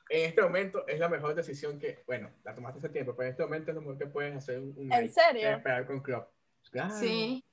En 0.10 0.26
este 0.30 0.42
momento 0.44 0.86
es 0.88 1.00
la 1.00 1.10
mejor 1.10 1.34
decisión 1.34 1.80
que, 1.80 2.04
bueno, 2.06 2.30
la 2.44 2.54
tomaste 2.54 2.78
hace 2.78 2.90
tiempo, 2.90 3.16
pero 3.16 3.28
en 3.28 3.32
este 3.32 3.44
momento 3.44 3.72
es 3.72 3.76
lo 3.76 3.82
mejor 3.82 3.98
que 3.98 4.06
puedes 4.06 4.36
hacer 4.36 4.60
un, 4.60 4.74
un 4.78 4.94
¿En 4.94 5.12
serio? 5.12 5.50
es 5.50 5.58
esperar 5.58 5.88
con 5.88 6.00
club. 6.02 6.26
Claro. 6.70 6.94
sí. 6.96 7.44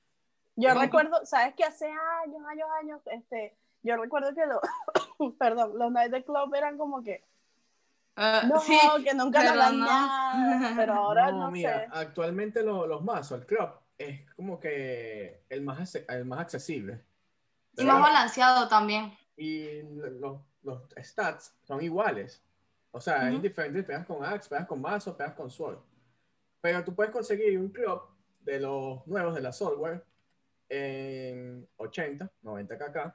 Yo 0.54 0.74
recuerdo, 0.74 1.24
sabes 1.24 1.54
que 1.54 1.64
hace 1.64 1.86
años, 1.86 2.42
años, 2.46 2.68
años, 2.78 3.00
este, 3.06 3.56
yo 3.82 3.96
recuerdo 3.96 4.34
que 4.34 4.44
los, 4.44 4.60
perdón, 5.38 5.78
los 5.78 5.90
nights 5.90 6.12
de 6.12 6.24
club 6.24 6.54
eran 6.54 6.76
como 6.76 7.02
que, 7.02 7.24
Eh, 8.16 8.40
no, 8.46 8.60
sí, 8.60 8.78
que 9.04 9.14
nunca 9.14 9.40
pero 9.40 9.56
dan 9.56 9.78
no. 9.78 9.86
nada, 9.86 10.72
pero 10.76 10.94
ahora 10.94 11.32
no, 11.32 11.50
mira, 11.50 11.80
sé. 11.80 11.88
actualmente 11.92 12.62
lo- 12.62 12.86
los 12.86 13.02
mazos, 13.02 13.40
el 13.40 13.46
club, 13.46 13.70
es 13.96 14.28
como 14.34 14.60
que 14.60 15.44
el 15.48 15.62
más, 15.62 15.94
el 15.94 16.24
más 16.24 16.40
accesible. 16.40 17.02
y 17.76 17.84
más 17.84 18.00
balanceado 18.00 18.68
también. 18.68 19.16
Y 19.36 19.82
los, 19.82 20.40
los 20.62 20.82
stats 21.02 21.54
son 21.62 21.82
iguales. 21.82 22.42
O 22.90 23.00
sea, 23.00 23.22
es 23.22 23.28
Ujú. 23.28 23.36
indiferente, 23.36 23.82
pegas 23.82 24.06
con 24.06 24.22
axe, 24.24 24.50
pegas 24.50 24.66
con 24.66 24.80
mazo, 24.82 25.16
pegas 25.16 25.32
con 25.34 25.50
sword. 25.50 25.78
Pero 26.60 26.84
tú 26.84 26.94
puedes 26.94 27.10
conseguir 27.12 27.58
un 27.58 27.70
club 27.70 28.02
de 28.40 28.60
los 28.60 29.06
nuevos 29.06 29.34
de 29.34 29.40
la 29.40 29.52
software 29.52 30.04
en 30.68 31.66
80, 31.76 32.30
90 32.42 32.78
kk, 32.78 33.14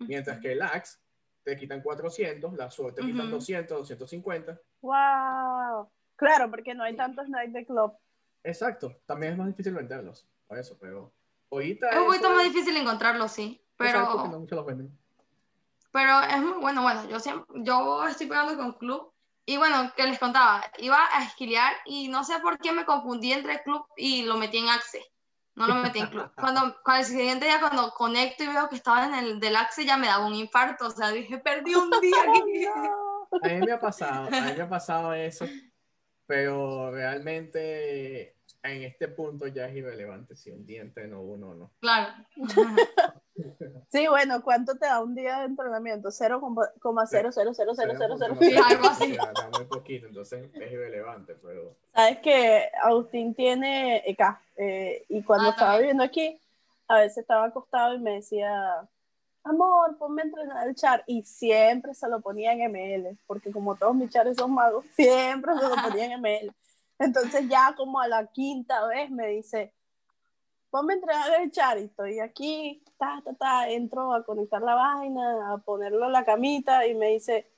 mientras 0.00 0.38
que 0.40 0.52
el 0.52 0.62
axe 0.62 0.98
te 1.44 1.56
quitan 1.56 1.82
400, 1.82 2.54
la 2.54 2.70
sword 2.70 2.94
te 2.94 3.02
quitan 3.02 3.26
Ujú. 3.26 3.36
200, 3.36 3.88
250. 3.88 4.58
Wow. 4.80 5.90
Claro, 6.16 6.50
porque 6.50 6.74
no 6.74 6.84
hay 6.84 6.96
tantos 6.96 7.28
nights 7.28 7.52
de 7.52 7.66
club. 7.66 7.92
Exacto, 8.42 9.00
también 9.06 9.32
es 9.32 9.38
más 9.38 9.46
difícil 9.48 9.74
venderlos, 9.74 10.26
por 10.46 10.58
eso, 10.58 10.76
pero 10.80 11.12
ahorita 11.50 11.90
Es 11.90 11.98
un 11.98 12.06
poquito 12.06 12.30
más 12.30 12.44
difícil 12.44 12.76
encontrarlo, 12.76 13.28
sí. 13.28 13.60
exacto, 13.78 14.12
porque 14.12 14.22
Pero, 14.22 14.32
no 14.32 14.40
muchos 14.40 14.56
los 14.56 14.66
venden. 14.66 14.98
pero 15.92 16.20
es 16.22 16.38
muy 16.42 16.60
bueno. 16.60 16.82
Bueno, 16.82 17.08
yo 17.08 17.20
siempre, 17.20 17.62
yo 17.62 18.06
estoy 18.06 18.26
pegando 18.26 18.56
con 18.56 18.72
club. 18.74 19.10
Y 19.46 19.58
bueno, 19.58 19.92
que 19.94 20.06
les 20.06 20.18
contaba, 20.18 20.64
iba 20.78 20.98
a 21.12 21.24
esquilear 21.24 21.74
y 21.84 22.08
no 22.08 22.24
sé 22.24 22.38
por 22.40 22.58
qué 22.58 22.72
me 22.72 22.86
confundí 22.86 23.30
entre 23.32 23.62
club 23.62 23.84
y 23.94 24.22
lo 24.22 24.38
metí 24.38 24.56
en 24.56 24.68
axe. 24.70 25.04
No 25.56 25.68
lo 25.68 25.74
metí 25.76 26.00
en 26.00 26.08
club. 26.08 26.30
Cuando, 26.34 26.76
cuando 26.82 27.00
el 27.00 27.06
siguiente 27.06 27.46
día, 27.46 27.60
cuando 27.60 27.92
conecto 27.92 28.42
y 28.42 28.48
veo 28.48 28.68
que 28.68 28.76
estaba 28.76 29.06
en 29.06 29.14
el 29.14 29.40
del 29.40 29.54
axe, 29.54 29.84
ya 29.84 29.96
me 29.96 30.08
daba 30.08 30.26
un 30.26 30.34
infarto. 30.34 30.86
O 30.86 30.90
sea, 30.90 31.10
dije, 31.10 31.38
perdí 31.38 31.74
un 31.74 31.90
día 32.02 32.16
aquí. 32.22 32.66
No. 32.66 33.28
A 33.42 33.48
mí 33.48 33.66
me 33.66 33.72
ha 33.72 33.80
pasado, 33.80 34.26
a 34.26 34.30
mí 34.30 34.52
me 34.56 34.62
ha 34.62 34.68
pasado 34.68 35.14
eso, 35.14 35.46
pero 36.26 36.90
realmente 36.90 38.36
en 38.62 38.82
este 38.82 39.08
punto 39.08 39.46
ya 39.46 39.66
es 39.66 39.76
irrelevante 39.76 40.36
si 40.36 40.50
un 40.50 40.64
día 40.64 40.82
entreno 40.82 41.20
uno 41.20 41.50
o 41.50 41.54
no. 41.54 41.72
Claro. 41.80 42.14
Sí, 43.90 44.06
bueno, 44.08 44.42
¿cuánto 44.42 44.74
te 44.76 44.86
da 44.86 45.02
un 45.02 45.14
día 45.14 45.40
de 45.40 45.46
entrenamiento? 45.46 46.10
0,0000000. 46.10 48.38
Sí, 48.38 48.56
algo 48.56 48.88
así. 48.88 49.16
Muy 49.56 49.64
poquito, 49.66 50.06
entonces 50.06 50.50
es 50.54 50.72
irrelevante, 50.72 51.34
pero 51.42 51.76
Sabes 51.94 52.18
que 52.18 52.68
Agustín 52.82 53.34
tiene 53.34 54.02
EK 54.06 54.38
eh, 54.56 55.04
y 55.08 55.22
cuando 55.22 55.48
Ah, 55.48 55.50
estaba 55.50 55.70
también. 55.72 55.82
viviendo 55.96 56.04
aquí, 56.04 56.40
a 56.88 56.98
veces 56.98 57.18
estaba 57.18 57.46
acostado 57.46 57.94
y 57.94 57.98
me 57.98 58.14
decía, 58.14 58.86
amor, 59.44 59.96
ponme 59.98 60.22
a 60.22 60.24
entrenar 60.24 60.68
el 60.68 60.74
char 60.74 61.04
y 61.06 61.22
siempre 61.22 61.94
se 61.94 62.08
lo 62.08 62.20
ponía 62.20 62.52
en 62.52 62.60
ML, 62.70 63.16
porque 63.26 63.52
como 63.52 63.74
todos 63.76 63.94
mis 63.94 64.10
chares 64.10 64.36
son 64.36 64.52
magos, 64.52 64.84
siempre 64.94 65.52
se 65.54 65.62
lo 65.68 65.74
ponía 65.82 66.06
en 66.06 66.20
ML. 66.20 66.52
Entonces 66.98 67.48
ya 67.48 67.74
como 67.76 68.00
a 68.00 68.08
la 68.08 68.26
quinta 68.26 68.86
vez 68.86 69.10
me 69.10 69.28
dice, 69.28 69.72
ponme 70.74 70.94
a 70.94 70.96
entrenar 70.96 71.40
el 71.40 71.52
char 71.52 71.78
y 71.78 72.18
aquí, 72.18 72.82
ta, 72.98 73.22
ta, 73.24 73.32
ta, 73.34 73.68
entro 73.68 74.12
a 74.12 74.24
conectar 74.24 74.60
la 74.60 74.74
vaina, 74.74 75.52
a 75.52 75.58
ponerlo 75.58 76.06
en 76.06 76.10
la 76.10 76.24
camita 76.24 76.84
y 76.84 76.96
me 76.96 77.10
dice, 77.10 77.48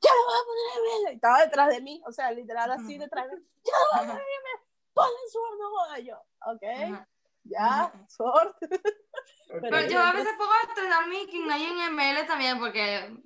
ya 0.00 0.10
lo 0.10 0.24
voy 0.26 0.34
a 0.34 0.44
poner 0.44 0.66
en 0.66 1.04
ML. 1.04 1.12
Y 1.12 1.14
estaba 1.14 1.40
detrás 1.42 1.68
de 1.68 1.80
mí, 1.82 2.02
o 2.04 2.10
sea, 2.10 2.32
literal 2.32 2.68
así 2.72 2.98
detrás 2.98 3.30
de 3.30 3.36
mí, 3.36 3.44
ya 3.62 3.72
lo 3.78 3.84
voy 3.92 4.08
a 4.08 4.12
poner 4.12 4.26
en 4.26 4.42
ML, 4.42 4.66
ponle 4.92 5.28
su 5.30 5.38
no 5.56 5.70
joda 5.70 5.98
yo, 6.00 6.16
ok, 6.46 6.62
Ajá. 6.64 7.08
ya, 7.44 7.92
suerte. 8.08 8.68
Ok. 9.48 9.60
Pero 9.60 9.80
yo 9.82 10.00
a 10.00 10.12
veces 10.12 10.32
pongo 10.36 10.50
a 10.50 10.68
entrenar 10.68 11.08
mi 11.08 11.24
Kignai 11.28 11.62
en 11.62 11.94
ML 11.94 12.26
también 12.26 12.58
porque 12.58 13.16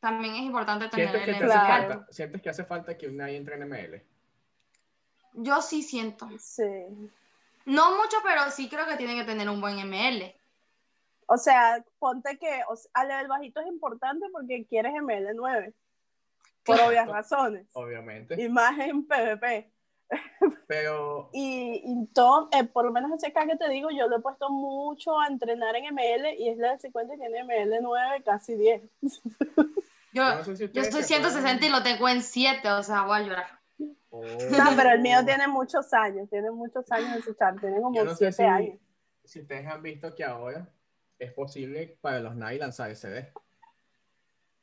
también 0.00 0.34
es 0.34 0.42
importante 0.42 0.90
tener 0.90 1.08
¿Sientes 1.08 1.24
que, 1.24 1.30
el 1.30 1.38
te 1.38 1.44
hace 1.44 1.66
falta, 1.66 2.12
¿Sientes 2.12 2.42
que 2.42 2.50
hace 2.50 2.64
falta 2.64 2.98
que 2.98 3.08
un 3.08 3.20
entre 3.22 3.54
en 3.54 3.68
ML? 3.70 4.04
Yo 5.32 5.62
sí 5.62 5.82
siento. 5.82 6.28
Sí. 6.38 6.62
No 7.64 7.96
mucho, 7.96 8.16
pero 8.24 8.50
sí 8.50 8.68
creo 8.68 8.86
que 8.86 8.96
tiene 8.96 9.14
que 9.16 9.24
tener 9.24 9.48
un 9.48 9.60
buen 9.60 9.78
ML. 9.78 10.34
O 11.26 11.36
sea, 11.38 11.84
ponte 11.98 12.36
que 12.38 12.62
o 12.68 12.76
sea, 12.76 12.90
a 12.94 13.04
level 13.04 13.28
bajito 13.28 13.60
es 13.60 13.66
importante 13.68 14.26
porque 14.32 14.66
quieres 14.66 14.92
ML9, 14.92 15.72
por 16.64 16.76
Claro. 16.76 16.88
obvias 16.90 17.08
razones, 17.08 17.66
Obviamente. 17.72 18.40
y 18.42 18.48
más 18.48 18.78
en 18.78 19.06
PvP. 19.06 19.72
Pero 20.66 21.30
Y, 21.32 21.80
y 21.84 22.06
todo, 22.12 22.48
eh, 22.52 22.64
por 22.64 22.84
lo 22.84 22.92
menos 22.92 23.10
ese 23.12 23.32
K 23.32 23.46
que 23.46 23.56
te 23.56 23.68
digo, 23.70 23.88
yo 23.90 24.08
lo 24.08 24.18
he 24.18 24.20
puesto 24.20 24.50
mucho 24.50 25.18
a 25.18 25.26
entrenar 25.28 25.74
en 25.76 25.86
ML 25.94 26.34
y 26.38 26.50
es 26.50 26.58
level 26.58 26.78
50 26.80 27.14
y 27.14 27.18
tiene 27.18 27.44
ML9 27.44 28.22
casi 28.24 28.54
10. 28.56 28.82
Yo, 30.14 30.22
yo 30.24 30.34
no 30.34 30.44
sé 30.44 30.56
si 30.56 30.70
yo 30.70 30.82
estoy 30.82 31.00
se 31.00 31.08
160 31.08 31.64
y 31.64 31.70
lo 31.70 31.82
tengo 31.82 32.06
en 32.06 32.20
7, 32.20 32.70
o 32.72 32.82
sea, 32.82 33.04
voy 33.04 33.20
a 33.20 33.22
llorar. 33.22 33.61
Oh. 34.10 34.22
No, 34.22 34.76
pero 34.76 34.90
el 34.90 35.00
mío 35.00 35.24
tiene 35.24 35.48
muchos 35.48 35.92
años, 35.94 36.28
tiene 36.28 36.50
muchos 36.50 36.90
años 36.92 37.16
en 37.16 37.22
su 37.22 37.34
char, 37.34 37.58
tiene 37.58 37.80
como 37.80 38.04
no 38.04 38.14
7 38.14 38.32
si, 38.32 38.42
años. 38.42 38.78
si 39.24 39.40
ustedes 39.40 39.66
han 39.66 39.82
visto 39.82 40.14
que 40.14 40.24
ahora 40.24 40.68
es 41.18 41.32
posible 41.32 41.96
para 42.00 42.20
los 42.20 42.36
NAI 42.36 42.58
lanzar 42.58 42.90
SD. 42.94 43.32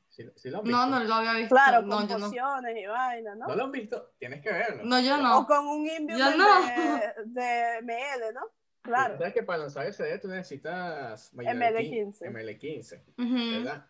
¿Sí, 0.09 0.29
sí 0.35 0.49
lo 0.49 0.57
han 0.59 0.63
visto? 0.65 0.77
No, 0.77 0.85
no 0.87 1.03
lo 1.03 1.13
había 1.13 1.33
visto. 1.33 1.55
Claro, 1.55 1.81
no, 1.81 2.07
con 2.07 2.19
no. 2.21 2.29
y 2.31 2.85
vainas, 2.87 3.37
¿no? 3.37 3.47
¿No 3.47 3.55
lo 3.55 3.63
han 3.65 3.71
visto? 3.71 4.11
Tienes 4.17 4.41
que 4.41 4.51
verlo. 4.51 4.83
No, 4.83 4.99
yo 4.99 5.15
O 5.15 5.21
no. 5.21 5.47
con 5.47 5.67
un 5.67 5.87
Yo 5.87 6.29
de, 6.31 6.37
no. 6.37 6.45
de 7.25 7.81
ML, 7.81 8.33
¿no? 8.33 8.41
Claro. 8.81 9.17
¿Sabes 9.17 9.33
que 9.33 9.43
para 9.43 9.59
lanzar 9.59 9.85
SD 9.91 10.19
tú 10.19 10.27
necesitas 10.27 11.33
ML15. 11.33 12.19
ML15, 12.21 13.01
Ujú. 13.17 13.63
¿verdad? 13.63 13.85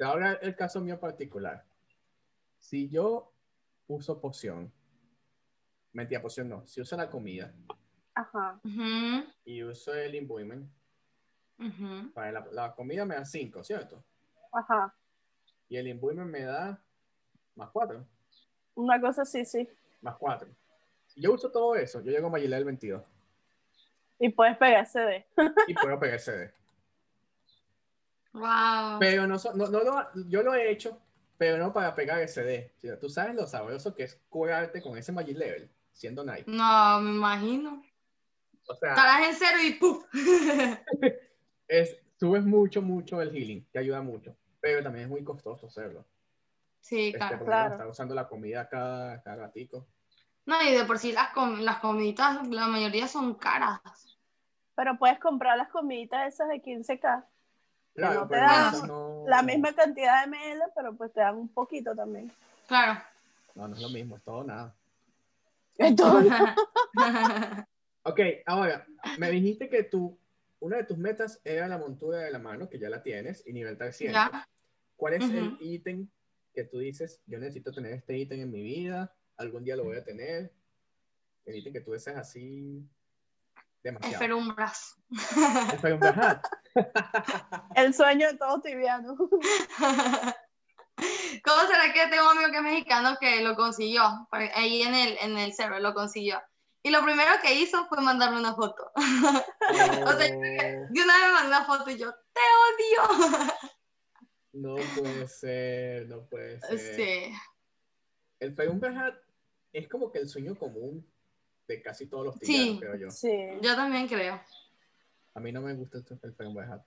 Ahora 0.00 0.38
el 0.42 0.56
caso 0.56 0.80
mío 0.80 0.98
particular. 0.98 1.64
Si 2.58 2.88
yo 2.88 3.33
uso 3.86 4.20
poción, 4.20 4.72
mentira, 5.92 6.20
poción 6.22 6.48
no, 6.48 6.66
si 6.66 6.80
uso 6.80 6.96
la 6.96 7.08
comida 7.10 7.52
Ajá. 8.16 8.60
Y 9.44 9.62
uso 9.64 9.92
el 9.92 10.14
imbuement, 10.14 10.70
Ujú. 11.58 12.12
para 12.14 12.30
la, 12.30 12.46
la 12.52 12.74
comida 12.74 13.04
me 13.04 13.16
da 13.16 13.24
5, 13.24 13.64
¿cierto? 13.64 14.04
Ajá. 14.52 14.94
Y 15.68 15.76
el 15.76 15.88
imbuement 15.88 16.30
me 16.30 16.44
da 16.44 16.80
más 17.56 17.70
4, 17.72 18.06
Una 18.76 19.00
cosa 19.00 19.22
así, 19.22 19.44
sí. 19.44 19.68
más 20.00 20.16
4. 20.16 20.48
Si 21.06 21.20
yo 21.20 21.32
uso 21.32 21.50
todo 21.50 21.74
eso, 21.74 22.00
yo 22.02 22.12
llego 22.12 22.28
a 22.28 22.30
Magilea 22.30 22.58
el 22.58 22.64
22 22.64 23.02
Y 24.20 24.28
puedes 24.28 24.56
pegar 24.58 24.86
CD. 24.86 25.26
y 25.66 25.74
puedo 25.74 25.98
pegar 25.98 26.20
CD. 26.20 26.52
Wow. 28.32 28.98
Pero 29.00 29.26
no, 29.26 29.36
no, 29.54 29.66
no 29.68 29.80
lo, 29.84 30.28
yo 30.28 30.42
lo 30.42 30.54
he 30.54 30.70
hecho, 30.70 31.00
pero 31.38 31.58
no 31.58 31.72
para 31.72 31.94
pegar 31.94 32.20
SD. 32.26 32.72
sino 32.78 32.98
Tú 32.98 33.08
sabes 33.08 33.34
lo 33.34 33.46
sabroso 33.46 33.94
que 33.94 34.04
es 34.04 34.20
curarte 34.28 34.80
con 34.82 34.96
ese 34.96 35.12
Magic 35.12 35.36
Level, 35.36 35.70
siendo 35.92 36.22
Knight. 36.22 36.46
No, 36.46 37.00
me 37.00 37.10
imagino. 37.10 37.82
O 38.66 38.74
sea, 38.74 38.90
Estarás 38.90 39.28
en 39.28 39.34
cero 39.34 39.58
y 39.62 39.72
¡puf! 39.74 40.04
es, 41.68 41.98
subes 42.18 42.44
mucho, 42.44 42.82
mucho 42.82 43.20
el 43.20 43.30
healing, 43.30 43.64
te 43.70 43.78
ayuda 43.78 44.00
mucho. 44.02 44.36
Pero 44.60 44.82
también 44.82 45.04
es 45.04 45.10
muy 45.10 45.22
costoso 45.22 45.66
hacerlo. 45.66 46.06
sí, 46.80 47.08
Este, 47.08 47.18
claro. 47.18 47.38
porque 47.38 47.50
claro. 47.50 47.72
Estar 47.74 47.86
usando 47.88 48.14
la 48.14 48.26
comida 48.28 48.68
cada, 48.68 49.22
cada 49.22 49.36
ratico. 49.36 49.86
No, 50.46 50.62
y 50.62 50.72
de 50.74 50.84
por 50.84 50.98
sí 50.98 51.12
las, 51.12 51.32
com- 51.32 51.60
las 51.60 51.78
comiditas, 51.78 52.46
la 52.48 52.66
mayoría 52.68 53.08
son 53.08 53.34
caras. 53.34 53.80
Pero 54.74 54.98
puedes 54.98 55.18
comprar 55.18 55.56
las 55.56 55.68
comiditas 55.68 56.32
esas 56.34 56.48
de 56.48 56.62
15K. 56.62 57.24
Claro, 57.94 58.20
no 58.20 58.28
te 58.28 58.36
dan 58.36 58.86
no, 58.86 59.24
La 59.26 59.42
misma 59.42 59.72
cantidad 59.72 60.26
de 60.26 60.36
ML, 60.36 60.62
pero 60.74 60.94
pues 60.96 61.12
te 61.12 61.20
dan 61.20 61.36
un 61.36 61.48
poquito 61.48 61.94
también. 61.94 62.30
Claro. 62.66 63.00
No, 63.54 63.68
no 63.68 63.76
es 63.76 63.82
lo 63.82 63.88
mismo, 63.88 64.16
es 64.16 64.22
todo 64.22 64.38
o 64.38 64.44
nada. 64.44 64.74
Entonces, 65.78 66.32
Ok, 68.06 68.20
ahora, 68.44 68.86
me 69.16 69.30
dijiste 69.30 69.70
que 69.70 69.82
tú, 69.82 70.18
una 70.60 70.76
de 70.76 70.84
tus 70.84 70.98
metas 70.98 71.40
era 71.42 71.66
la 71.66 71.78
montura 71.78 72.18
de 72.18 72.30
la 72.30 72.38
mano, 72.38 72.68
que 72.68 72.78
ya 72.78 72.90
la 72.90 73.02
tienes, 73.02 73.42
y 73.46 73.52
nivel 73.52 73.78
300. 73.78 74.12
ya. 74.12 74.48
¿Cuál 74.96 75.14
es 75.14 75.30
el 75.30 75.48
Ujú. 75.54 75.56
ítem 75.60 76.08
que 76.52 76.64
tú 76.64 76.78
dices, 76.78 77.22
yo 77.26 77.38
necesito 77.38 77.72
tener 77.72 77.94
este 77.94 78.16
ítem 78.18 78.40
en 78.40 78.50
mi 78.50 78.62
vida, 78.62 79.14
algún 79.38 79.64
día 79.64 79.74
lo 79.74 79.84
voy 79.84 79.96
a 79.96 80.04
tener? 80.04 80.52
El 81.46 81.56
ítem 81.56 81.72
que 81.72 81.80
tú 81.80 81.92
deseas 81.92 82.16
así 82.18 82.86
demasiado. 83.82 84.14
Esferumbras. 84.16 84.96
El 85.72 85.78
Ferumbra 85.78 86.10
Hat. 86.10 86.46
El 87.74 87.94
sueño 87.94 88.28
de 88.32 88.36
todo 88.38 88.60
tibiano. 88.60 89.16
¿Cómo 91.44 91.60
será 91.66 91.92
que 91.92 92.06
tengo 92.08 92.30
un 92.30 92.38
amigo 92.38 92.50
que 92.52 92.56
es 92.58 92.62
mexicano 92.62 93.16
que 93.20 93.40
lo 93.42 93.56
consiguió? 93.56 94.28
Ahí 94.30 94.82
en 94.82 94.94
el, 94.94 95.18
en 95.20 95.36
el 95.38 95.52
server 95.52 95.80
lo 95.82 95.92
consiguió. 95.92 96.40
Y 96.82 96.90
lo 96.90 97.02
primero 97.02 97.30
que 97.42 97.54
hizo 97.54 97.86
fue 97.86 98.00
mandarme 98.02 98.38
una 98.38 98.54
foto. 98.54 98.90
O 98.96 99.72
sea, 99.72 99.98
yo 99.98 100.04
Oh, 100.06 100.14
De 100.14 101.02
una 101.02 101.14
vez 101.16 101.26
me 101.26 101.32
mandó 101.32 101.48
una 101.48 101.64
foto 101.64 101.90
y 101.90 101.98
yo, 101.98 102.12
te 102.12 102.40
odio. 102.68 103.48
no 104.52 104.74
puede 104.96 105.26
ser, 105.26 106.06
no 106.08 106.26
puede 106.28 106.60
ser. 106.68 106.78
Sí. 106.96 107.32
El 108.38 108.54
Ferumbra 108.54 109.06
Hat 109.06 109.14
es 109.72 109.88
como 109.88 110.12
que 110.12 110.18
el 110.18 110.28
sueño 110.28 110.54
común 110.56 111.10
de 111.66 111.82
casi 111.82 112.06
todos 112.08 112.26
los 112.26 112.34
Sí. 112.36 112.46
tibianos, 112.46 112.80
creo 112.80 112.96
yo. 112.96 113.10
Sí. 113.10 113.32
Yo 113.62 113.74
también 113.74 114.06
creo. 114.06 114.40
A 115.34 115.40
mí 115.40 115.52
no 115.52 115.60
me 115.60 115.74
gusta 115.74 115.98
el, 115.98 116.04
el 116.22 116.34
Ferumbra 116.34 116.72
Hat. 116.72 116.82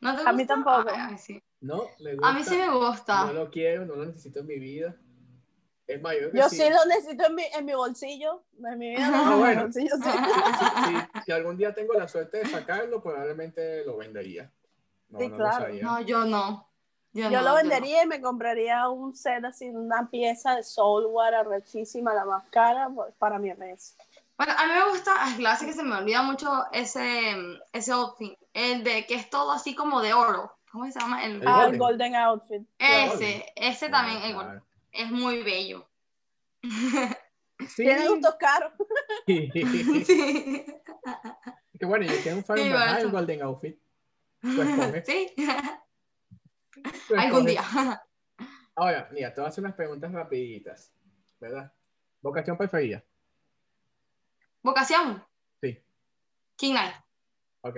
¿No 0.00 0.14
te 0.16 0.22
A 0.28 0.32
mí 0.32 0.38
gusta? 0.44 0.54
tampoco. 0.54 0.88
Ay, 0.90 1.06
ay, 1.10 1.18
sí. 1.18 1.42
No, 1.60 1.88
me 2.00 2.12
gusta. 2.14 2.28
A 2.28 2.32
mí 2.32 2.44
sí 2.44 2.56
me 2.56 2.70
gusta. 2.72 3.26
No 3.26 3.32
lo 3.32 3.50
quiero, 3.50 3.84
no 3.86 3.96
lo 3.96 4.06
necesito 4.06 4.40
en 4.40 4.46
mi 4.46 4.58
vida. 4.58 4.96
Es 5.86 6.00
mayor 6.00 6.30
que 6.32 6.38
Yo 6.38 6.48
sí. 6.48 6.56
sí 6.56 6.62
lo 6.70 6.84
necesito 6.86 7.26
en 7.26 7.34
mi, 7.34 7.42
en 7.54 7.64
mi 7.64 7.74
bolsillo. 7.74 8.44
En 8.64 8.78
mi 8.78 8.90
vida, 8.90 9.08
no, 9.10 9.16
Ah, 9.16 9.22
en 9.24 9.30
mi 9.32 9.38
bueno. 9.38 9.62
bolsillo 9.62 9.96
sí. 9.96 10.10
si, 11.16 11.22
si 11.24 11.32
algún 11.32 11.56
día 11.56 11.74
tengo 11.74 11.94
la 11.94 12.08
suerte 12.08 12.38
de 12.38 12.46
sacarlo, 12.46 13.02
probablemente 13.02 13.84
lo 13.84 13.96
vendería. 13.96 14.50
No, 15.08 15.18
Sí, 15.18 15.28
no 15.28 15.36
claro. 15.36 15.68
lo. 15.68 15.82
No, 15.82 16.00
yo 16.02 16.24
no. 16.24 16.70
Yo, 17.12 17.30
Yo 17.30 17.30
no, 17.30 17.42
lo 17.42 17.48
no. 17.50 17.54
vendería 17.56 18.02
y 18.02 18.06
me 18.06 18.20
compraría 18.20 18.88
un 18.88 19.14
set 19.14 19.44
así, 19.44 19.68
una 19.68 20.10
pieza 20.10 20.56
de 20.56 20.64
software 20.64 21.34
arrechísima, 21.34 22.12
la 22.12 22.24
más 22.24 22.44
cara, 22.48 22.90
pues, 22.92 23.14
para 23.18 23.38
mi 23.38 23.52
mes. 23.54 23.96
Bueno, 24.36 24.52
a 24.58 24.66
mí 24.66 24.72
me 24.72 24.90
gusta, 24.90 25.12
es 25.52 25.62
que 25.64 25.72
se 25.72 25.82
me 25.84 25.96
olvida 25.96 26.22
mucho 26.22 26.64
ese, 26.72 27.36
ese 27.72 27.92
outfit, 27.92 28.36
el 28.52 28.82
de 28.82 29.06
que 29.06 29.14
es 29.14 29.30
todo 29.30 29.52
así 29.52 29.74
como 29.74 30.00
de 30.00 30.12
oro. 30.12 30.52
¿Cómo 30.72 30.90
se 30.90 30.98
llama? 30.98 31.24
El, 31.24 31.40
El 31.40 31.46
Ah, 31.46 31.52
golden. 31.54 31.72
el 31.74 31.78
Golden 31.78 32.16
Outfit. 32.16 32.62
ese, 32.78 33.46
ese 33.54 33.88
también 33.90 34.18
Ah, 34.22 34.26
el- 34.26 34.34
claro. 34.34 34.66
es 34.90 35.10
muy 35.10 35.42
bello. 35.44 35.88
Sí. 36.62 37.84
Tiene 37.84 38.08
gustos 38.08 38.34
caros. 38.40 38.72
Sí. 39.26 39.50
que 41.78 41.86
bueno, 41.86 42.04
yo 42.06 42.12
quiero 42.22 42.38
un 42.38 42.44
fan 42.44 42.56
Sí, 42.58 42.68
bueno. 42.70 42.96
el 42.98 43.10
Golden 43.10 43.42
Outfit. 43.42 43.78
Sí, 45.06 45.32
Tú 47.08 47.14
algún 47.16 47.46
día. 47.46 47.62
Ahora, 48.74 49.08
mira, 49.12 49.32
te 49.32 49.40
voy 49.40 49.46
a 49.46 49.48
hacer 49.50 49.62
unas 49.64 49.76
preguntas 49.76 50.10
rapiditas, 50.12 50.92
¿verdad? 51.40 51.72
¿Vocación 52.20 52.56
preferida? 52.58 53.02
Vocación, 54.64 55.22
Sí, 55.60 55.80
King 56.56 56.72
Knight. 56.72 56.94
ok. 57.60 57.76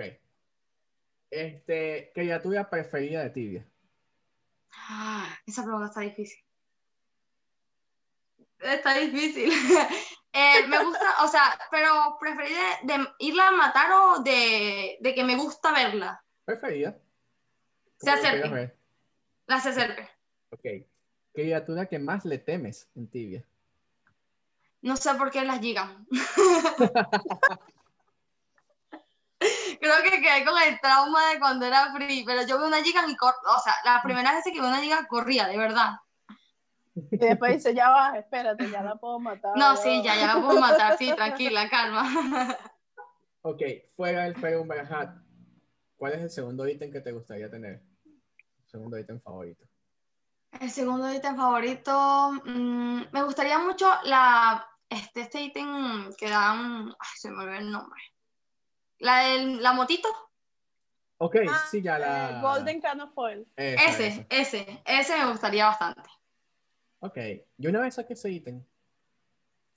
Este, 1.29 2.11
criatura 2.15 2.69
preferida 2.69 3.21
de 3.23 3.29
tibia. 3.29 3.65
Ah, 4.73 5.27
esa 5.45 5.63
pregunta 5.63 5.87
está 5.87 6.01
difícil. 6.01 6.41
Está 8.59 8.93
difícil. 8.97 9.51
Eh, 10.39 10.67
me 10.67 10.83
gusta, 10.83 11.23
o 11.23 11.27
sea, 11.27 11.57
pero 11.71 12.15
preferí 12.19 12.53
de, 12.53 12.93
de 12.93 13.07
irla 13.19 13.47
a 13.47 13.51
matar 13.53 13.91
o 13.91 14.19
de, 14.21 14.97
de 14.99 15.15
que 15.15 15.23
me 15.23 15.35
gusta 15.35 15.71
verla. 15.71 16.23
¿Preferida? 16.45 16.95
Se 17.99 18.05
¿Cómo 18.05 18.11
lo 18.11 18.19
acerque. 18.21 18.41
quieres 18.41 18.51
ver? 18.51 18.77
La 19.47 19.59
se 19.59 19.69
acerque. 19.69 20.07
Ok. 20.51 20.65
Criatura 21.33 21.87
que 21.87 21.97
más 21.97 22.23
le 22.23 22.37
temes 22.37 22.87
en 22.95 23.07
tibia. 23.07 23.43
No 24.81 24.95
sé 24.95 25.15
por 25.15 25.31
qué 25.31 25.43
las 25.43 25.61
llegan. 25.61 26.07
Creo 29.79 29.95
que 30.03 30.21
quedé 30.21 30.45
con 30.45 30.59
el 30.61 30.79
trauma 30.79 31.29
de 31.29 31.39
cuando 31.39 31.65
era 31.65 31.91
free, 31.93 32.23
pero 32.25 32.41
yo 32.47 32.57
veo 32.57 32.67
una 32.67 32.83
giga 32.83 33.03
y 33.07 33.15
corro. 33.15 33.37
O 33.55 33.59
sea, 33.59 33.75
la 33.85 34.01
primera 34.01 34.33
vez 34.33 34.43
que 34.43 34.59
veo 34.59 34.67
una 34.67 34.81
giga 34.81 35.05
corría, 35.07 35.47
de 35.47 35.57
verdad. 35.57 35.97
Y 36.95 37.17
después 37.17 37.53
dice, 37.53 37.75
ya 37.75 37.89
va, 37.89 38.17
espérate, 38.17 38.69
ya 38.71 38.81
la 38.81 38.95
puedo 38.95 39.19
matar. 39.19 39.55
No, 39.55 39.75
sí, 39.75 40.01
ya, 40.03 40.15
ya 40.15 40.35
la 40.35 40.41
puedo 40.41 40.59
matar, 40.59 40.97
sí, 40.97 41.11
tranquila, 41.15 41.69
calma. 41.69 42.57
Ok, 43.41 43.61
fuera 43.95 44.23
del 44.23 44.35
Ferumbra 44.35 44.81
Hat, 44.81 45.15
¿cuál 45.95 46.13
es 46.13 46.21
el 46.21 46.31
segundo 46.31 46.67
ítem 46.67 46.91
que 46.91 47.01
te 47.01 47.11
gustaría 47.11 47.49
tener? 47.49 47.83
Segundo 48.65 48.97
ítem 48.97 49.21
favorito. 49.21 49.66
El 50.59 50.71
segundo 50.71 51.13
ítem 51.13 51.35
favorito, 51.35 52.31
mm, 52.45 53.01
me 53.11 53.23
gustaría 53.23 53.59
mucho 53.59 53.89
la, 54.03 54.67
este, 54.89 55.21
este 55.21 55.41
ítem 55.41 56.11
que 56.17 56.29
dan, 56.29 56.87
ay, 56.89 57.09
se 57.15 57.29
me 57.29 57.43
olvidó 57.43 57.57
el 57.59 57.71
nombre. 57.71 58.01
La 58.99 59.19
de 59.19 59.45
la 59.57 59.73
motito, 59.73 60.07
Ok, 61.19 61.35
Ah, 61.49 61.65
sí, 61.69 61.81
ya 61.81 61.97
la... 61.97 62.37
eh, 62.37 62.41
Golden 62.41 62.79
Can 62.79 63.01
of 63.01 63.13
Foil. 63.13 63.47
Esa, 63.55 64.05
ese, 64.05 64.27
ese, 64.29 64.83
ese 64.85 65.17
me 65.17 65.31
gustaría 65.31 65.65
bastante. 65.65 66.07
Ok, 66.99 67.17
yo 67.57 67.69
una 67.71 67.81
vez 67.81 67.95
saqué 67.95 68.13
ese 68.13 68.29
ítem. 68.29 68.63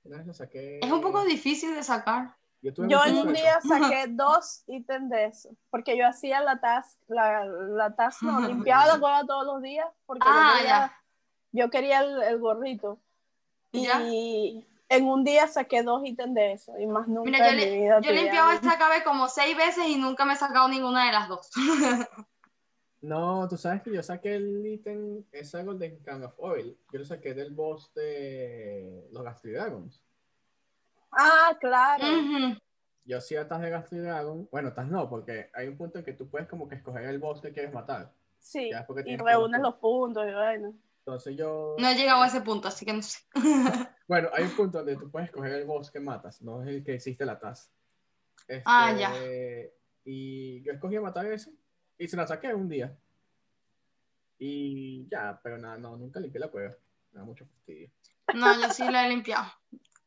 Una 0.05 0.19
vez 0.19 0.27
lo 0.27 0.35
saqué... 0.35 0.81
Es 0.83 0.91
un 0.91 1.01
poco 1.01 1.25
difícil 1.25 1.75
de 1.75 1.83
sacar. 1.83 2.37
Yo, 2.63 2.75
tuve 2.75 2.89
Yo 2.89 2.99
un 3.23 3.33
día 3.33 3.59
saqué 3.63 4.07
dos 4.09 4.65
ítems 4.67 5.09
de 5.11 5.25
eso, 5.27 5.51
porque 5.71 5.97
yo 5.97 6.07
hacía 6.07 6.41
la 6.43 6.61
task, 6.61 6.99
la, 7.09 7.45
la 7.47 7.95
task 7.97 8.23
no, 8.23 8.41
limpiaba 8.41 8.87
la 8.87 8.99
cueva 9.01 9.25
todos 9.27 9.47
los 9.47 9.63
días, 9.63 9.87
porque 10.07 10.27
yo 10.29 10.35
Ah, 10.35 10.55
quería, 10.57 10.71
ya. 10.71 11.03
yo 11.53 11.71
quería 11.71 12.01
el, 12.01 12.23
el 12.23 12.39
gorrito. 12.39 12.99
Ya. 13.73 14.01
Y 14.03 14.67
en 14.89 15.07
un 15.09 15.25
día 15.25 15.47
saqué 15.49 15.83
dos 15.83 16.03
ítems 16.05 16.35
de 16.35 16.53
eso, 16.53 16.79
y 16.79 16.87
más 16.87 17.09
nunca 17.09 17.31
Mira, 17.31 17.47
yo, 17.47 17.51
en 17.53 17.57
mi 17.57 17.65
li- 17.65 17.81
vida. 17.83 18.01
yo 18.01 18.13
limpiaba 18.13 18.55
esta 18.55 18.77
cabeza 18.77 19.05
como 19.05 19.29
seis 19.29 19.57
veces 19.57 19.87
y 19.87 19.97
nunca 19.97 20.25
me 20.27 20.35
he 20.35 20.37
sacado 20.37 20.69
ninguna 20.69 21.07
de 21.07 21.13
las 21.13 21.29
dos. 21.29 21.51
No, 23.03 23.49
tú 23.49 23.57
sabes 23.57 23.81
que 23.83 23.91
yo 23.95 24.03
saqué 24.03 24.35
el 24.35 24.67
ítem, 24.67 25.25
esa 25.33 25.63
Golden 25.63 26.01
Can 26.03 26.23
of 26.23 26.35
Oil. 26.37 26.79
Yo 26.93 26.99
lo 26.99 27.05
saqué 27.07 27.33
del 27.33 27.55
boss 27.55 27.95
de 27.95 29.09
los 29.11 29.23
Gastridragons. 29.25 30.05
Ah, 31.13 31.57
claro. 31.61 32.05
Ujú. 32.05 32.59
Yo 33.05 33.19
hacía 33.19 33.49
tas 33.49 33.61
de 33.61 33.71
Gastridragon. 33.71 34.49
Bueno, 34.51 34.73
tas 34.73 34.87
no, 34.87 35.09
porque 35.09 35.51
hay 35.55 35.69
un 35.69 35.77
punto 35.77 35.99
en 35.99 36.05
que 36.05 36.13
tú 36.13 36.29
puedes 36.29 36.49
como 36.49 36.69
que 36.69 36.77
escoger 36.77 37.05
el 37.05 37.19
boss 37.19 37.41
que 37.41 37.53
quieres 37.53 37.73
matar. 37.73 38.13
Sí, 38.39 38.71
y 39.05 39.17
reúnes 39.17 39.61
los 39.61 39.75
puntos 39.77 40.27
y 40.27 40.33
bueno. 40.33 40.75
Entonces 40.99 41.37
yo... 41.37 41.77
No 41.79 41.89
he 41.89 41.95
llegado 41.95 42.23
a 42.23 42.27
ese 42.27 42.41
punto, 42.41 42.69
así 42.69 42.85
que 42.85 42.93
no 42.93 43.03
sé. 43.03 43.21
Bueno, 44.09 44.29
hay 44.33 44.43
un 44.43 44.57
punto 44.57 44.79
donde 44.79 44.97
tú 44.97 45.09
puedes 45.09 45.29
escoger 45.29 45.53
el 45.53 45.67
boss 45.67 45.89
que 45.89 46.01
matas, 46.01 46.43
no 46.43 46.63
es 46.63 46.69
el 46.69 46.83
que 46.83 46.95
hiciste 46.95 47.25
la 47.25 47.39
task. 47.39 47.71
Este, 48.49 48.65
Ah, 48.67 48.93
ya. 48.93 49.13
Y 50.05 50.63
yo 50.63 50.73
escogí 50.73 50.99
matar 50.99 51.27
ese 51.27 51.53
y 51.97 52.09
se 52.09 52.17
la 52.17 52.27
saqué 52.27 52.53
un 52.53 52.69
día. 52.69 52.97
Y 54.37 55.07
ya, 55.09 55.39
pero 55.43 55.59
nada, 55.59 55.79
no, 55.79 55.97
nunca 55.97 56.19
limpié 56.19 56.41
la 56.41 56.49
cueva. 56.49 56.75
Me 57.13 57.21
da 57.21 57.25
mucho 57.25 57.47
fastidio. 57.47 57.91
No, 58.35 58.61
yo 58.61 58.71
sí 58.71 58.91
la 58.91 59.07
he 59.07 59.11
limpiado. 59.11 59.47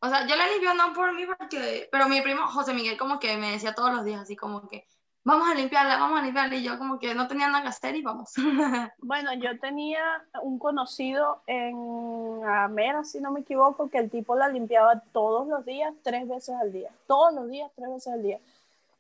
O 0.04 0.10
sea, 0.10 0.28
yo 0.28 0.36
la 0.36 0.46
he 0.46 0.52
limpiado 0.52 0.76
no 0.76 0.94
por 0.94 1.14
mí, 1.14 1.26
porque... 1.26 1.88
Pero 1.90 2.10
mi 2.10 2.20
primo 2.20 2.46
José 2.48 2.74
Miguel 2.74 2.98
como 2.98 3.20
que 3.20 3.38
me 3.38 3.54
decía 3.54 3.74
todos 3.74 3.94
los 3.94 4.04
días, 4.04 4.20
así 4.20 4.36
como 4.36 4.68
que, 4.68 4.86
vamos 5.24 5.48
a 5.50 5.56
limpiarla, 5.56 5.98
vamos 5.98 6.20
a 6.20 6.24
limpiarla. 6.24 6.56
Y 6.58 6.64
yo 6.64 6.78
como 6.78 7.00
que 7.00 7.16
no 7.16 7.26
tenía 7.30 7.48
nada 7.48 7.62
que 7.62 7.70
hacer 7.70 7.96
y 7.96 8.02
vamos. 8.02 8.34
Bueno, 8.98 9.34
yo 9.36 9.58
tenía 9.60 10.04
un 10.42 10.60
conocido 10.60 11.42
en 11.48 12.42
Amera, 12.46 13.06
si 13.06 13.22
no 13.22 13.32
me 13.32 13.40
equivoco, 13.40 13.90
que 13.90 14.00
el 14.00 14.10
tipo 14.10 14.36
la 14.36 14.50
limpiaba 14.50 15.00
todos 15.14 15.48
los 15.48 15.66
días, 15.66 15.94
tres 16.04 16.28
veces 16.28 16.54
al 16.62 16.74
día. 16.74 16.90
Todos 17.08 17.34
los 17.34 17.50
días, 17.50 17.72
tres 17.74 17.88
veces 17.88 18.12
al 18.12 18.24
día. 18.24 18.40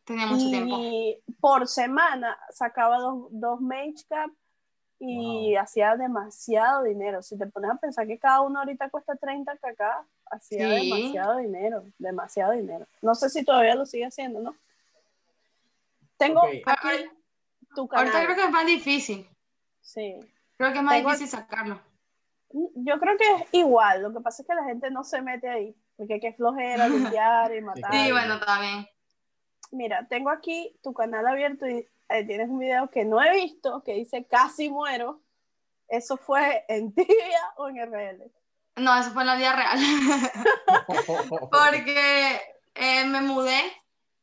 tenía 0.06 0.28
mucho 0.28 0.48
tiempo. 0.48 0.78
Y 0.80 1.18
por 1.42 1.68
semana 1.68 2.38
sacaba 2.50 3.00
dos, 3.00 3.28
dos 3.30 3.60
Mage 3.60 4.06
Cap 4.08 4.32
y 5.06 5.56
hacía 5.58 5.98
demasiado 5.98 6.84
dinero. 6.84 7.22
Si 7.22 7.38
te 7.38 7.46
pones 7.48 7.72
a 7.72 7.76
pensar 7.76 8.08
que 8.08 8.18
cada 8.18 8.40
uno 8.42 8.60
ahorita 8.60 8.90
cuesta 8.90 9.16
30 9.18 9.58
kk, 9.58 9.82
hacía 10.32 10.80
Sí. 10.80 10.90
demasiado 10.90 11.38
dinero, 11.38 11.84
demasiado 11.98 12.54
dinero. 12.54 12.86
No 13.02 13.14
sé 13.14 13.30
si 13.30 13.44
todavía 13.44 13.76
lo 13.76 13.86
sigue 13.86 14.06
haciendo, 14.06 14.40
¿no? 14.40 14.56
Tengo 16.18 16.46
aquí 16.46 16.62
tu 17.76 17.88
canal. 17.88 18.08
Ahorita 18.08 18.24
creo 18.26 18.36
que 18.38 18.44
es 18.46 18.52
más 18.52 18.66
difícil. 18.66 19.28
Sí. 19.82 20.16
Creo 20.58 20.72
que 20.72 20.78
es 20.78 20.84
más 20.84 20.94
Tengo- 20.96 21.10
difícil 21.10 21.28
sacarlo. 21.28 21.82
Yo 22.76 23.00
creo 23.00 23.18
que 23.18 23.24
es 23.34 23.48
igual, 23.54 24.04
lo 24.04 24.14
que 24.14 24.20
pasa 24.22 24.44
es 24.44 24.48
que 24.48 24.54
la 24.54 24.64
gente 24.66 24.92
no 24.92 25.04
se 25.04 25.22
mete 25.24 25.50
ahí, 25.50 25.76
porque 25.98 26.20
qué 26.20 26.34
flojera 26.34 26.88
limpiar 27.20 27.54
y 27.56 27.62
matar. 27.62 27.92
Sí, 27.92 28.12
bueno, 28.12 28.36
no. 28.38 28.46
también. 28.46 28.88
Mira, 29.72 30.08
tengo 30.08 30.30
aquí 30.30 30.78
tu 30.84 30.94
canal 30.94 31.26
abierto 31.28 31.68
y 31.68 31.88
eh, 32.14 32.24
tienes 32.26 32.48
un 32.48 32.60
video 32.60 32.90
que 32.92 33.06
no 33.06 33.22
he 33.22 33.32
visto 33.32 33.84
que 33.84 33.94
dice 33.94 34.26
casi 34.26 34.70
muero. 34.70 35.22
¿Eso 35.88 36.16
fue 36.16 36.64
en 36.68 36.94
Tibia 36.96 37.54
o 37.58 37.70
en 37.70 37.78
RL? 37.78 38.32
No, 38.76 38.96
eso 38.98 39.12
fue 39.12 39.24
en 39.24 39.28
la 39.28 39.36
vida 39.36 39.56
real. 39.56 39.80
Porque 41.52 42.42
eh, 42.76 43.06
me 43.06 43.22
mudé, 43.22 43.62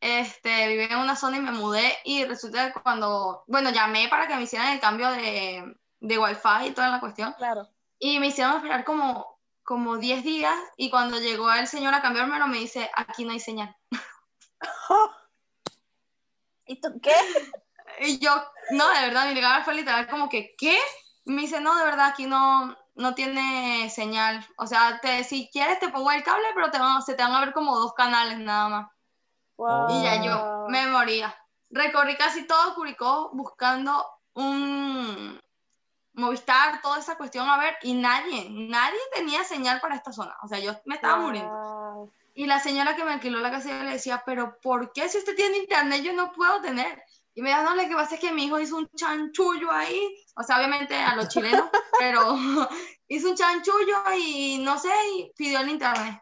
este, 0.00 0.68
vivía 0.68 0.86
en 0.92 0.98
una 0.98 1.16
zona 1.16 1.36
y 1.38 1.40
me 1.40 1.52
mudé 1.52 1.92
y 2.04 2.24
resulta 2.24 2.72
que 2.72 2.80
cuando, 2.80 3.44
bueno, 3.46 3.70
llamé 3.70 4.08
para 4.08 4.26
que 4.26 4.36
me 4.36 4.42
hicieran 4.42 4.72
el 4.72 4.80
cambio 4.80 5.10
de, 5.10 5.76
de 6.00 6.18
Wi-Fi 6.18 6.68
y 6.68 6.70
toda 6.72 6.90
la 6.90 7.00
cuestión. 7.00 7.32
Claro. 7.34 7.68
Y 7.98 8.18
me 8.18 8.28
hicieron 8.28 8.56
esperar 8.56 8.84
como, 8.84 9.40
como 9.62 9.98
10 9.98 10.24
días 10.24 10.56
y 10.76 10.90
cuando 10.90 11.18
llegó 11.18 11.52
el 11.52 11.66
señor 11.66 11.94
a 11.94 12.02
cambiármelo 12.02 12.46
me 12.46 12.58
dice, 12.58 12.90
aquí 12.94 13.24
no 13.24 13.32
hay 13.32 13.40
señal. 13.40 13.76
¿Y 16.66 16.80
tú 16.80 17.00
qué? 17.02 17.12
Y 18.00 18.18
yo, 18.18 18.30
no, 18.70 18.88
de 18.88 19.00
verdad, 19.06 19.28
mi 19.28 19.34
legado 19.34 19.62
fue 19.62 19.74
literal 19.74 20.08
como 20.08 20.28
que, 20.28 20.54
¿qué? 20.56 20.78
Me 21.26 21.42
dice, 21.42 21.60
no, 21.60 21.76
de 21.76 21.84
verdad, 21.84 22.06
aquí 22.06 22.26
no, 22.26 22.76
no 22.94 23.14
tiene 23.14 23.90
señal. 23.90 24.46
O 24.56 24.66
sea, 24.66 25.00
te, 25.00 25.22
si 25.24 25.50
quieres 25.52 25.78
te 25.78 25.88
pongo 25.90 26.10
el 26.10 26.22
cable, 26.22 26.46
pero 26.54 26.70
te 26.70 26.78
van, 26.78 27.02
se 27.02 27.14
te 27.14 27.22
van 27.22 27.32
a 27.32 27.40
ver 27.40 27.52
como 27.52 27.78
dos 27.78 27.92
canales 27.94 28.38
nada 28.38 28.68
más. 28.68 28.90
Wow. 29.56 29.90
Y 29.90 30.02
ya 30.02 30.22
yo 30.22 30.66
me 30.68 30.86
moría. 30.86 31.36
Recorrí 31.68 32.16
casi 32.16 32.46
todo 32.46 32.74
Curicó 32.74 33.30
buscando 33.34 34.04
un 34.34 35.38
Movistar, 36.12 36.80
toda 36.82 36.98
esa 36.98 37.16
cuestión 37.16 37.48
a 37.48 37.58
ver, 37.58 37.76
y 37.82 37.94
nadie, 37.94 38.48
nadie 38.50 38.98
tenía 39.14 39.44
señal 39.44 39.80
para 39.80 39.94
esta 39.94 40.12
zona. 40.12 40.36
O 40.42 40.48
sea, 40.48 40.58
yo 40.58 40.72
me 40.84 40.96
estaba 40.96 41.18
muriendo. 41.18 42.10
Y 42.34 42.46
la 42.46 42.58
señora 42.58 42.96
que 42.96 43.04
me 43.04 43.12
alquiló 43.12 43.38
la 43.38 43.50
casa 43.50 43.68
yo 43.68 43.84
le 43.84 43.92
decía, 43.92 44.22
pero 44.26 44.58
¿por 44.60 44.92
qué 44.92 45.08
si 45.08 45.18
usted 45.18 45.36
tiene 45.36 45.58
internet 45.58 46.02
yo 46.02 46.12
no 46.12 46.32
puedo 46.32 46.60
tener? 46.60 47.02
Y 47.40 47.42
me 47.42 47.48
dijo, 47.48 47.62
no, 47.62 47.74
lo 47.74 47.88
que 47.88 47.94
pasa 47.94 48.16
es 48.16 48.20
que 48.20 48.32
mi 48.32 48.44
hijo 48.44 48.60
hizo 48.60 48.76
un 48.76 48.86
chanchullo 48.94 49.72
ahí, 49.72 50.14
o 50.36 50.42
sea, 50.42 50.58
obviamente 50.58 50.94
a 50.94 51.16
los 51.16 51.28
chilenos, 51.28 51.70
pero 51.98 52.36
hizo 53.08 53.30
un 53.30 53.34
chanchullo 53.34 53.96
y 54.14 54.58
no 54.58 54.78
sé, 54.78 54.90
y 55.16 55.32
pidió 55.34 55.60
el 55.60 55.70
internet. 55.70 56.20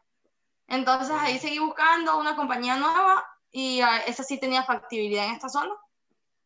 Entonces 0.69 1.17
ahí 1.19 1.41
seguí 1.41 1.59
buscando 1.59 2.21
una 2.21 2.37
compañía 2.37 2.77
nueva 2.77 3.27
y 3.51 3.81
ah, 3.81 3.99
esa 4.07 4.23
sí 4.23 4.39
tenía 4.39 4.63
factibilidad 4.63 5.25
en 5.25 5.33
esta 5.33 5.49
zona. 5.49 5.75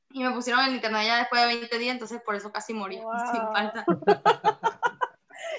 Y 0.09 0.23
me 0.23 0.31
pusieron 0.31 0.65
el 0.65 0.77
internet 0.77 1.03
ya 1.05 1.19
después 1.19 1.43
de 1.43 1.49
20 1.49 1.79
días, 1.79 1.93
entonces 1.93 2.23
por 2.25 2.35
eso 2.35 2.51
casi 2.51 2.73
morí, 2.73 2.99
Wow. 2.99 3.13
sin 3.31 3.43
falta. 3.53 3.85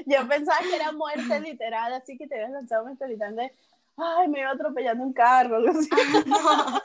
Yo 0.08 0.28
pensaba 0.28 0.58
que 0.62 0.76
era 0.76 0.92
muerte 0.92 1.40
literal, 1.40 1.94
así 1.94 2.18
que 2.18 2.26
te 2.26 2.34
habías 2.34 2.50
lanzado 2.50 2.86
un 2.86 2.98
literal 3.08 3.36
de, 3.36 3.56
ay, 3.96 4.28
me 4.28 4.40
iba 4.40 4.50
atropellando 4.50 5.04
un 5.04 5.14
carro, 5.14 5.58
así. 5.70 5.88
No. 6.26 6.82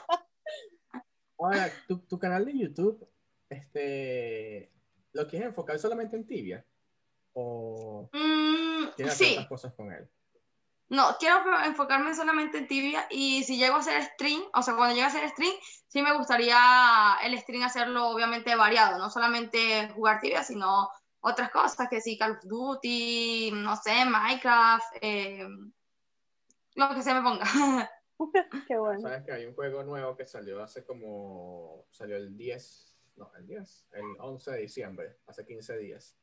Ahora, 1.39 1.71
tu, 1.87 1.99
tu 1.99 2.19
canal 2.19 2.45
de 2.45 2.57
YouTube, 2.57 3.07
este, 3.49 4.71
¿lo 5.13 5.27
quieres 5.27 5.47
enfocar 5.49 5.79
solamente 5.79 6.15
en 6.15 6.25
tibia? 6.27 6.65
¿O 7.33 8.09
Mm, 8.11 8.87
quieres 8.95 9.13
hacer 9.13 9.27
sí, 9.27 9.33
otras 9.33 9.47
cosas 9.47 9.73
con 9.73 9.91
él? 9.91 10.09
No, 10.89 11.15
quiero 11.19 11.43
enfocarme 11.65 12.15
solamente 12.15 12.57
en 12.57 12.67
tibia 12.67 13.05
y 13.11 13.43
si 13.43 13.57
llego 13.57 13.75
a 13.75 13.79
hacer 13.79 14.01
stream, 14.03 14.41
o 14.53 14.61
sea, 14.63 14.75
cuando 14.75 14.95
llegue 14.95 15.05
a 15.05 15.07
hacer 15.09 15.29
stream, 15.29 15.53
sí 15.87 16.01
me 16.01 16.17
gustaría 16.17 17.17
el 17.23 17.37
stream 17.39 17.61
hacerlo 17.63 18.07
obviamente 18.09 18.55
variado, 18.55 18.97
no 18.97 19.09
solamente 19.11 19.89
jugar 19.89 20.19
tibia, 20.19 20.43
sino 20.43 20.89
otras 21.21 21.51
cosas, 21.51 21.87
que 21.89 22.01
sí, 22.01 22.17
Call 22.17 22.31
of 22.31 22.43
Duty, 22.43 23.51
no 23.53 23.75
sé, 23.75 24.03
Minecraft, 24.05 24.85
eh, 25.01 25.47
lo 26.75 26.95
que 26.95 27.03
se 27.03 27.13
me 27.13 27.21
ponga. 27.21 27.45
Qué 28.67 28.77
bueno. 28.77 29.01
Sabes 29.01 29.23
que 29.23 29.31
hay 29.31 29.45
un 29.45 29.53
juego 29.55 29.83
nuevo 29.83 30.15
que 30.15 30.25
salió 30.25 30.61
hace 30.61 30.83
como, 30.83 31.85
salió 31.89 32.17
el 32.17 32.35
10, 32.35 32.95
no, 33.17 33.31
el 33.37 33.47
10, 33.47 33.87
el 33.93 34.03
11 34.19 34.51
de 34.51 34.57
diciembre, 34.59 35.17
hace 35.27 35.45
15 35.45 35.77
días. 35.77 36.15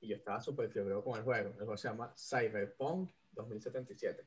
Y 0.00 0.08
yo 0.08 0.16
estaba 0.16 0.40
súper 0.40 0.70
fiebre 0.70 0.94
con 1.02 1.16
el 1.18 1.24
juego. 1.24 1.48
El 1.50 1.54
juego 1.56 1.76
se 1.76 1.88
llama 1.88 2.12
Cyberpunk 2.16 3.10
2077. 3.32 4.24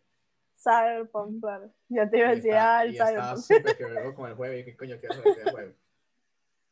Cyberpunk, 0.57 1.39
claro. 1.39 1.71
Ya 1.87 2.09
te 2.09 2.17
iba 2.17 2.29
a 2.29 2.35
decir, 2.35 2.53
ah, 2.55 2.85
y 2.85 2.89
el 2.89 2.93
estaba 2.95 3.35
Cyberpunk. 3.37 3.43
súper 3.43 3.75
fiebre 3.75 4.13
con 4.15 4.29
el 4.29 4.35
juego. 4.35 4.55
Y 4.55 4.65
qué 4.65 4.75
coño 4.75 4.97
quiero 4.99 5.15
hacer 5.15 5.27
este 5.37 5.51
juego. 5.51 5.73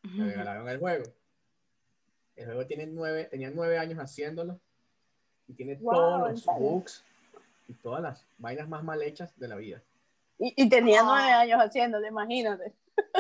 Me 0.04 0.26
regalaron 0.26 0.68
el 0.68 0.80
juego. 0.80 1.04
El 2.36 2.46
juego 2.46 2.66
tiene 2.66 2.88
nueve, 2.88 3.26
tenía 3.26 3.50
nueve 3.52 3.78
años 3.78 4.00
haciéndolo. 4.00 4.60
Y 5.48 5.54
tiene 5.54 5.76
Wow, 5.76 5.94
todos 5.94 6.28
¿en 6.28 6.32
los 6.34 6.42
serio? 6.44 6.60
bugs 6.60 7.04
y 7.68 7.74
todas 7.76 8.02
las 8.02 8.28
vainas 8.38 8.68
más 8.70 8.84
mal 8.84 9.02
hechas 9.02 9.38
de 9.40 9.48
la 9.48 9.56
vida. 9.56 9.82
Y, 10.40 10.54
y 10.64 10.70
tenía 10.70 11.02
Ah. 11.02 11.06
nueve 11.06 11.32
años 11.32 11.60
haciéndolo, 11.62 12.06
imagínate. 12.08 12.74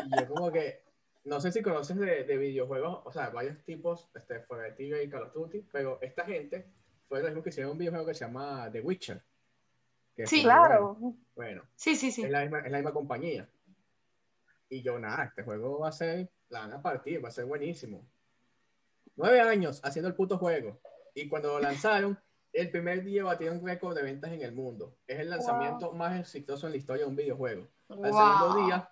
Y 0.06 0.20
yo 0.20 0.28
como 0.28 0.52
que, 0.52 0.84
no 1.24 1.40
sé 1.42 1.52
si 1.52 1.62
conoces 1.62 1.98
de, 1.98 2.24
de 2.24 2.38
videojuegos, 2.38 3.02
o 3.06 3.12
sea, 3.12 3.30
varios 3.30 3.58
tipos, 3.64 4.10
este, 4.16 4.40
Fortnite 4.42 5.04
y 5.04 5.10
Call 5.10 5.24
of 5.24 5.34
Duty, 5.34 5.66
pero 5.72 6.00
esta 6.02 6.26
gente 6.26 6.68
fue 7.08 7.20
lo 7.22 7.28
mismo 7.28 7.44
que 7.44 7.50
hicieron 7.50 7.72
un 7.74 7.78
videojuego 7.78 8.06
que 8.08 8.14
se 8.14 8.26
llama 8.26 8.70
The 8.72 8.82
Witcher. 8.82 9.22
que 10.16 10.26
Sí. 10.28 10.44
Claro. 10.44 10.96
Bueno, 11.00 11.18
Bueno, 11.36 11.64
Sí, 11.76 11.96
sí, 11.96 12.12
sí. 12.12 12.24
es, 12.24 12.30
la 12.32 12.42
misma, 12.42 12.60
es 12.60 12.72
la 12.72 12.78
misma 12.78 12.94
compañía. 12.94 13.48
Y 14.70 14.82
yo, 14.82 15.00
nada, 15.00 15.26
este 15.26 15.44
juego 15.44 15.80
va 15.80 15.90
a 15.90 15.92
ser, 15.92 16.30
la 16.50 16.60
van 16.62 16.74
a 16.74 16.82
partir, 16.82 17.24
va 17.24 17.30
a 17.30 17.32
ser 17.32 17.46
buenísimo. 17.46 18.06
Nueve 19.16 19.40
años 19.42 19.80
haciendo 19.84 20.10
el 20.10 20.16
puto 20.16 20.38
juego. 20.38 20.80
Y 21.16 21.28
cuando 21.30 21.54
lo 21.54 21.60
lanzaron, 21.60 22.20
el 22.62 22.72
primer 22.72 23.04
día 23.04 23.24
batió 23.24 23.52
un 23.52 23.64
récord 23.66 23.96
de 23.96 24.02
ventas 24.02 24.32
en 24.32 24.42
el 24.42 24.52
mundo. 24.52 24.96
Es 25.06 25.20
el 25.20 25.30
lanzamiento 25.30 25.92
más 25.94 26.20
exitoso 26.20 26.66
en 26.66 26.72
la 26.72 26.78
historia 26.78 27.04
de 27.04 27.10
un 27.10 27.16
videojuego. 27.16 27.68
Al 27.90 27.98
segundo 27.98 28.54
Wow. 28.56 28.66
día, 28.66 28.90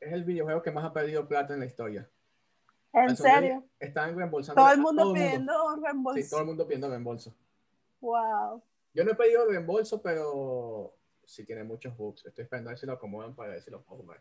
es 0.00 0.12
el 0.12 0.22
videojuego 0.24 0.62
que 0.62 0.70
más 0.70 0.84
ha 0.84 0.92
perdido 0.92 1.26
plata 1.26 1.54
en 1.54 1.60
la 1.60 1.66
historia. 1.66 2.08
En 2.92 3.10
Al 3.10 3.16
segundo 3.16 3.34
serio. 3.40 3.64
Están 3.80 4.16
reembolsando. 4.16 4.62
Todo 4.62 4.72
el 4.72 4.78
mundo 4.80 5.02
todo 5.02 5.14
pidiendo 5.14 5.52
Sí, 5.74 5.80
reembolso. 5.82 6.30
todo 6.30 6.40
el 6.40 6.46
mundo 6.46 6.66
pidiendo 6.66 6.88
reembolso. 6.88 7.34
Wow. 8.00 8.62
Yo 8.94 9.04
no 9.04 9.10
he 9.10 9.14
pedido 9.16 9.44
reembolso, 9.46 10.00
pero 10.00 10.94
sí 11.24 11.44
tiene 11.44 11.64
muchos 11.64 11.96
bugs. 11.96 12.24
Estoy 12.26 12.44
esperando 12.44 12.70
a 12.70 12.72
ver 12.72 12.78
si 12.78 12.86
lo 12.86 12.92
acomodan 12.92 13.34
para 13.34 13.50
ver 13.50 13.62
si 13.62 13.70
lo 13.70 13.82
puedo 13.82 14.02
jugar. 14.02 14.20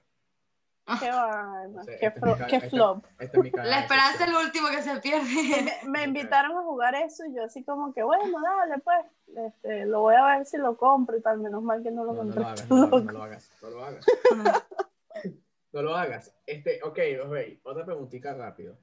Qué 0.99 1.09
vaina. 1.09 1.83
Sí, 1.83 1.91
Qué, 1.99 2.05
este 2.07 2.19
flo- 2.21 2.47
qué 2.47 2.55
este- 2.57 2.69
flop. 2.69 3.05
Esta 3.17 3.37
es 3.37 3.43
mi 3.43 3.51
cara 3.51 3.67
La 3.69 3.79
esperanza 3.79 4.25
es 4.25 4.31
lo 4.31 4.39
último 4.41 4.67
que 4.69 4.81
se 4.83 4.99
pierde. 5.01 5.81
Me, 5.83 5.89
me 5.89 6.03
invitaron 6.03 6.57
a 6.57 6.61
jugar 6.61 6.93
eso 6.95 7.25
y 7.25 7.33
yo 7.35 7.43
así 7.45 7.63
como 7.63 7.91
que, 7.93 8.03
bueno, 8.03 8.39
dale, 8.41 8.77
pues, 8.83 9.05
este, 9.35 9.85
lo 9.87 10.01
voy 10.01 10.15
a 10.15 10.25
ver 10.25 10.45
si 10.45 10.57
lo 10.57 10.77
compro 10.77 11.17
y 11.17 11.21
tal. 11.21 11.39
Menos 11.39 11.63
mal 11.63 11.81
que 11.81 11.89
no 11.91 12.03
lo 12.03 12.13
No, 12.13 12.23
no 12.23 12.35
compré. 12.35 12.41
lo 12.41 12.47
hagas, 12.47 12.69
no, 12.69 13.11
lo 13.11 13.23
hagas, 13.23 13.51
no 13.61 13.69
lo 13.69 13.83
hagas, 13.85 14.05
no 14.31 14.35
lo 14.37 14.49
hagas. 14.49 14.65
No 15.73 15.81
lo 15.81 15.93
hagas. 15.93 16.33
Este, 16.45 16.79
ok, 16.83 16.99
ok, 17.25 17.35
otra 17.63 17.83
preguntita 17.83 18.33
rápido. 18.33 18.77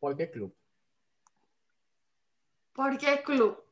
¿Por 0.00 0.16
qué 0.16 0.32
club? 0.32 0.52
¿Por 2.72 2.98
qué 2.98 3.22
club? 3.22 3.62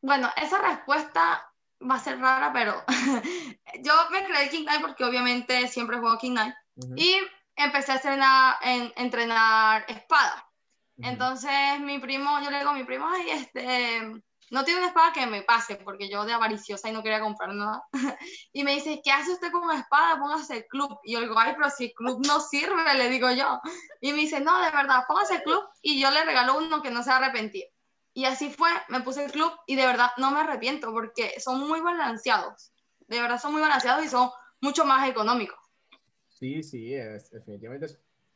Bueno, 0.00 0.28
esa 0.40 0.58
respuesta 0.62 1.51
va 1.88 1.96
a 1.96 2.00
ser 2.00 2.18
rara, 2.18 2.52
pero 2.52 2.84
yo 3.82 3.92
me 4.10 4.24
creé 4.24 4.50
King 4.50 4.64
Knight 4.64 4.80
porque 4.80 5.04
obviamente 5.04 5.68
siempre 5.68 5.98
juego 5.98 6.18
King 6.18 6.32
Knight 6.32 6.54
Ujú, 6.76 6.94
y 6.96 7.16
empecé 7.56 7.92
a 7.92 7.96
entrenar, 7.96 8.56
en, 8.62 8.92
entrenar 8.96 9.84
espada. 9.88 10.48
ujú. 10.96 11.08
Entonces 11.08 11.80
mi 11.80 11.98
primo, 11.98 12.40
yo 12.42 12.50
le 12.50 12.58
digo 12.58 12.70
a 12.70 12.74
mi 12.74 12.84
primo, 12.84 13.06
ay, 13.08 13.30
este, 13.30 14.22
no 14.52 14.64
tiene 14.64 14.80
una 14.80 14.88
espada 14.88 15.14
que 15.14 15.26
me 15.26 15.42
pase, 15.42 15.76
porque 15.76 16.10
yo 16.10 16.26
de 16.26 16.34
avariciosa 16.34 16.90
y 16.90 16.92
no 16.92 17.02
quería 17.02 17.20
comprar 17.20 17.54
nada. 17.54 17.84
Y 18.52 18.64
me 18.64 18.74
dice, 18.74 19.00
¿qué 19.02 19.10
hace 19.10 19.32
usted 19.32 19.50
con 19.50 19.64
una 19.64 19.78
espada? 19.80 20.18
Póngase 20.18 20.58
el 20.58 20.66
club. 20.66 20.98
Y 21.04 21.14
yo 21.14 21.20
le 21.20 21.26
digo, 21.26 21.38
ay, 21.38 21.54
pero 21.56 21.70
si 21.70 21.86
el 21.86 21.92
club 21.94 22.20
no 22.26 22.38
sirve, 22.38 22.84
le 22.96 23.08
digo 23.08 23.30
yo. 23.30 23.60
Y 24.02 24.12
me 24.12 24.18
dice, 24.18 24.40
no, 24.40 24.62
de 24.62 24.70
verdad, 24.70 25.04
póngase 25.08 25.36
el 25.36 25.42
club. 25.42 25.62
Y 25.80 25.98
yo 25.98 26.10
le 26.10 26.24
regalo 26.26 26.58
uno 26.58 26.82
que 26.82 26.90
no 26.90 27.02
se 27.02 27.08
va 27.08 27.16
a 27.16 27.18
arrepentir. 27.20 27.64
Y 28.14 28.24
así 28.26 28.50
fue, 28.50 28.68
me 28.88 29.00
puse 29.00 29.24
el 29.24 29.32
club 29.32 29.52
y 29.66 29.74
de 29.76 29.86
verdad 29.86 30.10
no 30.18 30.30
me 30.30 30.40
arrepiento 30.40 30.92
porque 30.92 31.40
son 31.40 31.66
muy 31.66 31.80
balanceados. 31.80 32.72
De 33.08 33.20
verdad 33.20 33.40
son 33.40 33.52
muy 33.52 33.60
balanceados 33.62 34.04
y 34.04 34.08
son 34.08 34.30
mucho 34.60 34.84
más 34.84 35.08
económicos. 35.08 35.58
Sí, 36.28 36.62
sí, 36.62 36.94
es, 36.94 37.30
definitivamente 37.30 37.88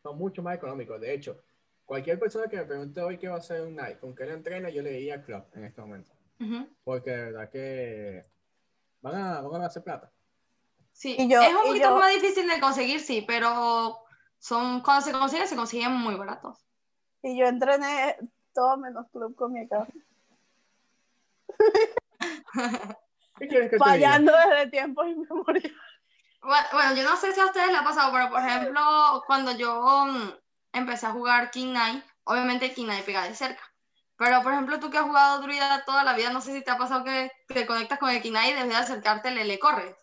son 0.03 0.17
mucho 0.19 0.43
más 0.43 0.57
económicos. 0.57 1.01
De 1.01 1.13
hecho, 1.13 1.43
cualquier 1.85 2.19
persona 2.19 2.49
que 2.49 2.57
me 2.57 2.65
pregunte 2.65 3.01
hoy 3.03 3.19
qué 3.19 3.29
va 3.29 3.37
a 3.37 3.39
hacer 3.39 3.61
un 3.63 3.75
night, 3.77 3.99
con 4.01 4.15
qué 4.15 4.25
le 4.25 4.33
entrena, 4.35 4.71
yo 4.71 4.83
le 4.83 4.91
diría 4.93 5.23
club 5.23 5.45
en 5.55 5.65
este 5.65 5.81
momento. 5.81 6.13
Ujú. 6.41 6.69
Porque 6.85 7.11
de 7.11 7.25
verdad 7.33 7.51
que 7.51 8.25
van 9.03 9.15
a, 9.15 9.41
van 9.43 9.63
a 9.63 9.67
hacer 9.67 9.83
plata. 9.83 10.11
Sí, 10.93 11.17
Y 11.19 11.29
yo- 11.29 11.43
es 11.43 11.53
un 11.55 11.65
y 11.65 11.69
poquito 11.69 11.91
yo- 11.91 11.97
más 11.97 12.13
difícil 12.15 12.49
de 12.49 12.61
conseguir, 12.61 13.01
sí, 13.01 13.23
pero 13.27 13.99
son, 14.39 14.81
cuando 14.83 15.05
se 15.05 15.13
consiguen, 15.13 15.49
se 15.49 15.57
consiguen 15.57 15.93
muy 15.93 16.15
baratos. 16.15 16.67
Y 17.23 17.39
yo 17.39 17.47
entrené 17.47 18.17
todo 18.57 18.77
menos 18.79 19.07
club 19.13 19.37
con 19.37 19.53
mi 19.53 19.61
acá. 19.61 19.87
¿Qué 23.39 23.49
quieres 23.49 23.71
que 23.71 23.77
te 23.77 23.85
diga? 23.85 23.85
Fallando 23.85 24.33
desde 24.33 24.71
tiempos 24.71 25.07
inmemoriales. 25.07 25.73
Bueno, 26.41 26.67
bueno, 26.73 26.95
yo 26.95 27.03
no 27.03 27.17
sé 27.17 27.33
si 27.33 27.41
a 27.41 27.47
ustedes 27.47 27.69
les 27.69 27.77
ha 27.77 27.85
pasado, 27.85 28.11
pero 28.13 28.31
por 28.31 28.41
ejemplo, 28.41 28.81
cuando 29.27 29.53
yo 29.53 30.07
mm, 30.07 30.31
empecé 30.73 31.07
a 31.07 31.13
jugar 31.13 31.51
King 31.51 31.73
Knight, 31.73 32.05
obviamente 32.25 32.73
King 32.73 32.87
Knight 32.87 33.05
pega 33.05 33.25
de 33.25 33.35
cerca. 33.35 33.63
Pero 34.17 34.43
por 34.43 34.53
ejemplo, 34.53 34.81
tú 34.81 34.89
que 34.91 34.97
has 34.97 35.05
jugado 35.05 35.43
druida 35.43 35.85
toda 35.85 36.03
la 36.03 36.15
vida, 36.15 36.31
no 36.31 36.41
sé 36.41 36.55
si 36.55 36.65
te 36.65 36.71
ha 36.71 36.79
pasado 36.79 37.05
que 37.05 37.31
te 37.49 37.67
conectas 37.67 37.99
con 37.99 38.09
el 38.09 38.23
King 38.23 38.31
Knight 38.31 38.53
y 38.53 38.55
desde 38.55 38.69
de 38.69 38.77
acercarte 38.77 39.31
le, 39.33 39.45
le 39.45 39.59
corres. 39.59 39.95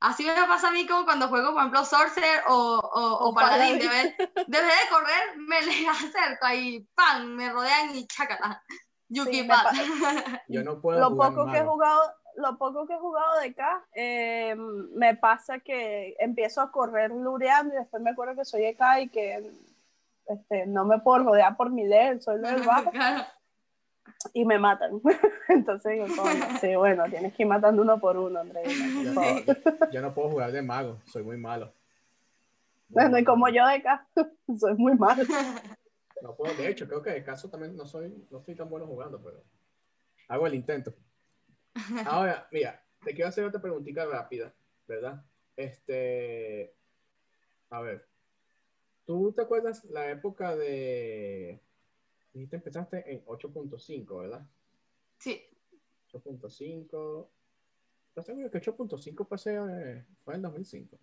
Así 0.00 0.24
me 0.24 0.32
pasa 0.32 0.68
a 0.68 0.72
mí 0.72 0.86
como 0.86 1.04
cuando 1.04 1.28
juego, 1.28 1.52
por 1.52 1.58
ejemplo, 1.58 1.84
Sorcerer 1.84 2.42
o, 2.48 2.78
o, 2.78 3.28
o 3.28 3.34
Paladín. 3.34 3.78
Desde 3.78 4.06
de 4.06 4.88
correr, 4.90 5.36
me 5.36 5.60
le 5.62 5.88
acerco 5.88 6.48
y 6.54 6.88
¡pam! 6.94 7.34
Me 7.34 7.50
rodean 7.50 7.94
y 7.94 8.06
chácata. 8.06 8.62
Yuki 9.10 9.42
Sí, 9.42 9.48
Yo 10.48 10.62
no 10.62 10.80
puedo 10.82 11.00
lo 11.00 11.10
jugar 11.10 11.34
poco 11.34 11.50
que 11.50 11.58
he 11.58 11.64
jugado 11.64 12.00
lo 12.36 12.56
poco 12.56 12.86
que 12.86 12.94
he 12.94 12.98
jugado 12.98 13.40
de 13.40 13.48
acá 13.48 13.84
eh, 13.92 14.54
me 14.56 15.16
pasa 15.16 15.58
que 15.58 16.14
empiezo 16.20 16.60
a 16.60 16.70
correr 16.70 17.10
lureando 17.10 17.74
y 17.74 17.78
después 17.78 18.00
me 18.02 18.10
acuerdo 18.10 18.36
que 18.36 18.44
soy 18.44 18.64
EK 18.64 18.80
y 19.00 19.08
que 19.08 19.52
este, 20.26 20.64
no 20.66 20.84
me 20.84 21.00
puedo 21.00 21.24
rodear 21.24 21.56
por 21.56 21.70
mi 21.70 21.84
level, 21.84 22.22
soy 22.22 22.40
level 22.40 22.62
bajo 22.62 22.90
Claro. 22.92 23.24
Y 24.32 24.44
me 24.44 24.58
matan. 24.58 25.00
Entonces 25.48 25.92
digo, 25.92 26.06
coño, 26.16 26.44
sí, 26.60 26.74
bueno, 26.76 27.04
tienes 27.10 27.34
que 27.34 27.42
ir 27.42 27.48
matando 27.48 27.82
uno 27.82 27.98
por 27.98 28.16
uno, 28.16 28.42
Yo, 28.44 28.52
por 28.52 29.14
favor. 29.14 29.90
yo 29.90 30.02
no 30.02 30.14
puedo 30.14 30.30
jugar 30.30 30.52
de 30.52 30.62
mago, 30.62 31.00
soy 31.06 31.22
muy 31.22 31.36
malo. 31.36 31.72
Bueno, 32.88 33.18
y 33.18 33.24
como 33.24 33.48
yo 33.48 33.66
de 33.66 33.74
acá, 33.74 34.06
soy 34.58 34.74
muy 34.74 34.96
malo. 34.96 35.22
No 36.22 36.34
puedo, 36.34 36.54
de 36.54 36.68
hecho, 36.68 36.86
creo 36.86 37.02
que 37.02 37.10
de 37.10 37.24
caso 37.24 37.48
también 37.48 37.76
no 37.76 37.86
soy, 37.86 38.26
no 38.30 38.40
soy 38.40 38.54
tan 38.54 38.68
bueno 38.68 38.86
jugando, 38.86 39.22
pero 39.22 39.42
hago 40.28 40.46
el 40.46 40.54
intento. 40.54 40.92
Ahora, 42.04 42.48
mira, 42.50 42.82
te 43.04 43.14
quiero 43.14 43.28
hacer 43.28 43.44
otra 43.44 43.60
preguntita 43.60 44.04
rápida, 44.04 44.52
¿verdad? 44.86 45.24
Este, 45.56 46.74
a 47.70 47.80
ver, 47.80 48.06
¿tú 49.06 49.32
te 49.32 49.42
acuerdas 49.42 49.84
la 49.84 50.10
época 50.10 50.56
de, 50.56 51.60
dijiste 52.32 52.56
empezaste 52.56 53.12
en 53.12 53.24
8.5, 53.26 54.18
¿verdad? 54.20 54.46
Sí, 55.18 55.42
8.5, 56.12 57.26
¿estás 58.08 58.26
seguro 58.26 58.50
que 58.50 58.58
8.5 58.60 59.26
fue, 59.26 59.34
hace, 59.36 59.54
eh, 59.56 60.04
fue 60.24 60.34
en 60.34 60.42
2005? 60.42 60.96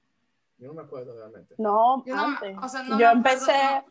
Yo 0.58 0.68
no 0.70 0.74
me 0.74 0.82
acuerdo 0.82 1.14
realmente. 1.16 1.56
No, 1.58 2.04
Yo 2.06 2.16
no 2.16 2.28
me- 2.30 2.34
antes. 2.36 2.58
o 2.62 2.68
sea, 2.68 2.84
no 2.84 2.90
yo 2.92 2.98
me 2.98 3.06
acuerdo, 3.06 3.18
empecé, 3.46 3.86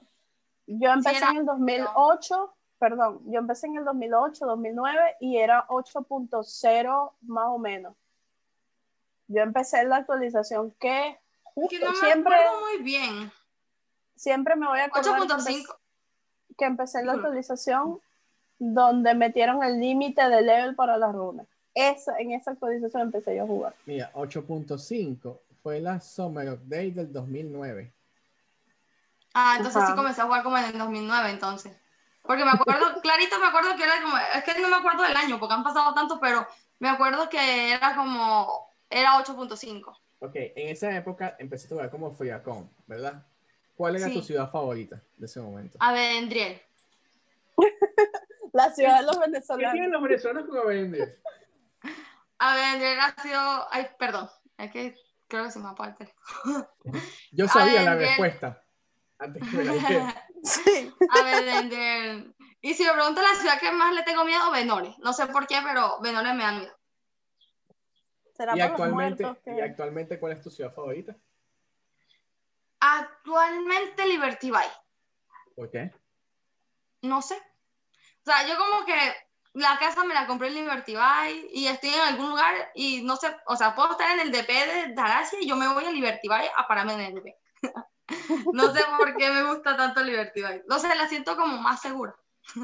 yo 0.66 0.90
empecé 0.90 1.16
era- 1.18 1.30
en 1.30 1.36
el 1.36 1.46
2008, 1.46 2.54
perdón, 2.78 3.20
yo 3.26 3.38
empecé 3.38 3.66
en 3.68 3.76
el 3.76 3.84
2008, 3.84 4.46
2009 4.46 5.16
y 5.20 5.36
era 5.36 5.66
8.0 5.68 7.14
más 7.22 7.46
o 7.48 7.58
menos. 7.58 7.94
Yo 9.28 9.42
empecé 9.42 9.84
la 9.84 9.96
actualización 9.96 10.72
que 10.72 11.18
justo 11.42 11.68
que 11.70 11.84
no 11.84 11.90
me 11.92 11.96
siempre, 11.96 12.34
acuerdo 12.34 12.60
muy 12.60 12.82
bien. 12.82 13.32
siempre 14.14 14.56
me 14.56 14.66
voy 14.66 14.78
a 14.80 14.84
acordar 14.86 15.20
que 15.20 15.26
8.5. 15.26 15.76
empecé, 16.56 16.58
que 16.58 16.64
empecé 16.64 16.98
en 17.00 17.06
la 17.06 17.12
actualización 17.12 18.00
donde 18.58 19.14
metieron 19.14 19.62
el 19.62 19.80
límite 19.80 20.28
de 20.28 20.42
level 20.42 20.74
para 20.74 20.96
las 20.96 21.12
runas. 21.14 21.46
Esa, 21.74 22.18
en 22.18 22.32
esa 22.32 22.52
actualización 22.52 23.02
empecé 23.02 23.36
yo 23.36 23.44
a 23.44 23.46
jugar. 23.46 23.74
Mira, 23.84 24.10
8.5 24.14 25.40
fue 25.62 25.80
la 25.80 26.00
Summer 26.00 26.48
Update 26.48 26.92
del 26.92 27.12
2009. 27.12 27.92
Ah, 29.34 29.54
entonces 29.58 29.82
Ajá. 29.82 29.88
sí 29.88 29.96
comencé 29.96 30.22
a 30.22 30.24
jugar 30.24 30.42
como 30.42 30.56
en 30.56 30.64
el 30.64 30.78
2009 30.78 31.30
entonces. 31.30 31.76
Porque 32.22 32.44
me 32.44 32.52
acuerdo, 32.52 32.86
clarito 33.02 33.38
me 33.38 33.46
acuerdo 33.46 33.76
que 33.76 33.84
era 33.84 34.00
como, 34.02 34.16
es 34.16 34.44
que 34.44 34.60
no 34.60 34.68
me 34.68 34.76
acuerdo 34.76 35.02
del 35.02 35.16
año 35.16 35.38
porque 35.38 35.54
han 35.54 35.62
pasado 35.62 35.92
tanto, 35.92 36.18
pero 36.18 36.46
me 36.78 36.88
acuerdo 36.88 37.28
que 37.28 37.72
era 37.72 37.94
como, 37.94 38.72
era 38.88 39.22
8.5. 39.22 39.94
Ok, 40.20 40.32
en 40.34 40.68
esa 40.68 40.96
época 40.96 41.36
empezaste 41.38 41.74
a 41.74 41.76
jugar 41.76 41.90
como 41.90 42.10
Friacón, 42.10 42.70
¿verdad? 42.86 43.26
¿Cuál 43.76 43.96
era 43.96 44.06
Sí. 44.06 44.14
tu 44.14 44.22
ciudad 44.22 44.50
favorita 44.50 45.02
de 45.16 45.26
ese 45.26 45.40
momento? 45.40 45.76
A 45.80 45.92
ver, 45.92 46.16
Endriel. 46.16 46.60
La 48.52 48.70
ciudad 48.74 49.00
de 49.00 49.06
los 49.06 49.16
¿Qué 49.18 49.22
tienen 49.24 49.32
venezolanos. 49.32 49.90
los 49.92 50.02
venezolanos 50.02 50.48
con 50.48 50.58
Avengers? 50.58 51.12
A 52.38 52.54
ver, 52.54 52.64
Endriel 52.74 53.00
ha 53.00 53.22
sido, 53.22 53.66
ay, 53.70 53.86
perdón, 53.98 54.30
es 54.56 54.70
que 54.72 54.96
creo 55.28 55.44
que 55.44 55.50
se 55.50 55.58
me 55.58 55.68
teléfono. 55.74 56.68
Yo 57.32 57.48
sabía 57.48 57.82
la 57.82 57.96
respuesta 57.96 58.62
antes 59.18 59.42
que 59.48 59.56
me 59.56 59.64
la 59.64 59.72
dijera. 59.72 60.22
Sí. 60.42 60.92
A 61.10 61.24
ver, 61.24 61.48
Endriel. 61.48 62.34
Y 62.60 62.74
si 62.74 62.84
me 62.84 62.92
preguntan 62.92 63.24
la 63.24 63.34
ciudad 63.40 63.58
que 63.58 63.72
más 63.72 63.92
le 63.94 64.04
tengo 64.04 64.24
miedo, 64.24 64.50
Benore. 64.52 64.94
No 64.98 65.12
sé 65.12 65.26
por 65.26 65.46
qué, 65.46 65.56
pero 65.64 66.00
Benore 66.00 66.34
me 66.34 66.44
da 66.44 66.52
miedo. 66.52 66.72
Será 68.32 68.52
¿Y 68.54 68.60
por 68.60 68.70
los 68.70 68.70
actualmente, 68.70 69.24
muertos 69.24 69.42
¿Y 69.56 69.60
actualmente 69.60 70.20
cuál 70.20 70.32
es 70.32 70.42
tu 70.42 70.50
ciudad 70.50 70.72
favorita? 70.72 71.16
Actualmente 72.86 74.06
Liberty 74.06 74.50
Bay. 74.50 74.68
¿Por 75.56 75.70
qué? 75.70 75.92
No 77.02 77.20
sé. 77.20 77.34
O 77.34 78.24
sea, 78.24 78.46
yo 78.46 78.56
como 78.56 78.84
que 78.84 78.94
la 79.54 79.78
casa 79.78 80.04
me 80.04 80.14
la 80.14 80.26
compré 80.26 80.48
en 80.48 80.54
Liberty 80.54 80.94
Bay 80.94 81.48
y 81.52 81.66
estoy 81.66 81.90
en 81.90 82.00
algún 82.00 82.30
lugar 82.30 82.54
y 82.74 83.02
no 83.02 83.16
sé, 83.16 83.34
o 83.46 83.56
sea, 83.56 83.74
puedo 83.74 83.92
estar 83.92 84.12
en 84.12 84.20
el 84.20 84.30
DP 84.30 84.48
de 84.48 84.94
Daracia 84.94 85.38
y 85.40 85.48
yo 85.48 85.56
me 85.56 85.72
voy 85.72 85.84
a 85.84 85.90
Liberty 85.90 86.28
Bay 86.28 86.46
a 86.56 86.68
pararme 86.68 86.94
en 86.94 87.00
el 87.00 87.14
DP. 87.14 87.34
no 88.52 88.72
sé 88.72 88.84
por 88.98 89.16
qué 89.16 89.30
me 89.30 89.42
gusta 89.44 89.76
tanto 89.76 90.04
Liberty 90.04 90.42
Bay. 90.42 90.62
No 90.68 90.78
sé, 90.78 90.94
la 90.94 91.08
siento 91.08 91.36
como 91.36 91.58
más 91.58 91.80
segura. 91.80 92.14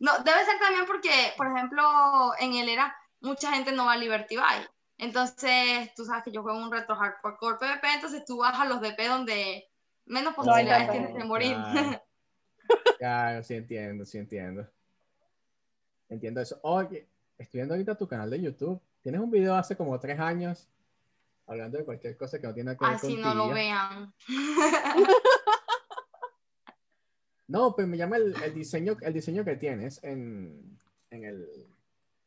no, 0.00 0.18
debe 0.20 0.44
ser 0.44 0.58
también 0.58 0.86
porque, 0.86 1.34
por 1.36 1.46
ejemplo, 1.46 2.32
en 2.38 2.54
el 2.54 2.68
ERA 2.68 2.96
mucha 3.20 3.52
gente 3.52 3.70
no 3.72 3.86
va 3.86 3.92
a 3.92 3.96
Liberty 3.96 4.36
Bay. 4.36 4.66
Entonces, 4.98 5.94
tú 5.94 6.04
sabes 6.04 6.24
que 6.24 6.32
yo 6.32 6.42
juego 6.42 6.58
un 6.58 6.72
retro 6.72 6.96
hardcore 6.96 7.36
core 7.38 7.58
PvP, 7.58 7.94
entonces 7.94 8.24
tú 8.24 8.38
vas 8.38 8.58
a 8.58 8.66
los 8.66 8.80
DP 8.80 9.06
donde 9.08 9.68
menos 10.06 10.34
posibilidades 10.34 10.90
tienes 10.90 11.14
de 11.14 11.24
morir. 11.24 11.54
Claro. 11.54 12.02
Claro, 12.98 13.42
sí 13.44 13.54
entiendo, 13.54 14.04
sí 14.04 14.18
entiendo. 14.18 14.68
Entiendo 16.10 16.40
eso. 16.40 16.58
Oye, 16.62 17.08
estoy 17.38 17.60
viendo 17.60 17.72
ahorita 17.72 17.94
tu 17.94 18.06
canal 18.06 18.28
de 18.28 18.42
YouTube. 18.42 18.78
Tienes 19.00 19.22
un 19.22 19.30
video 19.30 19.54
hace 19.54 19.74
como 19.74 19.98
tres 19.98 20.18
años 20.18 20.68
hablando 21.46 21.78
de 21.78 21.84
cualquier 21.84 22.16
cosa 22.16 22.38
que 22.38 22.46
no 22.46 22.52
tiene 22.52 22.76
que 22.76 22.84
ver 22.84 22.94
Así 22.94 23.14
con 23.14 23.22
no 23.22 23.34
lo 23.34 23.54
vean. 23.54 24.12
No, 27.48 27.74
pero 27.74 27.88
me 27.88 27.96
llama 27.96 28.18
el, 28.18 28.34
el 28.42 28.52
diseño, 28.52 28.98
el 29.00 29.14
diseño 29.14 29.42
que 29.42 29.56
tienes 29.56 30.04
en, 30.04 30.78
en, 31.08 31.24
el, 31.24 31.48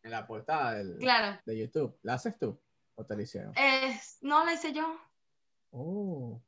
en 0.03 0.11
la 0.11 0.25
portada 0.27 0.73
del, 0.73 0.97
Claro. 0.97 1.39
de 1.45 1.57
YouTube. 1.57 1.97
¿La 2.03 2.13
haces 2.15 2.37
tú 2.37 2.59
o 2.95 3.05
te 3.05 3.15
la 3.15 3.21
hicieron? 3.23 3.53
No 4.21 4.43
la 4.45 4.53
hice 4.53 4.73
yo. 4.73 4.95
Oh. 5.71 6.41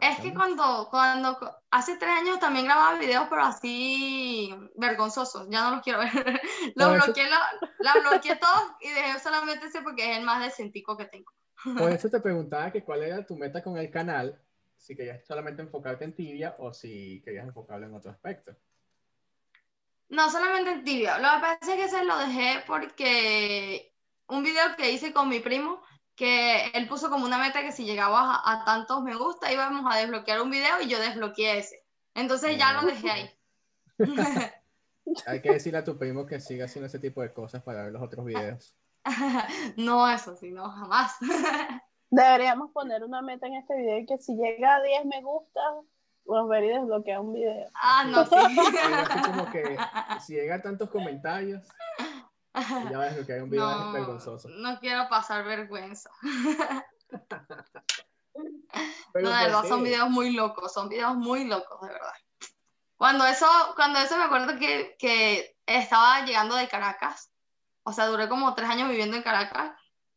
Es 0.00 0.20
que 0.20 0.32
cuando, 0.32 0.86
cuando 0.88 1.36
hace 1.70 1.96
tres 1.96 2.10
años 2.10 2.38
también 2.38 2.64
grababa 2.66 2.96
videos, 2.96 3.26
pero 3.28 3.42
así 3.42 4.54
vergonzosos. 4.76 5.48
Ya 5.50 5.64
no 5.64 5.72
los 5.72 5.82
quiero 5.82 5.98
ver. 5.98 6.12
Los 6.76 6.88
Por 6.88 6.96
eso- 6.96 7.04
bloqueé, 7.06 7.28
la, 7.28 7.40
la 7.80 7.94
bloqueé 8.08 8.36
todos 8.36 8.62
y 8.80 8.88
dejé 8.90 9.18
solamente 9.18 9.66
ese 9.66 9.82
porque 9.82 10.12
es 10.12 10.18
el 10.18 10.24
más 10.24 10.44
decentico 10.44 10.96
que 10.96 11.06
tengo. 11.06 11.32
Por 11.76 11.90
eso 11.90 12.08
te 12.08 12.20
preguntaba 12.20 12.70
que 12.70 12.84
cuál 12.84 13.02
era 13.02 13.26
tu 13.26 13.36
meta 13.36 13.64
con 13.64 13.76
el 13.78 13.90
canal, 13.90 14.40
si 14.76 14.94
querías 14.94 15.24
solamente 15.26 15.60
enfocarte 15.62 16.04
en 16.04 16.14
tibia 16.14 16.54
o 16.58 16.72
si 16.72 17.20
querías 17.24 17.46
enfocarlo 17.48 17.86
en 17.86 17.94
otro 17.94 18.12
aspecto. 18.12 18.54
No, 20.10 20.30
solamente 20.30 20.72
en 20.72 20.84
tibia. 20.84 21.18
Lo 21.18 21.28
que 21.34 21.40
pasa 21.40 21.74
es 21.74 21.80
que 21.80 21.88
se 21.88 22.04
lo 22.04 22.18
dejé 22.18 22.62
porque 22.66 23.94
un 24.28 24.42
video 24.42 24.76
que 24.76 24.92
hice 24.92 25.12
con 25.12 25.28
mi 25.28 25.40
primo, 25.40 25.82
que 26.14 26.66
él 26.74 26.88
puso 26.88 27.08
como 27.10 27.24
una 27.24 27.38
meta 27.38 27.62
que 27.62 27.72
si 27.72 27.84
llegaba 27.84 28.34
a, 28.34 28.52
a 28.52 28.64
tantos 28.64 29.02
me 29.02 29.16
gusta 29.16 29.52
íbamos 29.52 29.84
a 29.90 29.98
desbloquear 29.98 30.42
un 30.42 30.50
video 30.50 30.80
y 30.82 30.88
yo 30.88 31.00
desbloqueé 31.00 31.58
ese. 31.58 31.84
Entonces 32.14 32.58
ya 32.58 32.72
lo 32.72 32.82
dejé 32.82 33.10
ahí. 33.10 33.30
Hay 35.26 35.40
que 35.40 35.52
decirle 35.52 35.78
a 35.78 35.84
tu 35.84 35.96
primo 35.96 36.26
que 36.26 36.40
siga 36.40 36.66
haciendo 36.66 36.86
ese 36.86 36.98
tipo 36.98 37.22
de 37.22 37.32
cosas 37.32 37.62
para 37.62 37.84
ver 37.84 37.92
los 37.92 38.02
otros 38.02 38.24
videos. 38.26 38.74
no, 39.76 40.08
eso 40.10 40.36
sí, 40.36 40.50
no, 40.50 40.68
jamás. 40.70 41.16
Deberíamos 42.10 42.72
poner 42.72 43.04
una 43.04 43.22
meta 43.22 43.46
en 43.46 43.54
este 43.54 43.76
video 43.76 43.98
y 43.98 44.06
que 44.06 44.18
si 44.18 44.34
llega 44.34 44.76
a 44.76 44.82
10 44.82 45.04
me 45.06 45.22
gusta, 45.22 45.60
nos 46.26 46.48
ver 46.48 46.64
y 46.64 46.68
desbloquear 46.68 47.20
un 47.20 47.32
video. 47.34 47.68
ah, 47.74 48.04
no, 48.06 48.24
sí. 48.26 48.34
Así 48.36 49.22
como 49.30 49.50
que 49.50 49.76
si 50.24 50.34
llega 50.34 50.56
a 50.56 50.62
tantos 50.62 50.88
comentarios, 50.90 51.66
ya 52.90 52.98
ves 52.98 53.26
que 53.26 53.32
hay 53.34 53.40
un 53.40 53.50
video 53.50 53.68
No, 53.68 53.92
vergonzoso. 53.92 54.48
no 54.48 54.78
quiero 54.80 55.08
pasar 55.08 55.44
vergüenza. 55.44 56.10
Pero 59.12 59.28
No, 59.28 59.30
de 59.30 59.36
¿por 59.38 59.46
verdad, 59.46 59.62
qué? 59.62 59.68
son 59.68 59.82
videos 59.82 60.10
muy 60.10 60.32
locos, 60.32 60.72
son 60.72 60.88
videos 60.88 61.16
muy 61.16 61.44
locos, 61.44 61.80
de 61.80 61.88
verdad. 61.88 62.12
Cuando 62.96 63.26
eso, 63.26 63.46
cuando 63.76 63.98
eso 63.98 64.16
me 64.16 64.24
acuerdo 64.24 64.58
que, 64.58 64.94
que 64.98 65.56
estaba 65.66 66.24
llegando 66.24 66.54
de 66.54 66.68
Caracas, 66.68 67.32
o 67.82 67.92
sea, 67.92 68.06
duré 68.06 68.28
como 68.28 68.54
tres 68.54 68.68
años 68.68 68.88
viviendo 68.90 69.16
en 69.16 69.22
Caracas, 69.22 69.72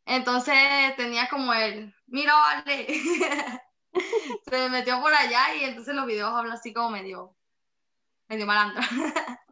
entonces 0.06 0.54
tenía 0.96 1.28
como 1.28 1.52
el, 1.54 1.94
mira, 2.06 2.34
vale, 2.34 2.86
se 4.50 4.56
me 4.56 4.68
metió 4.68 5.00
por 5.00 5.12
allá 5.12 5.54
y 5.54 5.64
entonces 5.64 5.94
los 5.94 6.06
videos 6.06 6.32
hablan 6.32 6.52
así 6.52 6.72
como 6.72 6.90
medio, 6.90 7.34
medio 8.28 8.46
malandro. 8.46 8.82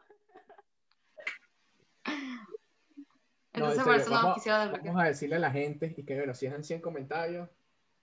No, 3.54 3.66
en 3.66 3.72
Entonces 3.72 3.84
por 3.84 3.92
serio, 3.92 4.00
eso 4.00 4.10
no 4.10 4.16
vamos, 4.16 4.34
quisiera 4.36 4.60
desbloquear. 4.60 4.86
vamos 4.94 5.02
a 5.02 5.08
decirle 5.08 5.36
a 5.36 5.38
la 5.38 5.50
gente 5.50 5.94
y 5.94 6.04
que 6.06 6.16
bueno, 6.16 6.34
si 6.34 6.46
es 6.46 6.66
100 6.66 6.80
comentarios, 6.80 7.50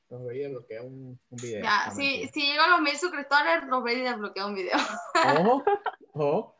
nos 0.10 0.22
voy 0.22 0.40
a 0.42 0.44
desbloquear 0.44 0.86
un, 0.86 1.20
un 1.28 1.38
video. 1.42 1.64
Ya, 1.64 1.88
No, 1.88 1.96
si, 1.96 2.28
si 2.28 2.42
llego 2.42 2.62
a 2.62 2.68
los 2.70 2.82
mil 2.82 2.96
suscriptores, 2.96 3.64
los 3.68 3.82
voy 3.82 4.06
a 4.06 4.12
desbloquear 4.12 4.46
un 4.46 4.54
video. 4.54 4.78
Ojo, 5.40 5.64
ojo. 6.14 6.56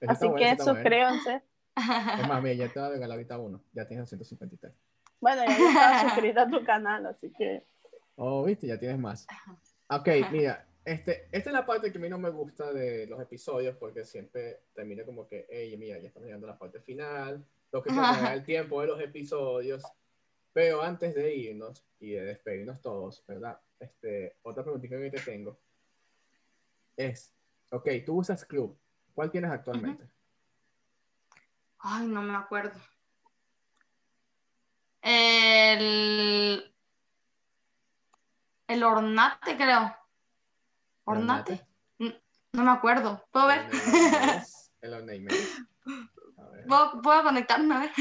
Eso 0.00 0.12
Así 0.12 0.26
que 0.26 0.54
bueno. 0.54 0.64
suscríbanse. 0.64 1.42
Es 1.76 2.28
más, 2.28 2.42
mira, 2.42 2.54
ya 2.54 2.72
te 2.72 2.78
voy 2.78 2.88
a 2.88 2.92
regalar 2.92 3.16
ahorita 3.16 3.38
uno. 3.38 3.62
Ya 3.72 3.86
tienes 3.86 4.10
253. 4.10 4.72
Bueno, 5.20 5.42
ya 5.46 5.58
yo 5.58 5.68
estaba 5.68 6.00
suscrita 6.02 6.42
a 6.42 6.50
tu 6.50 6.64
canal, 6.64 7.06
así 7.06 7.32
que 7.32 7.66
Oh, 8.16 8.44
viste, 8.44 8.66
ya 8.66 8.78
tienes 8.78 8.98
más. 8.98 9.26
Ok, 9.88 10.08
mira, 10.32 10.66
este, 10.84 11.28
esta 11.32 11.50
es 11.50 11.52
la 11.54 11.66
parte 11.66 11.90
que 11.90 11.98
a 11.98 12.00
mí 12.00 12.08
no 12.08 12.18
me 12.18 12.30
gusta 12.30 12.72
de 12.72 13.06
los 13.06 13.20
episodios 13.20 13.76
porque 13.76 14.04
siempre 14.04 14.60
termina 14.74 15.04
como 15.04 15.26
que, 15.26 15.46
hey, 15.50 15.76
mira, 15.76 15.98
ya 15.98 16.08
estamos 16.08 16.26
llegando 16.26 16.46
a 16.46 16.52
la 16.52 16.58
parte 16.58 16.80
final, 16.80 17.44
lo 17.72 17.82
que 17.82 17.90
toca 17.90 18.32
el 18.32 18.44
tiempo 18.44 18.80
de 18.80 18.86
los 18.86 19.00
episodios. 19.00 19.82
Pero 20.52 20.80
antes 20.80 21.14
de 21.14 21.34
irnos 21.34 21.84
y 22.00 22.12
de 22.12 22.24
despedirnos 22.24 22.80
todos, 22.80 23.22
¿verdad? 23.26 23.60
Este, 23.78 24.36
otra 24.42 24.62
preguntita 24.62 24.96
que 24.96 25.10
te 25.10 25.20
tengo. 25.20 25.58
es, 26.96 27.34
ok, 27.70 27.88
tú 28.06 28.18
usas 28.18 28.44
club. 28.44 28.78
¿Cuál 29.14 29.30
tienes 29.30 29.50
actualmente? 29.50 30.04
Ay, 31.78 32.06
no 32.06 32.22
me 32.22 32.34
acuerdo. 32.34 32.78
El, 35.02 36.75
el 38.68 38.82
ornate, 38.82 39.56
creo. 39.56 39.96
¿Ornate? 41.04 41.66
No 41.98 42.64
me 42.64 42.70
acuerdo. 42.70 43.24
¿Puedo 43.30 43.46
ver? 43.46 43.68
El 44.80 44.94
ornate. 44.94 45.28
¿Puedo, 46.68 47.00
¿Puedo, 47.00 47.22
conectarme 47.22 47.74
a 47.74 47.78
ver? 47.80 47.92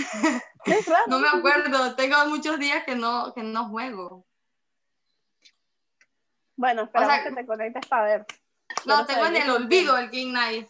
no 1.07 1.19
me 1.19 1.27
acuerdo. 1.27 1.95
Tengo 1.95 2.25
muchos 2.27 2.57
días 2.57 2.83
que 2.83 2.95
no, 2.95 3.33
que 3.33 3.43
no 3.43 3.69
juego. 3.69 4.25
Bueno, 6.55 6.83
espera 6.83 7.23
que 7.23 7.31
te 7.31 7.45
conectes 7.45 7.85
para 7.87 8.05
ver. 8.05 8.25
No, 8.85 9.05
tengo 9.05 9.25
en 9.25 9.35
el 9.35 9.49
olvido 9.49 9.97
el 9.97 10.09
King 10.09 10.31
Knight. 10.31 10.69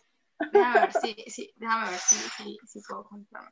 Déjame 0.52 0.80
ver 0.82 0.94
si, 0.94 1.14
sí, 1.28 1.54
déjame 1.56 1.92
ver 1.92 2.00
si, 2.00 2.58
si 2.66 2.82
puedo 2.82 3.06
conectarme. 3.06 3.52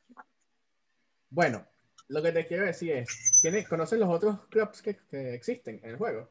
Bueno, 1.30 1.66
lo 2.08 2.22
que 2.22 2.32
te 2.32 2.46
quiero 2.46 2.64
decir 2.64 2.92
es, 2.92 3.40
¿tienes, 3.40 3.68
¿conoces 3.68 3.98
los 3.98 4.08
otros 4.08 4.46
clubs 4.48 4.82
que, 4.82 4.96
que 5.10 5.34
existen 5.34 5.80
en 5.82 5.90
el 5.90 5.96
juego? 5.96 6.30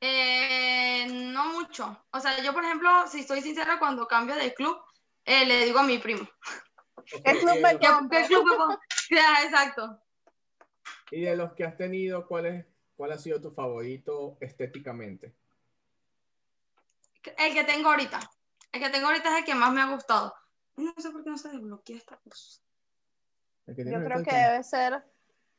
Eh, 0.00 1.06
no 1.08 1.52
mucho. 1.52 2.04
O 2.10 2.20
sea, 2.20 2.42
yo, 2.42 2.52
por 2.52 2.64
ejemplo, 2.64 2.88
si 3.08 3.20
estoy 3.20 3.40
sincera, 3.40 3.78
cuando 3.78 4.08
cambio 4.08 4.34
de 4.34 4.52
club, 4.52 4.76
eh, 5.24 5.46
le 5.46 5.64
digo 5.64 5.78
a 5.78 5.84
mi 5.84 5.98
primo. 5.98 6.28
¿Qué 7.04 7.38
club 7.38 7.60
me 7.60 7.78
¿Qué, 7.78 8.26
club 8.26 8.46
me 8.50 8.78
Exacto. 9.44 10.00
Y 11.10 11.22
de 11.22 11.36
los 11.36 11.52
que 11.52 11.64
has 11.64 11.76
tenido, 11.76 12.26
¿cuál, 12.26 12.46
es, 12.46 12.66
¿cuál 12.96 13.12
ha 13.12 13.18
sido 13.18 13.40
tu 13.40 13.52
favorito 13.52 14.38
estéticamente? 14.40 15.34
El 17.38 17.54
que 17.54 17.64
tengo 17.64 17.90
ahorita. 17.90 18.18
El 18.72 18.80
que 18.80 18.90
tengo 18.90 19.06
ahorita 19.06 19.32
es 19.32 19.38
el 19.40 19.44
que 19.44 19.54
más 19.54 19.72
me 19.72 19.82
ha 19.82 19.86
gustado. 19.86 20.34
No 20.76 20.92
sé 20.96 21.10
por 21.10 21.22
qué 21.22 21.30
no 21.30 21.38
se 21.38 21.50
desbloquea 21.50 21.96
esta 21.96 22.16
cosa. 22.16 22.60
Yo 23.66 24.04
creo 24.04 24.22
que 24.22 24.34
debe 24.34 24.62
ser 24.64 25.02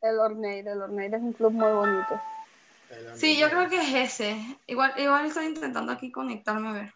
el 0.01 0.20
Orneir. 0.20 0.68
El 0.68 0.82
Orneir 0.82 1.16
es 1.16 1.22
un 1.22 1.34
club 1.34 1.51
muy 1.51 1.72
bonito. 1.72 2.22
Sí, 3.16 3.38
yo 3.38 3.49
creo 3.49 3.70
que 3.70 3.78
es 3.78 4.12
ese. 4.12 4.38
Igual, 4.68 4.93
igual 4.97 5.26
estoy 5.26 5.45
intentando 5.45 5.91
aquí 5.91 6.12
conectarme 6.12 6.70
a 6.70 6.74
ver. 6.74 6.93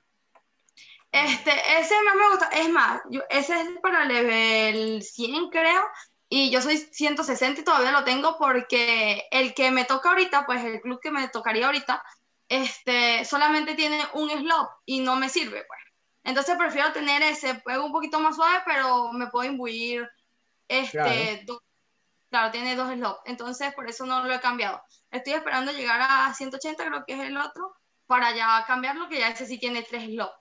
Este, 1.11 1.51
ese 1.79 1.95
más 2.03 2.15
me 2.15 2.29
gusta. 2.29 2.49
Es 2.49 2.69
más, 2.69 3.01
ese 3.29 3.61
es 3.61 3.69
para 3.81 4.05
level 4.05 5.01
100, 5.01 5.49
creo. 5.49 5.81
Y 6.29 6.51
yo 6.51 6.61
soy 6.61 6.77
160 6.77 7.61
y 7.61 7.63
todavía 7.63 7.91
lo 7.91 8.03
tengo 8.03 8.37
porque 8.37 9.27
el 9.31 9.53
que 9.53 9.71
me 9.71 9.85
toca 9.85 10.09
ahorita, 10.09 10.45
pues 10.45 10.63
el 10.63 10.81
club 10.81 10.99
que 11.01 11.11
me 11.11 11.29
tocaría 11.29 11.67
ahorita, 11.67 12.03
este, 12.49 13.23
solamente 13.23 13.75
tiene 13.75 13.99
un 14.13 14.29
slot 14.29 14.69
y 14.85 14.99
no 14.99 15.15
me 15.15 15.29
sirve, 15.29 15.63
pues. 15.65 15.79
Entonces 16.23 16.57
prefiero 16.57 16.91
tener 16.91 17.23
ese 17.23 17.61
juego 17.61 17.85
un 17.85 17.93
poquito 17.93 18.19
más 18.19 18.35
suave, 18.35 18.61
pero 18.65 19.13
me 19.13 19.27
puedo 19.27 19.49
imbuir 19.49 20.07
este, 20.67 21.45
claro. 22.29 22.51
tiene 22.51 22.75
dos 22.75 22.91
slots. 22.91 23.21
Entonces 23.25 23.73
por 23.73 23.89
eso 23.89 24.05
no 24.05 24.23
lo 24.23 24.33
he 24.33 24.39
cambiado. 24.39 24.81
Estoy 25.11 25.33
esperando 25.33 25.71
llegar 25.71 26.01
a 26.01 26.33
180, 26.33 26.85
creo 26.85 27.03
que 27.05 27.13
es 27.13 27.21
el 27.21 27.37
otro, 27.37 27.75
para 28.05 28.35
ya 28.35 28.63
cambiarlo, 28.65 29.09
que 29.09 29.19
ya 29.19 29.29
ese 29.29 29.45
sí 29.45 29.59
tiene 29.59 29.83
tres 29.83 30.03
slots. 30.05 30.35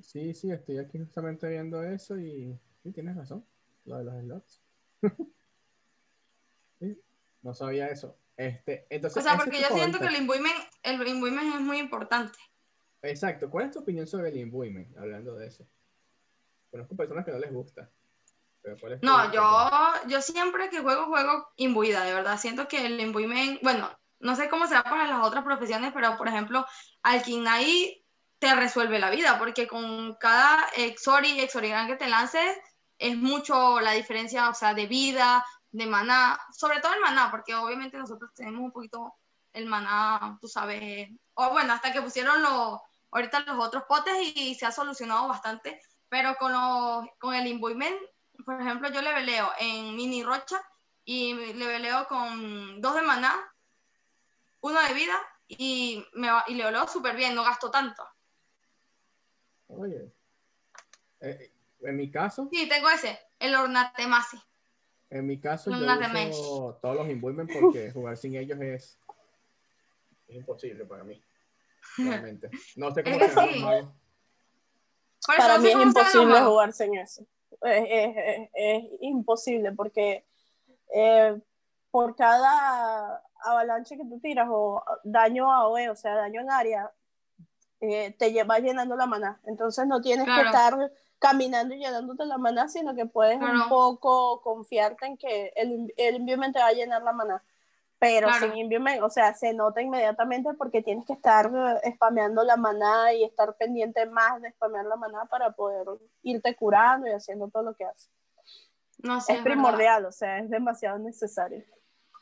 Sí, 0.00 0.34
sí, 0.34 0.50
estoy 0.50 0.78
aquí 0.78 0.98
justamente 0.98 1.46
viendo 1.48 1.82
eso 1.82 2.18
y 2.18 2.58
sí, 2.82 2.92
tienes 2.92 3.16
razón, 3.16 3.44
lo 3.84 3.98
de 3.98 4.04
los 4.04 4.14
slots. 4.20 4.62
no 7.42 7.54
sabía 7.54 7.88
eso. 7.88 8.16
Este, 8.36 8.86
entonces, 8.88 9.22
o 9.22 9.28
sea, 9.28 9.36
porque 9.36 9.60
yo 9.60 9.68
siento 9.68 9.98
que 9.98 10.06
el 10.06 10.16
imbuement, 10.16 10.56
el 10.82 11.06
imbuement 11.06 11.54
es 11.54 11.60
muy 11.60 11.78
importante. 11.78 12.38
Exacto. 13.02 13.50
¿Cuál 13.50 13.66
es 13.66 13.72
tu 13.72 13.80
opinión 13.80 14.06
sobre 14.06 14.30
el 14.30 14.38
imbuement? 14.38 14.96
Hablando 14.96 15.34
de 15.34 15.46
eso. 15.46 15.66
Conozco 16.70 16.96
personas 16.96 17.24
que 17.24 17.32
no 17.32 17.38
les 17.38 17.52
gusta. 17.52 17.90
No, 19.02 19.32
yo, 19.32 19.70
yo 20.06 20.20
siempre 20.20 20.68
que 20.68 20.80
juego, 20.80 21.06
juego 21.06 21.48
imbuida, 21.56 22.04
de 22.04 22.14
verdad. 22.14 22.38
Siento 22.38 22.68
que 22.68 22.84
el 22.84 23.00
imbuement, 23.00 23.60
bueno, 23.62 23.90
no 24.18 24.36
sé 24.36 24.48
cómo 24.48 24.66
será 24.66 24.82
para 24.84 25.06
las 25.06 25.24
otras 25.24 25.44
profesiones, 25.44 25.92
pero 25.94 26.16
por 26.16 26.28
ejemplo, 26.28 26.66
al 27.02 27.22
Kinai 27.22 28.04
te 28.38 28.54
resuelve 28.54 28.98
la 28.98 29.10
vida, 29.10 29.38
porque 29.38 29.66
con 29.66 30.14
cada 30.16 30.66
Exori, 30.76 31.40
Exorigan 31.40 31.86
que 31.86 31.96
te 31.96 32.08
lances, 32.08 32.56
es 32.98 33.16
mucho 33.16 33.80
la 33.80 33.92
diferencia, 33.92 34.48
o 34.48 34.54
sea, 34.54 34.74
de 34.74 34.86
vida, 34.86 35.44
de 35.72 35.86
maná, 35.86 36.38
sobre 36.52 36.80
todo 36.80 36.94
el 36.94 37.00
maná, 37.00 37.30
porque 37.30 37.54
obviamente 37.54 37.98
nosotros 37.98 38.30
tenemos 38.34 38.60
un 38.60 38.72
poquito 38.72 39.14
el 39.52 39.66
maná, 39.66 40.38
tú 40.40 40.48
sabes, 40.48 41.08
o 41.34 41.50
bueno, 41.50 41.72
hasta 41.72 41.92
que 41.92 42.02
pusieron 42.02 42.42
los, 42.42 42.78
ahorita 43.10 43.40
los 43.40 43.66
otros 43.66 43.84
potes 43.88 44.14
y, 44.34 44.54
se 44.54 44.66
ha 44.66 44.72
solucionado 44.72 45.28
bastante, 45.28 45.80
pero 46.08 46.36
con, 46.36 46.52
los, 46.52 47.06
con 47.18 47.34
el 47.34 47.46
imbuement, 47.46 47.96
por 48.44 48.60
ejemplo, 48.60 48.90
yo 48.90 49.02
le 49.02 49.12
veleo 49.12 49.50
en 49.58 49.94
mini 49.96 50.22
rocha 50.22 50.60
y 51.04 51.34
le 51.34 51.66
veleo 51.66 52.06
con 52.06 52.80
dos 52.80 52.94
de 52.94 53.02
maná, 53.02 53.34
uno 54.60 54.80
de 54.82 54.94
vida 54.94 55.16
y, 55.48 56.04
me 56.14 56.28
y 56.48 56.54
le 56.54 56.64
veleo 56.64 56.86
súper 56.86 57.16
bien, 57.16 57.34
no 57.34 57.42
gasto 57.42 57.70
tanto. 57.70 58.02
Oye, 59.68 60.12
eh, 61.20 61.52
en 61.82 61.96
mi 61.96 62.10
caso... 62.10 62.48
Sí, 62.52 62.68
tengo 62.68 62.88
ese, 62.90 63.18
el 63.38 63.54
Ornatemasi. 63.54 64.40
En 65.10 65.26
mi 65.26 65.40
caso, 65.40 65.70
yo 65.70 65.76
uso 66.30 66.78
todos 66.80 66.96
los 66.96 67.08
envuelven 67.08 67.48
porque 67.52 67.90
jugar 67.90 68.16
sin 68.16 68.36
ellos 68.36 68.60
es, 68.60 68.98
imposible 70.28 70.84
para 70.84 71.02
mí. 71.02 71.20
Realmente. 71.98 72.50
No 72.76 72.94
sé 72.94 73.02
cómo 73.04 73.16
es 73.16 73.34
Para 75.26 75.58
mí 75.58 75.68
es 75.68 75.74
imposible 75.74 76.40
jugar 76.40 76.72
sin 76.72 76.96
eso. 76.96 77.26
Es, 77.62 78.84
imposible 79.00 79.72
porque 79.72 80.24
eh, 80.94 81.38
por 81.90 82.16
cada 82.16 83.22
avalanche 83.42 83.96
que 83.96 84.04
tú 84.04 84.20
tiras 84.20 84.48
o 84.50 84.82
daño 85.04 85.50
a 85.52 85.68
OE, 85.68 85.90
o 85.90 85.96
sea, 85.96 86.14
daño 86.14 86.40
en 86.40 86.50
área, 86.50 86.90
eh, 87.80 88.14
te 88.18 88.32
llevas 88.32 88.60
llenando 88.60 88.96
la 88.96 89.06
maná. 89.06 89.40
Entonces 89.44 89.86
no 89.86 90.00
tienes 90.00 90.26
que 90.26 90.40
estar 90.42 90.92
caminando 91.18 91.74
y 91.74 91.78
llenándote 91.78 92.24
la 92.24 92.38
maná, 92.38 92.68
sino 92.68 92.94
que 92.94 93.06
puedes 93.06 93.38
un 93.40 93.68
poco 93.68 94.40
confiarte 94.42 95.06
en 95.06 95.16
que 95.16 95.52
el, 95.56 95.92
el 95.96 96.24
te 96.26 96.58
va 96.58 96.68
a 96.68 96.72
llenar 96.72 97.02
la 97.02 97.12
maná. 97.12 97.42
Pero 98.00 98.32
sin 98.32 98.56
enviarme, 98.56 99.02
o 99.02 99.10
sea, 99.10 99.34
se 99.34 99.52
nota 99.52 99.82
inmediatamente 99.82 100.54
porque 100.54 100.82
tienes 100.82 101.04
que 101.04 101.12
estar 101.12 101.52
eh, 101.84 101.92
spameando 101.94 102.42
la 102.44 102.56
maná 102.56 103.12
y 103.12 103.24
estar 103.24 103.54
pendiente 103.58 104.06
más 104.06 104.40
de 104.40 104.50
spamear 104.52 104.86
la 104.86 104.96
maná 104.96 105.26
para 105.26 105.52
poder 105.52 105.86
irte 106.22 106.56
curando 106.56 107.06
y 107.06 107.10
haciendo 107.10 107.50
todo 107.50 107.62
lo 107.62 107.74
que 107.74 107.84
haces. 107.84 108.10
No, 109.02 109.18
es, 109.18 109.42
primordial, 109.42 110.06
o 110.06 110.12
sea, 110.12 110.38
es 110.38 110.48
demasiado 110.48 110.98
necesario. 110.98 111.62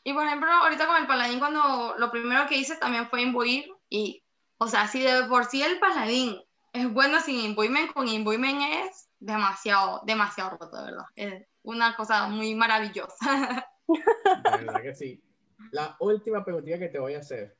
Y 0.03 0.13
por 0.13 0.25
ejemplo, 0.25 0.51
ahorita 0.51 0.85
con 0.85 0.97
el 0.97 1.07
paladín, 1.07 1.39
cuando 1.39 1.95
lo 1.97 2.11
primero 2.11 2.45
que 2.47 2.57
hice 2.57 2.75
también 2.75 3.09
fue 3.09 3.21
imbuir 3.21 3.71
y, 3.89 4.21
o 4.57 4.67
sea, 4.67 4.85
si 4.87 5.01
de 5.01 5.23
por 5.29 5.45
sí 5.45 5.61
el 5.61 5.79
paladín 5.79 6.41
es 6.73 6.91
bueno 6.91 7.21
sin 7.21 7.39
imbuement, 7.39 7.93
con 7.93 8.09
imbuement 8.09 8.61
es 8.83 9.09
demasiado, 9.17 10.01
demasiado 10.05 10.57
roto, 10.57 10.75
de 10.75 10.91
verdad. 10.91 11.05
Es 11.15 11.47
una 11.63 11.95
cosa 11.95 12.27
muy 12.27 12.53
maravillosa. 12.53 13.15
De 13.87 14.65
verdad 14.65 14.83
que 14.83 14.93
sí. 14.93 15.23
La 15.71 15.95
última 15.99 16.43
preguntita 16.43 16.79
que 16.79 16.89
te 16.89 16.99
voy 16.99 17.15
a 17.15 17.19
hacer, 17.19 17.57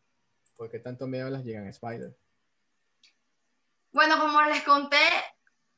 ¿por 0.55 0.69
qué 0.69 0.79
tanto 0.79 1.07
miedo 1.07 1.29
las 1.29 1.43
llegan 1.43 1.67
Spider? 1.67 2.15
Bueno, 3.91 4.19
como 4.19 4.41
les 4.43 4.63
conté, 4.63 4.97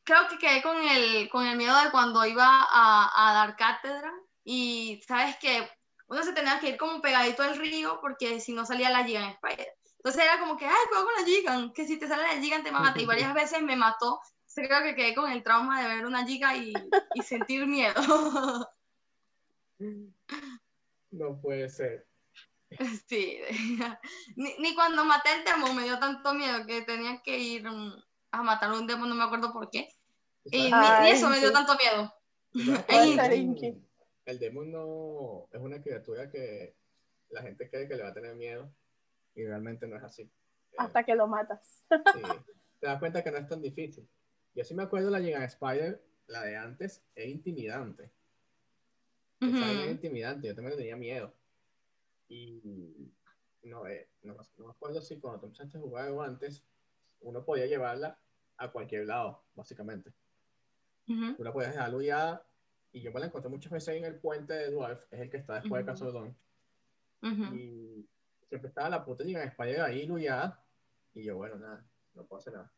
creo 0.03 0.27
que 0.29 0.37
quedé 0.37 0.61
con 0.61 0.77
el, 0.77 1.29
con 1.29 1.45
el 1.45 1.57
miedo 1.57 1.75
de 1.83 1.91
cuando 1.91 2.25
iba 2.25 2.47
a, 2.47 3.29
a 3.29 3.33
dar 3.33 3.55
cátedra 3.55 4.11
y 4.43 5.01
sabes 5.07 5.37
que 5.37 5.67
uno 6.07 6.23
se 6.23 6.33
tenía 6.33 6.59
que 6.59 6.69
ir 6.69 6.77
como 6.77 7.01
pegadito 7.01 7.41
al 7.41 7.57
río 7.57 7.99
porque 8.01 8.39
si 8.39 8.53
no 8.53 8.65
salía 8.65 8.89
la 8.89 9.05
Gigan 9.05 9.29
Spider. 9.29 9.67
Entonces 9.97 10.23
era 10.23 10.39
como 10.39 10.57
que, 10.57 10.65
ay, 10.65 10.73
juego 10.89 11.05
con 11.05 11.13
la 11.15 11.25
Gigan, 11.25 11.73
que 11.73 11.85
si 11.85 11.97
te 11.97 12.07
sale 12.07 12.23
la 12.23 12.41
Gigan 12.41 12.63
te 12.63 12.71
mata. 12.71 12.99
Y 12.99 13.05
varias 13.05 13.33
veces 13.33 13.61
me 13.61 13.75
mató. 13.75 14.19
creo 14.55 14.83
que 14.83 14.95
quedé 14.95 15.15
con 15.15 15.31
el 15.31 15.43
trauma 15.43 15.81
de 15.81 15.87
ver 15.87 16.05
una 16.05 16.25
Giga 16.25 16.55
y, 16.57 16.73
y 17.13 17.21
sentir 17.21 17.65
miedo. 17.67 17.95
No 21.11 21.41
puede 21.41 21.67
ser. 21.67 22.07
Sí, 23.07 23.37
ni, 24.35 24.55
ni, 24.59 24.75
cuando 24.75 25.03
maté 25.05 25.29
el 25.35 25.43
demo 25.43 25.73
me 25.73 25.83
dio 25.83 25.99
tanto 25.99 26.33
miedo 26.33 26.65
que 26.65 26.81
tenía 26.83 27.21
que 27.21 27.37
ir 27.37 27.69
mm, 27.69 28.01
a 28.31 28.43
matar 28.43 28.71
un 28.71 28.87
demo, 28.87 29.05
no 29.05 29.15
me 29.15 29.23
acuerdo 29.23 29.51
por 29.51 29.69
qué. 29.69 29.89
Y 30.45 30.71
ni, 30.71 31.09
eso 31.09 31.29
me 31.29 31.39
dio 31.39 31.51
tanto 31.51 31.73
miedo. 31.75 32.13
el 34.25 34.39
demo 34.39 34.63
no 34.63 35.47
es 35.51 35.61
una 35.61 35.81
criatura 35.81 36.29
que 36.29 36.75
la 37.29 37.41
gente 37.41 37.69
cree 37.69 37.87
que 37.87 37.95
le 37.95 38.03
va 38.03 38.09
a 38.09 38.13
tener 38.13 38.35
miedo 38.35 38.71
y 39.35 39.45
realmente 39.45 39.87
no 39.87 39.97
es 39.97 40.03
así. 40.03 40.29
Hasta 40.77 41.03
que 41.03 41.15
lo 41.15 41.27
matas. 41.27 41.83
Te 42.79 42.87
das 42.87 42.99
cuenta 42.99 43.23
que 43.23 43.31
no 43.31 43.37
es 43.37 43.47
tan 43.47 43.61
difícil. 43.61 44.07
Yo 44.55 44.63
sí 44.63 44.73
me 44.73 44.83
acuerdo 44.83 45.09
la 45.09 45.21
Giga 45.21 45.43
Spider, 45.45 46.03
la 46.27 46.43
de 46.43 46.57
antes, 46.57 47.03
es 47.15 47.27
intimidante. 47.27 48.11
Es 49.39 49.91
intimidante, 49.91 50.47
yo 50.47 50.55
también 50.55 50.77
tenía 50.77 50.95
miedo. 50.95 51.33
Y 52.31 53.11
no, 53.63 53.85
eh, 53.87 54.09
no, 54.23 54.35
no, 54.57 54.65
me 54.65 54.71
acuerdo 54.71 55.01
si 55.01 55.19
cuando 55.19 55.41
tú 55.41 55.45
empezaste 55.47 55.77
a 55.77 55.81
jugar 55.81 56.05
algo 56.05 56.21
antes, 56.23 56.63
uno 57.19 57.43
podía 57.43 57.65
llevarla 57.65 58.17
a 58.55 58.71
cualquier 58.71 59.05
lado, 59.05 59.43
básicamente. 59.53 60.13
Ujú. 61.09 61.35
Tú 61.35 61.43
la 61.43 61.51
podías 61.51 61.73
dejar 61.73 62.45
y 62.93 63.01
yo 63.01 63.11
me 63.11 63.19
la 63.19 63.25
encontré 63.25 63.49
muchas 63.49 63.71
veces 63.71 63.95
en 63.95 64.05
el 64.05 64.17
puente 64.19 64.53
de 64.53 64.71
Dwarf, 64.71 65.03
es 65.11 65.19
el 65.19 65.29
que 65.29 65.37
está 65.37 65.55
después 65.55 65.85
de 65.85 65.91
Ujú. 65.91 65.99
Casodón. 65.99 66.37
Ujú. 67.21 67.55
Y 67.55 68.09
siempre 68.47 68.69
estaba 68.69 68.89
la 68.89 69.03
puta 69.03 69.23
en 69.23 69.35
Spider 69.35 69.81
ahí 69.81 70.05
lullada. 70.05 70.63
Y 71.13 71.23
yo, 71.23 71.35
bueno, 71.35 71.57
nada, 71.57 71.85
no 72.13 72.23
puedo 72.25 72.39
hacer 72.39 72.53
nada. 72.53 72.71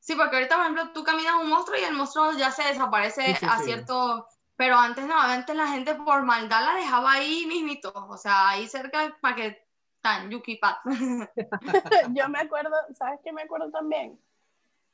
Sí, 0.00 0.16
porque 0.16 0.36
ahorita, 0.36 0.56
por 0.56 0.64
ejemplo, 0.64 0.92
tú 0.92 1.04
caminas 1.04 1.34
un 1.40 1.48
monstruo 1.48 1.78
y 1.78 1.84
el 1.84 1.94
monstruo 1.94 2.32
ya 2.36 2.50
se 2.50 2.64
desaparece 2.64 3.34
Sí, 3.34 3.40
sí, 3.40 3.46
a 3.48 3.58
sí. 3.58 3.64
cierto... 3.64 4.26
Pero 4.58 4.74
antes, 4.76 5.06
nuevamente, 5.06 5.54
la 5.54 5.68
gente 5.68 5.94
por 5.94 6.24
maldad 6.24 6.64
la 6.64 6.74
dejaba 6.74 7.12
ahí 7.12 7.46
mismito, 7.46 7.92
o 7.94 8.16
sea, 8.16 8.48
ahí 8.48 8.66
cerca 8.66 9.16
para 9.20 9.36
que 9.36 9.64
tan 10.00 10.28
Yuki 10.30 10.56
Pat. 10.56 10.78
Yo 12.12 12.28
me 12.28 12.40
acuerdo, 12.40 12.74
¿sabes 12.92 13.20
qué 13.22 13.32
me 13.32 13.42
acuerdo 13.42 13.70
también? 13.70 14.20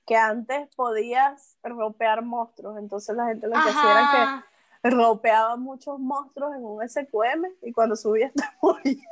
Que 0.05 0.17
antes 0.17 0.69
podías 0.77 1.57
ropear 1.63 2.23
monstruos, 2.23 2.77
entonces 2.79 3.17
la 3.17 3.25
gente 3.29 3.47
lo 3.47 3.55
que 3.55 3.71
hacía 3.71 3.91
era 3.91 4.45
que 4.83 4.91
ropeaba 4.91 5.57
muchos 5.57 5.99
monstruos 5.99 6.55
en 6.55 6.63
un 6.63 6.87
SQM 6.87 7.47
y 7.63 7.73
cuando 7.73 7.97
subías 7.97 8.35
te 8.35 8.43
morías, 8.63 9.09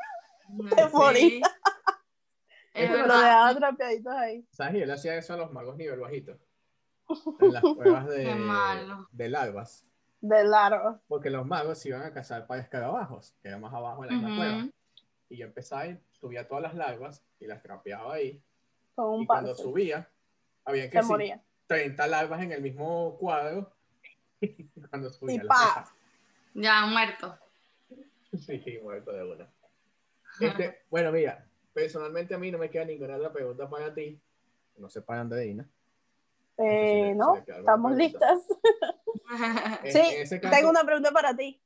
te 0.76 0.82
Sí. 0.82 0.88
morías. 0.92 1.50
Es 2.74 2.90
dejaba 2.92 3.54
trapeaditos 3.54 4.12
ahí. 4.12 4.46
¿Sabes? 4.52 4.74
Y 4.74 4.82
él 4.82 4.90
hacía 4.90 5.16
eso 5.16 5.32
a 5.32 5.38
los 5.38 5.50
magos 5.50 5.76
nivel 5.78 6.00
bajito. 6.00 6.38
En 7.40 7.52
las 7.54 7.62
pruebas 7.62 8.06
de, 8.06 8.24
Qué 8.24 8.34
malo. 8.34 9.08
de 9.12 9.28
larvas. 9.30 9.86
De 10.22 10.44
largo. 10.44 11.00
Porque 11.08 11.28
los 11.30 11.44
magos 11.44 11.78
se 11.78 11.88
iban 11.88 12.02
a 12.02 12.12
cazar 12.12 12.46
para 12.46 12.62
escarabajos, 12.62 13.34
que 13.42 13.48
era 13.48 13.58
más 13.58 13.74
abajo 13.74 14.04
en 14.04 14.10
la 14.10 14.14
misma 14.16 14.28
Ujú. 14.28 14.36
cueva. 14.36 14.68
Y 15.28 15.36
yo 15.36 15.46
empezaba 15.46 15.86
y 15.88 15.98
subía 16.12 16.46
todas 16.46 16.62
las 16.62 16.74
larvas 16.74 17.22
y 17.40 17.46
las 17.46 17.60
trapeaba 17.62 18.14
ahí. 18.14 18.40
Con 18.94 19.06
un 19.14 19.22
y 19.22 19.26
cuando 19.26 19.50
parcel. 19.50 19.66
subía, 19.66 20.08
había 20.64 20.88
que 20.88 20.98
Se 20.98 21.02
sí, 21.02 21.08
moría. 21.10 21.42
30 21.66 22.06
larvas 22.06 22.40
en 22.42 22.52
el 22.52 22.62
mismo 22.62 23.16
cuadro. 23.18 23.70
Y 24.40 24.64
cuando 24.88 25.10
subía, 25.10 25.34
Y 25.34 25.38
las 25.38 25.46
pa. 25.48 25.92
Ya 26.54 26.86
muerto. 26.86 27.38
Sí, 28.38 28.78
muerto 28.82 29.12
de 29.12 29.24
una. 29.24 29.48
Este, 30.40 30.82
bueno, 30.88 31.12
mira, 31.12 31.46
personalmente 31.74 32.34
a 32.34 32.38
mí 32.38 32.50
no 32.50 32.56
me 32.58 32.70
queda 32.70 32.84
ninguna 32.86 33.16
otra 33.16 33.30
pregunta 33.32 33.68
para 33.68 33.92
ti. 33.92 34.18
No 34.78 34.88
sé 34.88 35.02
para 35.02 35.20
Andreina. 35.20 35.62
Eh, 35.62 35.68
se 35.68 35.81
le- 36.62 37.14
no, 37.14 37.36
estamos 37.36 37.92
listas. 37.96 38.40
Sí, 39.84 39.98
en 39.98 40.22
ese 40.22 40.40
caso, 40.40 40.54
Tengo 40.54 40.68
una 40.70 40.84
pregunta 40.84 41.10
para 41.10 41.34
ti. 41.34 41.60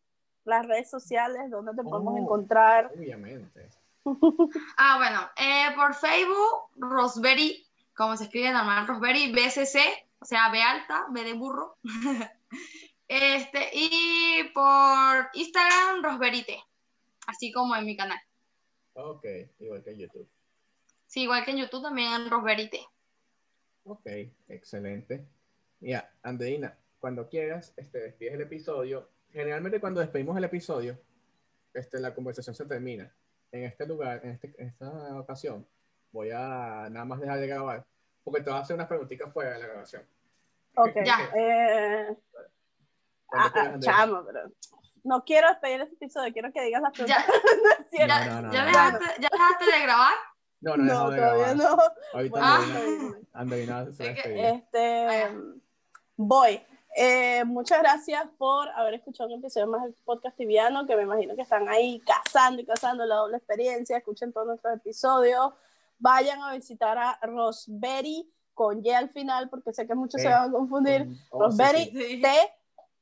Las 0.45 0.65
redes 0.67 0.89
sociales, 0.89 1.51
¿dónde 1.51 1.73
te 1.75 1.83
podemos 1.83 2.15
Oh. 2.15 2.19
encontrar? 2.19 2.91
Obviamente. 2.97 3.69
Ah, 4.77 4.99
bueno, 4.99 5.21
eh, 5.37 5.75
por 5.75 5.93
Facebook, 5.95 6.71
Rosberry, 6.77 7.67
como 7.97 8.17
se 8.17 8.25
escribe 8.25 8.53
normal, 8.53 8.87
Rosberry 8.87 9.33
BCC, 9.33 9.79
o 10.21 10.25
sea, 10.25 10.49
B 10.51 10.63
alta, 10.63 11.07
B 11.11 11.25
de 11.25 11.33
burro. 11.33 11.77
este, 13.09 13.71
y 13.73 14.45
por 14.55 15.29
Instagram, 15.35 16.03
Rosberite, 16.05 16.63
así 17.27 17.51
como 17.53 17.75
en 17.75 17.85
mi 17.85 17.97
canal. 17.97 18.19
Ok, 18.95 19.25
igual 19.59 19.83
que 19.83 19.91
en 19.91 19.99
YouTube. 19.99 20.29
Sí, 21.07 21.23
igual 21.23 21.45
que 21.45 21.51
en 21.53 21.59
YouTube 21.59 21.83
también 21.83 22.13
en 22.13 22.31
Rosberite. 22.31 22.87
Ok, 23.87 24.07
excelente. 24.49 25.25
Mira, 25.81 26.11
Andreina, 26.23 26.77
cuando 26.99 27.29
quieras, 27.29 27.73
este, 27.77 28.01
despides 28.01 28.35
el 28.35 28.41
episodio. 28.43 29.09
Generalmente 29.33 29.81
cuando 29.81 30.01
despedimos 30.01 30.37
el 30.37 30.45
episodio, 30.45 30.99
este, 31.73 32.01
la 32.01 32.15
conversación 32.15 32.55
se 32.57 32.65
termina. 32.67 33.13
En 33.53 33.65
este 33.65 33.87
lugar, 33.87 34.21
en, 34.25 34.31
este- 34.33 34.55
en 34.59 34.69
esta 34.69 35.19
ocasión, 35.21 35.67
voy 36.11 36.31
a 36.33 36.89
nada 36.91 37.05
más 37.05 37.21
dejar 37.21 37.39
de 37.39 37.47
grabar, 37.47 37.87
porque 38.25 38.41
te 38.43 38.51
voy 38.51 38.59
a 38.59 38.63
hacer 38.63 38.75
unas 38.75 38.89
preguntitas 38.89 39.33
fuera 39.33 39.53
de 39.53 39.59
la 39.61 39.67
grabación. 39.67 40.03
Ok. 40.77 40.97
Ya. 41.05 41.31
Eh, 41.37 42.17
ah, 43.33 43.51
quieras, 43.53 43.81
chamo, 43.81 44.25
pero 44.27 44.51
no 45.05 45.23
quiero 45.25 45.49
despedir 45.49 45.81
este 45.83 45.95
episodio, 45.95 46.33
quiero 46.33 46.53
que 46.53 46.63
digas 46.63 46.83
las 46.83 46.93
preguntas. 46.93 47.25
Ya, 47.27 47.33
No 47.63 47.71
es 47.85 47.91
cierto. 47.91 48.15
ya, 48.15 48.27
no, 48.41 48.43
no, 48.49 48.53
ya 48.53 48.61
no. 48.63 48.67
dejaste, 48.67 49.23
¿Ya 49.23 49.29
dejaste 49.31 49.65
de 49.73 49.83
grabar? 49.83 50.15
No, 50.61 50.77
no, 50.77 50.85
No, 50.85 51.11
de 51.11 51.17
todavía 51.19 51.55
grabar. 51.55 51.57
no. 51.57 51.79
Ahorita 52.13 52.39
Ah. 52.43 52.61
Que, 52.65 53.85
despedir. 53.85 54.45
Este, 54.45 55.07
Ah, 55.25 55.31
voy. 56.17 56.61
Eh, 56.99 57.45
muchas 57.45 57.81
gracias 57.81 58.27
por 58.39 58.69
haber 58.71 58.95
escuchado 58.95 59.29
un 59.29 59.39
episodio 59.39 59.67
más 59.67 59.83
del 59.83 59.95
podcast 60.05 60.35
tibiano, 60.37 60.87
que 60.87 60.97
me 60.97 61.03
imagino 61.03 61.37
que 61.37 61.43
están 61.43 61.69
ahí 61.69 62.01
cazando 62.01 62.63
y 62.63 62.65
cazando 62.65 63.05
la 63.05 63.17
doble 63.17 63.37
experiencia. 63.37 63.99
Escuchen 63.99 64.33
todos 64.33 64.47
nuestros 64.47 64.75
episodios. 64.77 65.53
Vayan 65.99 66.43
a 66.43 66.53
visitar 66.55 66.97
a 66.97 67.19
Rosberry 67.23 68.31
con 68.55 68.85
Y 68.85 68.91
al 68.91 69.11
final, 69.11 69.51
porque 69.51 69.75
sé 69.75 69.87
que 69.87 69.95
muchos 69.95 70.23
se 70.23 70.29
Eh, 70.29 70.31
van 70.31 70.49
a 70.49 70.53
confundir. 70.53 71.07
Oh, 71.31 71.41
Rosberry 71.43 71.85
sí. 71.91 72.07
Sí. 72.17 72.23
T, 72.23 72.29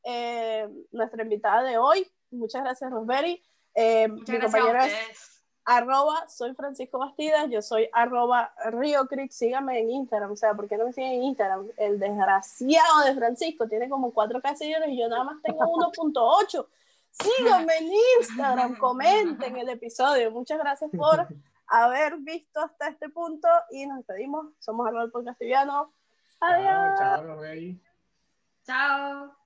eh, 0.05 0.69
nuestra 0.91 1.23
invitada 1.23 1.63
de 1.63 1.79
hoy. 1.79 2.05
Muchas 2.33 2.63
gracias, 2.65 2.91
Rosberry. 2.91 3.41
Eh, 3.77 4.09
Muchas 4.09 4.53
mi 4.53 4.61
gracias 4.61 5.34
arroba, 5.65 6.29
soy 6.29 6.55
Francisco 6.55 6.99
Bastidas, 6.99 7.49
yo 7.51 7.62
soy 7.62 7.89
arroba 7.93 8.53
Río 8.67 9.07
Creek, 9.07 9.31
síganme 9.31 9.81
en 9.81 9.91
Instagram, 9.91 10.33
o 10.33 10.37
sea, 10.37 10.55
¿por 10.55 10.69
qué 10.69 10.77
no 10.77 10.87
me 10.87 10.93
siguen 10.93 11.12
en 11.12 11.23
Instagram? 11.25 11.69
El 11.77 11.99
desgraciado 11.99 13.05
de 13.05 13.15
Francisco 13.15 13.67
tiene 13.69 13.89
como 13.89 14.12
4K 14.12 14.57
seguidores 14.57 14.91
y 14.91 15.01
yo 15.01 15.09
nada 15.09 15.25
más 15.25 15.43
tengo 15.43 15.61
1.8. 15.93 16.67
Síganme 17.11 17.73
en 17.79 17.91
Instagram, 18.21 18.77
comenten 18.79 19.57
el 19.57 19.69
episodio. 19.69 20.31
Muchas 20.31 20.59
gracias 20.59 20.91
por 20.97 21.27
haber 21.67 22.19
visto 22.19 22.61
hasta 22.61 22.89
este 22.89 23.09
punto 23.09 23.49
y 23.71 23.87
nos 23.87 23.99
despedimos. 23.99 24.49
Somos 24.59 24.87
arroba 24.87 25.05
el 25.05 25.11
podcast 25.11 25.39
tibiano. 25.39 25.93
Adiós. 26.41 26.99
Chao, 26.99 27.27
chao. 27.27 27.81
Chao. 28.67 29.44